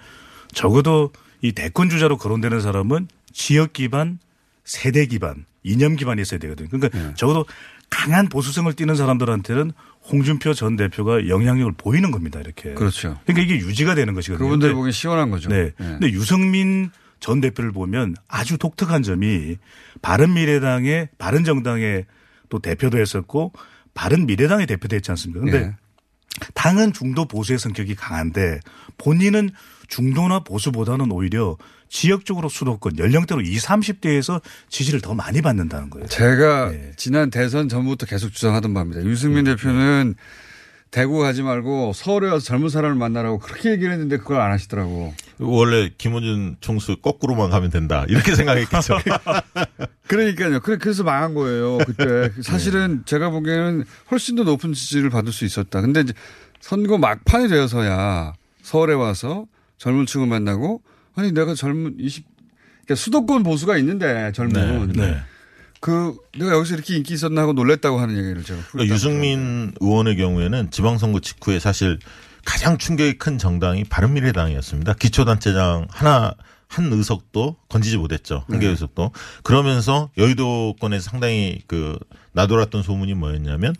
적어도 0.53 1.11
이 1.41 1.51
대권 1.51 1.89
주자로 1.89 2.17
거론되는 2.17 2.61
사람은 2.61 3.07
지역 3.33 3.73
기반, 3.73 4.19
세대 4.63 5.07
기반, 5.07 5.45
이념 5.63 5.95
기반이 5.95 6.21
있어야 6.21 6.39
되거든요. 6.39 6.69
그러니까 6.69 6.97
네. 6.97 7.13
적어도 7.15 7.45
강한 7.89 8.29
보수성을 8.29 8.71
띠는 8.73 8.95
사람들한테는 8.95 9.71
홍준표 10.09 10.53
전 10.53 10.75
대표가 10.75 11.27
영향력을 11.27 11.73
보이는 11.77 12.11
겁니다. 12.11 12.39
이렇게. 12.39 12.73
그렇죠. 12.73 13.19
그러니까 13.25 13.43
이게 13.43 13.65
유지가 13.65 13.95
되는 13.95 14.13
것이거든요. 14.13 14.45
그분들 14.45 14.73
보기 14.73 14.91
시원한 14.91 15.31
거죠. 15.31 15.49
네. 15.49 15.57
예. 15.57 15.73
근데 15.77 16.11
유승민 16.11 16.91
전 17.19 17.41
대표를 17.41 17.71
보면 17.71 18.15
아주 18.27 18.57
독특한 18.57 19.03
점이 19.03 19.57
바른미래당의 20.01 21.09
바른정당의 21.17 22.05
또 22.49 22.59
대표도 22.59 22.99
했었고 22.99 23.53
바른미래당의 23.93 24.67
대표도 24.67 24.95
했지 24.95 25.11
않습니까? 25.11 25.41
근데 25.41 25.57
예. 25.57 25.75
당은 26.53 26.93
중도 26.93 27.25
보수의 27.25 27.57
성격이 27.57 27.95
강한데 27.95 28.59
본인은 28.97 29.49
중도나 29.87 30.41
보수보다는 30.41 31.11
오히려 31.11 31.57
지역적으로 31.89 32.49
수도권 32.49 32.99
연령대로 32.99 33.41
20, 33.41 33.67
30대에서 33.67 34.41
지지를 34.69 35.01
더 35.01 35.13
많이 35.13 35.41
받는다는 35.41 35.89
거예요. 35.89 36.07
제가 36.07 36.71
네. 36.71 36.91
지난 36.97 37.29
대선 37.29 37.69
전부터 37.69 38.05
계속 38.05 38.31
주장하던 38.33 38.73
바입니다. 38.73 39.03
유승민 39.03 39.45
대표는 39.45 40.15
대구 40.97 41.19
가지 41.19 41.43
말고 41.43 41.93
서울에 41.93 42.27
와서 42.27 42.43
젊은 42.43 42.69
사람을 42.69 42.95
만나라고 42.95 43.37
그렇게 43.37 43.69
얘기를 43.69 43.93
했는데 43.93 44.17
그걸 44.17 44.41
안 44.41 44.51
하시더라고. 44.51 45.13
원래 45.37 45.91
김호준 45.95 46.57
총수 46.59 46.97
거꾸로만 47.03 47.51
가면 47.51 47.69
된다. 47.69 48.03
이렇게 48.07 48.33
생각했겠죠. 48.33 48.97
그러니까요. 50.07 50.59
그래- 50.59 50.77
그래서 50.79 51.03
망한 51.03 51.35
거예요. 51.35 51.77
그때 51.85 52.31
사실은 52.41 53.03
제가 53.05 53.29
보기에는 53.29 53.83
훨씬 54.09 54.35
더 54.37 54.43
높은 54.43 54.73
지지를 54.73 55.11
받을 55.11 55.31
수 55.31 55.45
있었다. 55.45 55.81
근데 55.81 55.99
이제 56.01 56.13
선거 56.61 56.97
막판이 56.97 57.47
되어서야 57.47 58.33
서울에 58.63 58.95
와서 58.95 59.45
젊은 59.77 60.07
층을 60.07 60.25
만나고 60.25 60.81
아니 61.15 61.31
내가 61.31 61.53
젊은 61.53 61.93
20 61.99 62.25
그러니까 62.85 62.95
수도권 62.95 63.43
보수가 63.43 63.77
있는데 63.77 64.31
젊은 64.33 64.93
네, 64.93 65.01
네. 65.11 65.17
그 65.79 66.17
내가 66.37 66.51
여기서 66.51 66.75
이렇게 66.75 66.95
인기 66.95 67.13
있었나 67.13 67.41
하고 67.41 67.53
놀랬다고 67.53 67.99
하는 67.99 68.17
얘기를 68.17 68.43
제가 68.43 68.59
그러니까 68.71 68.93
유승민 68.93 69.73
의원의 69.79 70.17
경우에는 70.17 70.71
지방선거 70.71 71.19
직후에 71.19 71.59
사실 71.59 71.99
가장 72.45 72.77
충격이 72.77 73.17
큰 73.17 73.37
정당이 73.37 73.83
바른미래당이었습니다. 73.85 74.93
기초단체장 74.93 75.87
하나 75.89 76.33
한 76.67 76.91
의석도 76.91 77.57
건지지 77.69 77.97
못했죠. 77.97 78.43
한개 78.47 78.65
네. 78.65 78.71
의석도. 78.71 79.11
그러면서 79.43 80.09
여의도권에서 80.17 81.09
상당히 81.09 81.61
그 81.67 81.97
나돌았던 82.33 82.83
소문이 82.83 83.13
뭐였냐면 83.13 83.75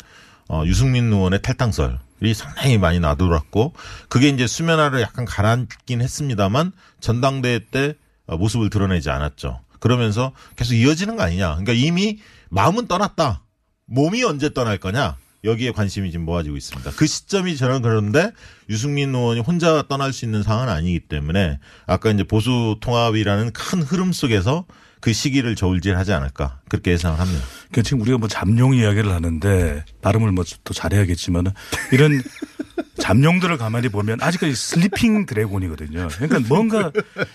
어, 0.49 0.63
유승민 0.65 1.11
의원의 1.11 1.41
탈당설이 1.41 2.33
상당히 2.33 2.77
많이 2.77 2.99
나돌았고 2.99 3.73
그게 4.07 4.29
이제 4.29 4.47
수면화를 4.47 5.01
약간 5.01 5.25
가라앉긴 5.25 6.01
했습니다만 6.01 6.71
전당대회 6.99 7.59
때 7.71 7.95
어, 8.25 8.37
모습을 8.37 8.69
드러내지 8.69 9.09
않았죠. 9.09 9.61
그러면서 9.79 10.33
계속 10.55 10.73
이어지는 10.75 11.15
거 11.15 11.23
아니냐. 11.23 11.49
그러니까 11.49 11.73
이미 11.73 12.19
마음은 12.49 12.87
떠났다. 12.87 13.43
몸이 13.85 14.23
언제 14.23 14.53
떠날 14.53 14.77
거냐. 14.77 15.17
여기에 15.43 15.71
관심이 15.71 16.11
지금 16.11 16.25
모아지고 16.25 16.57
있습니다. 16.57 16.91
그 16.91 17.05
시점이 17.05 17.57
저는 17.57 17.81
그런데 17.81 18.31
유승민 18.69 19.13
의원이 19.13 19.41
혼자 19.41 19.83
떠날 19.87 20.11
수 20.11 20.25
있는 20.25 20.43
상황은 20.43 20.71
아니기 20.71 20.99
때문에 21.01 21.59
아까 21.85 22.11
이제 22.11 22.23
보수 22.23 22.77
통합이라는 22.81 23.53
큰 23.53 23.81
흐름 23.81 24.11
속에서 24.11 24.65
그 24.99 25.13
시기를 25.13 25.55
저울질하지 25.55 26.11
않을까 26.13 26.59
그렇게 26.69 26.91
예상을 26.91 27.19
합니다. 27.19 27.43
그러니까 27.69 27.81
지금 27.83 28.01
우리가 28.01 28.17
뭐 28.17 28.27
잠룡 28.27 28.73
이야기를 28.73 29.11
하는데 29.11 29.85
발음을 30.01 30.31
뭐 30.31 30.43
또 30.63 30.73
잘해야겠지만은 30.73 31.51
이런 31.91 32.21
잠룡들을 32.99 33.57
가만히 33.57 33.89
보면 33.89 34.17
아직까지 34.21 34.55
sleeping 34.55 35.25
dragon이거든요. 35.27 36.07
그러니까 36.15 36.39
뭔가 36.47 36.91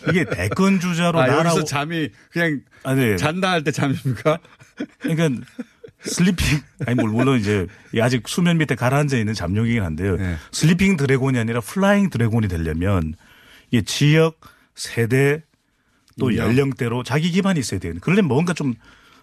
이게 0.09 0.25
대권 0.25 0.81
주자로 0.81 1.21
아, 1.21 1.27
날아오 1.27 1.45
여기서 1.59 1.65
잠이 1.65 2.09
그냥 2.33 2.61
아니 2.83 3.17
잔다 3.17 3.51
할 3.53 3.63
때 3.65 3.71
잠입니까? 3.71 4.39
그러니까 4.99 5.45
sleeping 6.05 6.59
아니 6.87 6.97
물- 6.97 7.11
물론 7.11 7.39
이제 7.39 7.69
아직 8.01 8.27
수면 8.27 8.59
밑에 8.59 8.75
가라앉아 8.75 9.17
있는 9.17 9.35
잠룡이긴 9.35 9.83
한데요. 9.85 10.17
네. 10.17 10.37
sleeping 10.51 10.97
dragon이 10.97 11.39
아니라 11.39 11.61
flying 11.61 12.11
dragon이 12.11 12.49
되려면 12.49 13.15
이게 13.71 13.83
지역 13.85 14.41
세대 14.75 15.43
또 16.19 16.31
인정. 16.31 16.49
연령대로 16.49 17.03
자기 17.03 17.31
기반이 17.31 17.61
있어야 17.61 17.81
돼요. 17.81 17.95
그러려면 18.01 18.29
뭔가 18.29 18.53
좀 18.53 18.75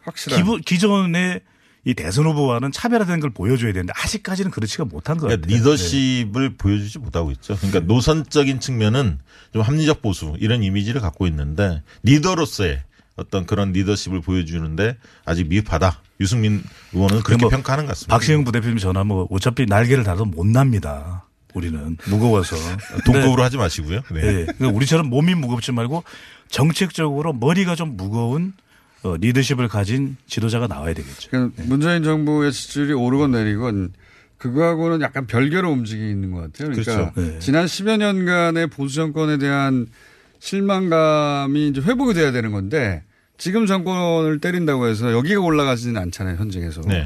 확실한. 0.03 0.39
기부, 0.39 0.57
기존의 0.57 1.41
이 1.85 1.93
대선 1.93 2.25
후보와는 2.25 2.71
차별화된 2.71 3.19
걸 3.21 3.29
보여줘야 3.29 3.71
되는데 3.71 3.93
아직까지는 3.95 4.51
그렇지가 4.51 4.85
못한 4.85 5.17
것 5.17 5.27
같아요. 5.27 5.41
그러니까 5.41 5.69
리더십을 5.71 6.57
보여주지 6.57 6.99
못하고 6.99 7.31
있죠. 7.31 7.55
그러니까 7.55 7.79
노선적인 7.81 8.59
측면은 8.59 9.19
좀 9.53 9.61
합리적 9.61 10.01
보수 10.01 10.35
이런 10.39 10.61
이미지를 10.61 10.99
갖고 10.99 11.25
있는데 11.27 11.81
리더로서의 12.03 12.83
어떤 13.15 13.45
그런 13.45 13.71
리더십을 13.71 14.21
보여주는데 14.21 14.97
아직 15.25 15.47
미흡하다. 15.47 16.01
유승민 16.19 16.63
의원은 16.93 17.21
그렇게 17.23 17.41
뭐 17.41 17.49
평가하는 17.49 17.85
것 17.85 17.91
같습니다. 17.91 18.13
박시영 18.15 18.43
부대표님 18.43 18.77
전화하면 18.77 19.27
어차피 19.29 19.65
날개를 19.65 20.03
달아도 20.03 20.25
못 20.25 20.45
납니다. 20.45 21.25
우리는 21.53 21.97
무거워서 22.07 22.55
동급으로 23.05 23.43
하지 23.43 23.57
마시고요. 23.57 24.01
네. 24.11 24.21
네. 24.21 24.31
그러니까 24.45 24.67
우리처럼 24.69 25.09
몸이 25.09 25.35
무겁지 25.35 25.71
말고 25.71 26.03
정책적으로 26.47 27.33
머리가 27.33 27.75
좀 27.75 27.95
무거운 27.97 28.53
어, 29.03 29.15
리더십을 29.15 29.67
가진 29.67 30.17
지도자가 30.27 30.67
나와야 30.67 30.93
되겠죠. 30.93 31.29
그러니까 31.29 31.63
문재인 31.65 32.03
정부의 32.03 32.51
지지율이 32.51 32.93
오르건 32.93 33.31
내리건 33.31 33.93
그거하고는 34.37 35.01
약간 35.01 35.27
별개로 35.27 35.69
움직이는 35.71 36.31
것 36.31 36.41
같아요. 36.41 36.69
그러니까 36.69 37.11
그렇죠. 37.13 37.33
네. 37.33 37.39
지난 37.39 37.65
10여 37.65 37.97
년간의 37.97 38.67
보수 38.67 38.95
정권에 38.95 39.37
대한 39.37 39.87
실망감이 40.39 41.69
이제 41.69 41.81
회복이 41.81 42.13
돼야 42.13 42.31
되는 42.31 42.51
건데 42.51 43.03
지금 43.37 43.65
정권을 43.65 44.39
때린다고 44.39 44.87
해서 44.87 45.11
여기가 45.13 45.41
올라가지는 45.41 45.99
않잖아요. 46.01 46.37
현직에서. 46.37 46.81
네. 46.81 47.05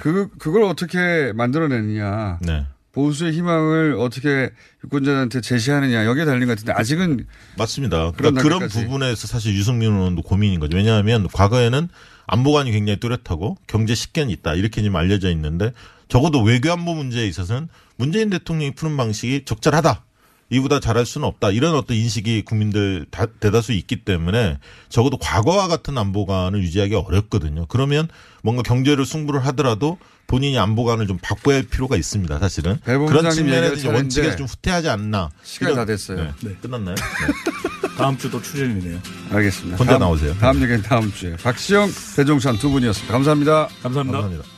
그, 0.00 0.28
그걸 0.38 0.62
어떻게 0.64 1.32
만들어내느냐. 1.34 2.38
네. 2.42 2.66
보수의 2.94 3.32
희망을 3.32 3.96
어떻게 3.98 4.50
유권자한테 4.84 5.40
제시하느냐. 5.40 6.06
여기에 6.06 6.24
달린 6.24 6.46
것 6.46 6.52
같은데 6.52 6.72
아직은 6.72 7.26
맞습니다. 7.58 8.12
그런 8.12 8.34
그러니까 8.34 8.42
그런. 8.42 8.68
부분에서 8.68 9.26
사실 9.26 9.54
유승민 9.54 9.92
의원도 9.92 10.22
고민인 10.22 10.60
거죠. 10.60 10.76
왜냐하면 10.76 11.28
과거에는 11.28 11.88
안보관이 12.26 12.70
굉장히 12.72 12.98
뚜렷하고 13.00 13.58
경제 13.66 13.94
식견이 13.94 14.32
있다 14.32 14.54
이렇게 14.54 14.80
지금 14.80 14.96
알려져 14.96 15.30
있는데 15.30 15.72
적어도 16.08 16.42
외교안보 16.42 16.94
문제에 16.94 17.26
있어서는 17.26 17.68
문재인 17.96 18.30
대통령이 18.30 18.74
푸는 18.74 18.96
방식이 18.96 19.44
적절하다. 19.44 20.04
이보다 20.50 20.78
잘할 20.80 21.06
수는 21.06 21.26
없다. 21.26 21.50
이런 21.50 21.74
어떤 21.74 21.96
인식이 21.96 22.42
국민들 22.44 23.06
다, 23.10 23.26
대다수 23.26 23.72
있기 23.72 24.04
때문에 24.04 24.58
적어도 24.88 25.16
과거와 25.16 25.68
같은 25.68 25.96
안보관을 25.98 26.62
유지하기 26.62 26.94
어렵거든요. 26.94 27.66
그러면 27.66 28.08
뭔가 28.42 28.62
경제를 28.62 29.06
승부를 29.06 29.44
하더라도 29.46 29.98
본인이 30.26 30.58
안보관을 30.58 31.06
좀 31.06 31.18
바꿔야 31.20 31.56
할 31.56 31.62
필요가 31.64 31.96
있습니다. 31.96 32.38
사실은 32.38 32.78
배 32.84 32.96
그런 32.96 33.30
측면에서 33.30 33.90
원칙에서 33.90 33.90
잘했는데 33.92 34.36
좀 34.36 34.46
후퇴하지 34.46 34.88
않나. 34.88 35.30
시간이 35.42 35.74
다 35.74 35.84
됐어요. 35.84 36.32
네. 36.40 36.54
끝났나요? 36.60 36.94
다음 37.96 38.16
주도 38.18 38.40
출연이네요. 38.42 38.98
알겠습니다. 39.30 39.76
혼자 39.76 39.92
다음- 39.92 40.00
나오세요. 40.00 40.34
다음 40.40 40.56
얘기는 40.56 40.82
다음 40.82 41.12
주에. 41.12 41.36
박시영, 41.36 41.90
배종찬 42.16 42.58
두 42.58 42.70
분이었습니다. 42.70 43.12
감사합니다. 43.12 43.68
감사합니다. 43.82 44.18
감사합니다. 44.20 44.53